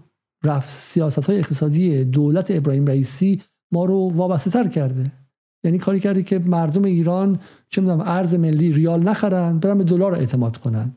[0.45, 3.43] رفت سیاست های اقتصادی دولت ابراهیم رئیسی
[3.75, 5.13] ما رو وابسته تر کرده.
[5.65, 7.39] یعنی کاری کرده که مردم ایران
[7.69, 10.93] چه می‌دونم ارز ملی ریال نخرن برن به دلار اعتماد کنن.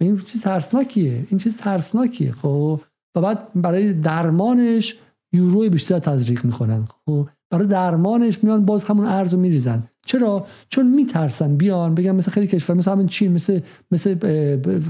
[0.00, 1.26] این چیز ترسناکیه.
[1.30, 2.32] این چیز ترسناکیه.
[2.32, 2.80] خب؟
[3.14, 4.96] و بعد برای درمانش
[5.32, 6.84] یوروی بیشتر تزریق می‌کنن.
[7.06, 9.84] خب؟ برای درمانش میان باز همون ارز رو میریزن.
[10.06, 14.18] چرا؟ چون میترسن بیان بگم مثل خیلی کشور مثل همین چین مثل مثل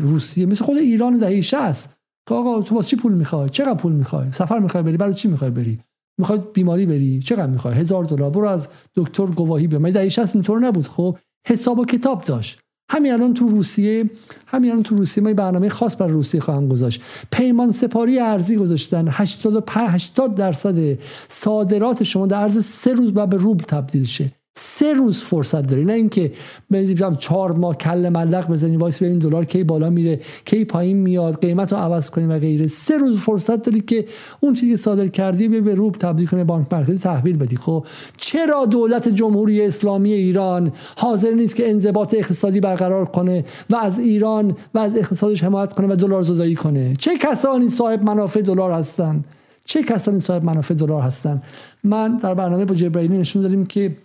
[0.00, 1.96] روسیه مثل خود ایران دهه 60
[2.30, 5.50] آقا تو واسه چی پول می‌خوای؟ چقدر پول می‌خوای؟ سفر می‌خوای بری؟ برای چی می‌خوای
[5.50, 5.78] بری؟
[6.18, 8.30] می‌خوای بیماری بری؟ چقدر می‌خوای؟ هزار دلار.
[8.30, 12.58] برو از دکتر گواهی به من دهه اینطور نبود؟ خب حساب و کتاب داشت.
[12.90, 14.10] همین الان تو روسیه
[14.46, 17.02] همین الان تو روسیه ما برنامه خاص برای روسیه خواهم گذاشت.
[17.32, 19.08] پیمان سپاری ارزی گذاشتن.
[19.08, 20.98] 85 80 درصد
[21.28, 24.32] صادرات شما در عرض سه روز بعد به روبل تبدیل شه.
[24.54, 25.84] سه روز فرصت داری.
[25.84, 26.32] نه اینکه
[26.70, 31.40] بنزین چهار ماه کله ملق بزنی وایسی این دلار کی بالا میره کی پایین میاد
[31.40, 32.66] قیمت رو عوض کنی و غیره.
[32.66, 34.04] سه روز فرصت داری که
[34.40, 37.56] اون چیزی که صادر کردی به روب تبدیل کنی بانک مرکزی تحویل بدی.
[37.56, 43.98] خب چرا دولت جمهوری اسلامی ایران حاضر نیست که انضباط اقتصادی برقرار کنه و از
[43.98, 48.70] ایران و از اقتصادش حمایت کنه و دلار زدایی کنه؟ چه کسانی صاحب منافع دلار
[48.70, 49.24] هستن؟
[49.64, 51.42] چه کسانی صاحب منافع دلار هستن؟
[51.84, 53.96] من در برنامه با جبرائیلی نشون دادیم که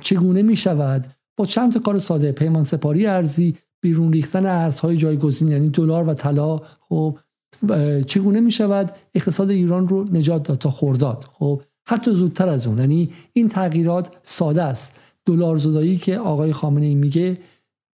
[0.00, 5.48] چگونه می شود با چند تا کار ساده پیمان سپاری ارزی بیرون ریختن ارزهای جایگزین
[5.48, 7.18] یعنی دلار و طلا خب
[8.06, 12.78] چگونه می شود اقتصاد ایران رو نجات داد تا خورداد خب حتی زودتر از اون.
[12.78, 14.96] یعنی این تغییرات ساده است.
[15.26, 17.38] دلار زدایی که آقای خامنه ای میگه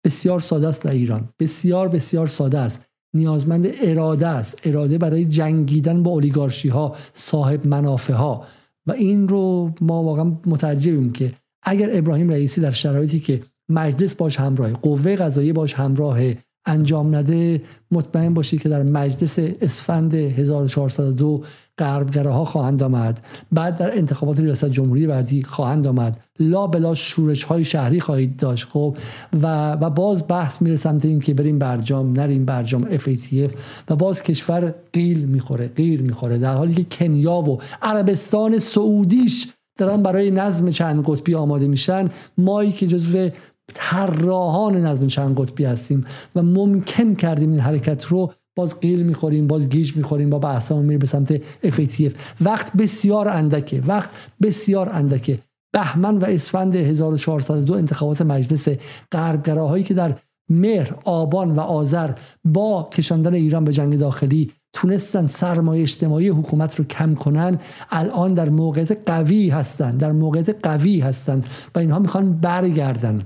[0.05, 1.29] بسیار ساده است در ایران.
[1.39, 2.85] بسیار بسیار ساده است.
[3.15, 4.67] نیازمند اراده است.
[4.67, 8.45] اراده برای جنگیدن با اولیگارشی ها صاحب منافع ها
[8.87, 11.33] و این رو ما واقعا متعجبیم که
[11.65, 16.19] اگر ابراهیم رئیسی در شرایطی که مجلس باش همراه قوه قضایی باش همراه
[16.67, 21.43] انجام نده مطمئن باشید که در مجلس اسفند 1402
[21.79, 23.27] غربگراها خواهند آمد.
[23.53, 26.21] بعد در انتخابات ریاست جمهوری بعدی خواهند آمد.
[26.39, 28.69] لا بلا شورش های شهری خواهید داشت.
[28.69, 28.97] خب
[29.43, 33.51] و و باز بحث میره سمت این که بریم برجام نریم برجام FATF
[33.89, 36.39] و باز کشور قیل می‌خوره غیر می‌خوره.
[36.39, 42.09] در حالی که کنیا و عربستان سعودیش دارن برای نظم چند قطبی آماده میشن.
[42.39, 43.29] مایی که جزو
[43.75, 46.05] طراحان نظم چند قطبی هستیم
[46.37, 50.99] و ممکن کردیم این حرکت رو باز قیل می‌خوریم باز گیج می‌خوریم با بحثمون میره
[50.99, 54.11] به سمت FATF وقت بسیار اندکه وقت
[54.43, 55.39] بسیار اندکه.
[55.73, 58.69] بهمن و اسفند 1402 انتخابات مجلس
[59.13, 60.15] غربگراهایی که در
[60.51, 62.11] مهر آبان و آذر
[62.45, 67.59] با کشاندن ایران به جنگ داخلی تونستن سرمایه اجتماعی حکومت رو کم کنن
[67.91, 71.43] الان در موقعیت قوی هستن در موقعیت قوی هستن
[71.75, 73.21] و اینها می‌خوان برگردن.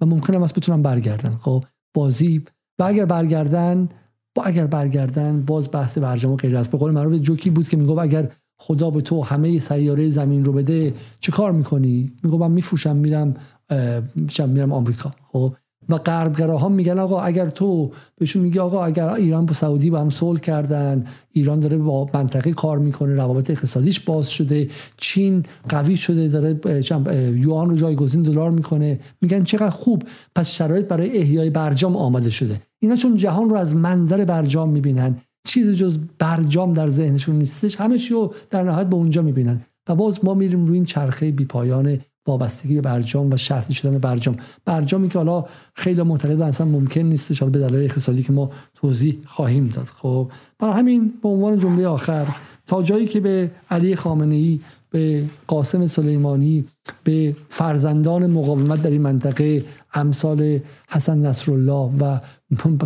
[0.00, 1.30] و ممکنه است بتونن برگردن.
[1.30, 2.42] خب بازی
[2.78, 3.88] و اگر برگردن
[4.34, 6.70] با اگر برگردن باز بحث برجام و غیر است.
[6.70, 8.28] به قول معروف جوکی بود که می‌گفت اگر
[8.60, 13.34] خدا به تو همه سیاره زمین رو بده چه کار می‌کنی؟ میگم من میفروشم میرم
[14.46, 15.14] میرم آمریکا.
[15.32, 15.54] خب
[15.88, 20.10] و غربگراها میگن آقا اگر تو بهشون میگی آقا اگر ایران با سعودی با هم
[20.10, 26.28] صلح کردن ایران داره با منطقه کار می‌کنه روابط اقتصادیش باز شده چین قوی شده
[26.28, 26.60] داره
[27.36, 28.98] یوان رو جایگزین دلار می‌کنه.
[29.22, 30.02] میگن چقدر خوب.
[30.34, 32.60] پس شرایط برای احیای برجام آماده شده.
[32.78, 37.98] اینا چون جهان رو از منظر برجام می‌بینن چیز جز برجام در ذهنشون نیستش همه
[37.98, 39.60] چی رو در نهایت به اونجا می‌بینن.
[39.88, 44.36] و باز ما میریم روی این چرخه بیپایان وابستگی به برجام و شرطی شدن برجام.
[44.64, 47.40] برجامی که حالا خیلی معتقد اصلا ممکن نیستش.
[47.40, 49.84] حالا به دلایل اقتصادی که ما توضیح خواهیم داد.
[49.84, 52.26] خب برای همین به عنوان جمله آخر
[52.66, 56.64] تا جایی که به علی خامنه ای به قاسم سلیمانی
[57.04, 59.64] به فرزندان مقاومت در این منطقه
[59.94, 62.20] امثال حسن نصرالله و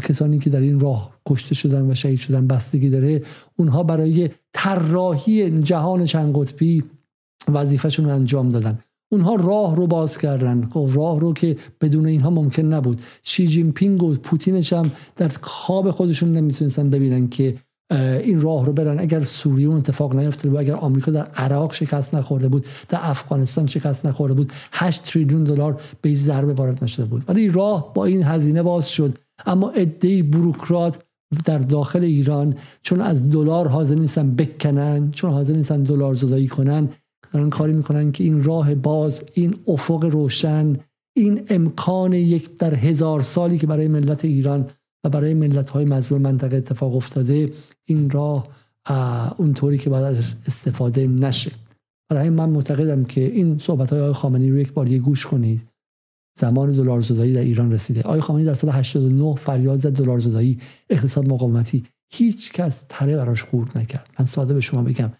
[0.02, 3.22] کسانی که در این راه کشته شدن و شهید شدن بستگی داره
[3.56, 6.84] اونها برای طراحی جهان چند قطبی
[7.48, 8.78] وظیفهشون رو انجام دادن.
[9.12, 10.68] اونها راه رو باز کردن.
[10.72, 13.00] خب راه رو که بدون اینها ممکن نبود.
[13.22, 17.54] شی جین پینگ و پوتینش هم در خواب خودشون نمی‌تونستن ببینن که
[18.22, 18.98] این راه رو برن.
[18.98, 23.66] اگر سوریه اون اتفاق نیفتاده بود اگر آمریکا در عراق شکست نخورده بود در افغانستان
[23.66, 27.24] شکست نخورده بود 8 تریلیون دلار به هیچ ضربه وارد نشده بود.
[27.28, 29.18] ولی راه با این هزینه باز شد.
[29.46, 31.02] اما عده بروکرات
[31.44, 36.88] در داخل ایران چون از دلار حاضر نیستن بکنن چون حاضر نیستن دلار زدایی کنن
[37.32, 40.76] دارن کاری می‌کنن که این راه باز این افق روشن
[41.16, 44.66] این امکان یک در هزار سالی که برای ملت ایران
[45.04, 47.52] و برای ملت های مظلوم منطقه اتفاق افتاده
[47.84, 48.48] این راه
[49.36, 51.52] اونطوری که باید استفاده نشه.
[52.10, 55.68] برای من معتقدم که این صحبت های آقای خامنی رو یک بار یه گوش کنید.
[56.38, 58.02] زمان دلار زدایی در ایران رسیده.
[58.02, 60.58] آقای خامنه‌ای در سال 89 فریاد زد دلار زدایی
[60.90, 61.84] اقتصاد مقاومتی.
[62.12, 64.10] هیچ کس تره براش خورد نکرد.
[64.18, 65.12] من ساده به شما بگم.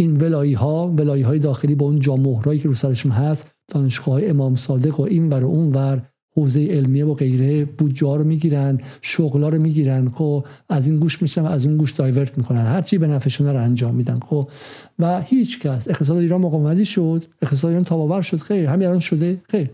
[0.00, 4.56] این ولایی ها ولایی های داخلی با اون جامهرایی که رو سرشون هست دانشگاه امام
[4.56, 6.02] صادق و این ور و اون ور
[6.36, 11.42] حوزه علمیه و غیره بودجه رو می‌گیرن شغلا رو می‌گیرن خب از این گوش میشن
[11.42, 12.66] و از اون گوش دایورت می‌کنن.
[12.66, 14.50] هر چی به نفعشون رو انجام میدن خب.
[14.98, 18.66] و هیچ کس اقتصاد ایران مقاومتی شد اقتصاد ایران تاباور شد خیر.
[18.66, 19.70] همین الان شده خیر.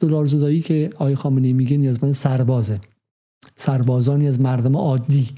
[0.00, 2.80] دلار زدایی که آقای خامنه‌ای میگه نیازمند سربازه.
[3.56, 5.28] سربازانی از مردم عادی.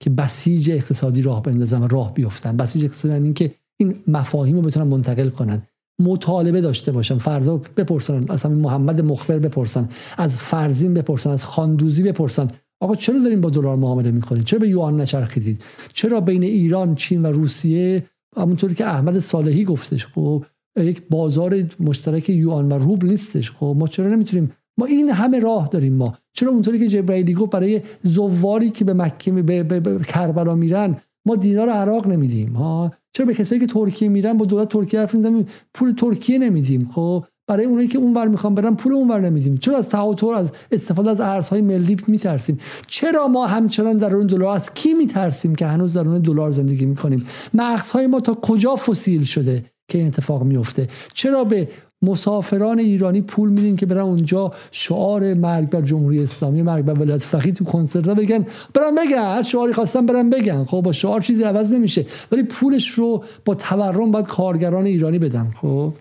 [0.00, 4.62] که بسیج اقتصادی راه بندازن و راه بیفتن بسیج اقتصادی یعنی که این مفاهیم رو
[4.62, 5.62] بتونن منتقل کنن.
[6.00, 8.24] مطالبه داشته باشن فردا بپرسن.
[8.28, 9.88] از همین محمد مخبر بپرسن.
[10.16, 11.30] از فرزین بپرسن.
[11.30, 12.48] از خاندوزی بپرسن.
[12.80, 17.22] آقا چرا داریم با دلار معامله می‌کنید چرا به یوان نچرخیدید چرا بین ایران چین
[17.22, 18.04] و روسیه
[18.36, 20.44] همونطوری که احمد صالحی گفتش خب
[20.76, 25.68] یک بازار مشترک یوان و روبل نیستش خب ما چرا نمی‌تونیم؟ ما این همه راه
[25.68, 26.18] داریم ما.
[26.36, 30.96] چرا اونطوری که جبرائیلی گفت برای زواری که به مکه به, به, به کربلا میرن
[31.26, 35.14] ما دینار عراق نمیدیم ها؟ چرا به کسایی که ترکیه میرن با دولت ترکیه حرف
[35.14, 39.56] می‌زنیم پول ترکیه نمیدیم خب؟ برای اونایی که اونور می‌خوان برن پول اونور نمیدیم.
[39.56, 44.56] چرا از تهاتر از استفاده از ارزهای ملی میترسیم؟ چرا ما همچنان در اون دلار
[44.56, 49.24] از کی میترسیم که هنوز در اون دلار زندگی می‌کنیم؟ مغزهای ما تا کجا فسیل
[49.24, 51.68] شده که این اتفاق میفته؟ چرا به
[52.02, 57.22] مسافران ایرانی پول میدین که برن اونجا شعار مرگ بر جمهوری اسلامی مرگ بر ولایت
[57.22, 58.46] فقیه تو کنسرت بگن.
[58.74, 60.64] برن بگن هر شعاری خواستن برن بگن.
[60.64, 62.06] خب با شعار چیزی عوض نمیشه.
[62.32, 65.50] ولی پولش رو با تورم باید کارگران ایرانی بدن.
[65.60, 65.92] خب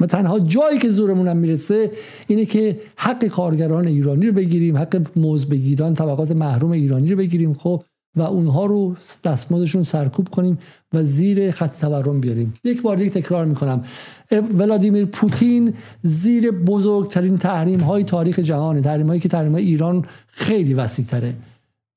[0.00, 1.90] و تنها جایی که زورمون می‌رسه
[2.26, 7.54] اینه که حق کارگران ایرانی رو بگیریم حق موز بگیران طبقات محروم ایرانی رو بگیریم.
[7.54, 7.82] خب
[8.16, 10.58] و اونها رو دستمازشون سرکوب کنیم
[10.92, 12.54] و زیر خط تورم بیاریم.
[12.64, 13.82] یک بار دیگه تکرار می‌کنم.
[14.58, 20.74] ولادیمیر پوتین زیر بزرگترین تحریم های تاریخ جهانه تحریم هایی که تحریم های ایران خیلی
[20.74, 21.34] وسیع تره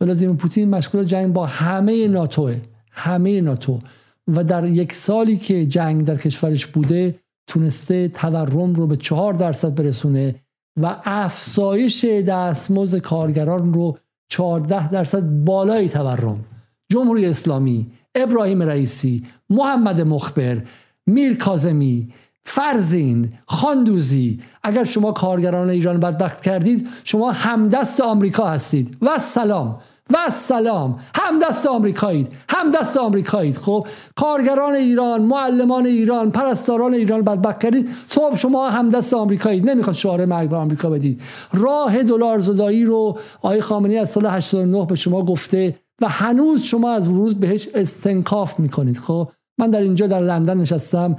[0.02, 2.56] ولادیمیر پوتین مشغول جنگ با همه ناتوه
[2.92, 3.80] همه ناتو.
[4.28, 9.76] و در یک سالی که جنگ در کشورش بوده تونسته تورم رو به چهار درصد
[9.76, 10.36] برسونه
[10.82, 13.98] و افزایش دستمزد کارگران رو
[14.32, 16.45] 14 درصد بالای تورم.
[16.90, 20.61] جمهوری اسلامی ابراهیم رئیسی محمد مخبر
[21.08, 24.40] میر کازمی فرزین خاندوزی.
[24.64, 28.98] اگر شما کارگران ایران بدبخت کردید شما همدست آمریکا هستید.
[29.01, 29.80] و سلام.
[30.14, 33.58] و سلام هم دست آمریکایید هم دست آمریکایید.
[33.58, 37.90] خب کارگران ایران معلمان ایران پرستاران ایران بدبخت کردید.
[38.10, 39.70] تو شما هم دست آمریکایید.
[39.70, 41.22] نمی‌خواد شعار مرگ به آمریکا بدید.
[41.54, 46.92] راه دلار زدایی رو آقای خامنه‌ای از سال 89 به شما گفته و هنوز شما
[46.92, 48.98] از ورود بهش استنکاف می‌کنید.
[48.98, 51.16] خب من در اینجا در لندن نشستم.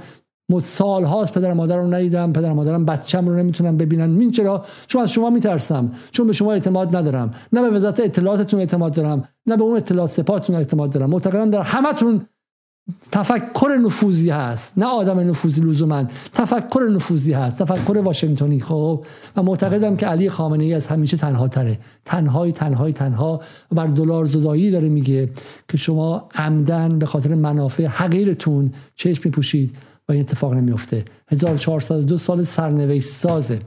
[0.63, 4.05] سال هاست پدر مادر رو ندیدم پدر مادرم بچم رو نمی‌تونم ببینن.
[4.05, 5.91] من چرا؟ چون از شما میترسم.
[6.11, 7.31] چون به شما اعتماد ندارم.
[7.53, 11.09] نه به وزارت اطلاعاتتون اعتماد دارم نه به اون اطلاعات سپاهتون اعتماد دارم.
[11.09, 12.21] معتقدم در همتون
[13.11, 14.77] تفکر نفوذی هست.
[14.77, 16.03] نه آدم نفوذی لزوما.
[16.33, 17.63] تفکر نفوذی هست.
[17.63, 18.59] تفکر واشنگتنی.
[18.59, 19.05] خب؟
[19.35, 21.77] و معتقدم که علی خامنه ای از همیشه تنها تره.
[22.05, 23.41] تنهای تنهای تنها
[23.71, 25.29] بر دلار زدایی داره میگه
[25.67, 29.75] که شما عمدن به خاطر منافع حقیرتون چشم میپوشید.
[30.09, 33.59] و این اتفاق نمیفته 1402 سال سرنوشت سازه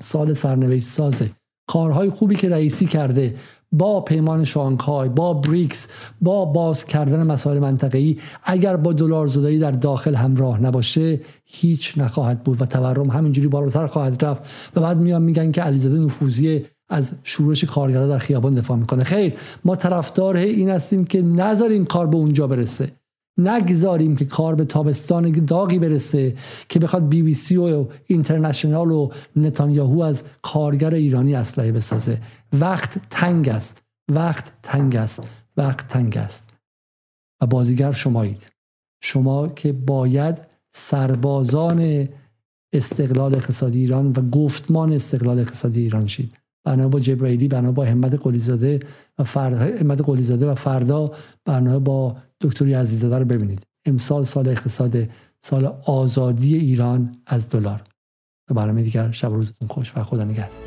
[0.00, 1.30] سال سرنوشت سازه
[1.68, 3.34] کارهای خوبی که رئیسی کرده.
[3.72, 5.88] با پیمان شانگهای با بریکس
[6.20, 12.44] با باز کردن مسائل منطقه‌ای اگر با دلار زدایی در داخل همراه نباشه هیچ نخواهد
[12.44, 14.42] بود و تورم همینجوری بالاتر خواهد رفت.
[14.76, 19.04] و بعد میان میگن که علیزاده نفوذی از شورش کارگرا در خیابان دفاع می‌کنه.
[19.04, 22.90] خیر ما طرفدار این هستیم که نذاریم کار به اونجا برسه.
[23.38, 26.34] نگذاریم که کار به تابستان داغی برسه
[26.68, 32.20] که بخواد بی بی سی و اینترنشنال و نتانیاهو از کارگر ایرانی اسلحه بسازه.
[32.52, 33.82] وقت تنگ است.
[34.12, 35.22] وقت تنگ است.
[35.56, 36.48] وقت تنگ است.
[37.42, 38.50] و بازیگر شمایید.
[39.02, 40.38] شما که باید
[40.72, 42.08] سربازان
[42.72, 46.32] استقلال اقتصادی ایران و گفتمان استقلال اقتصادی ایران شید.
[46.64, 48.80] برنامه با جبرائیلی برنامه با همت قلیزاده
[49.18, 51.12] و فردا همت قلیزاده و فردا
[51.44, 52.16] برنامه با
[52.46, 53.62] دکتری عزیزاده رو ببینید.
[53.86, 54.96] امسال سال اقتصاد
[55.44, 57.82] سال آزادی ایران از دلار.
[58.54, 60.65] برنامه دیگر شب روزتون خوش و خدا نگهدار.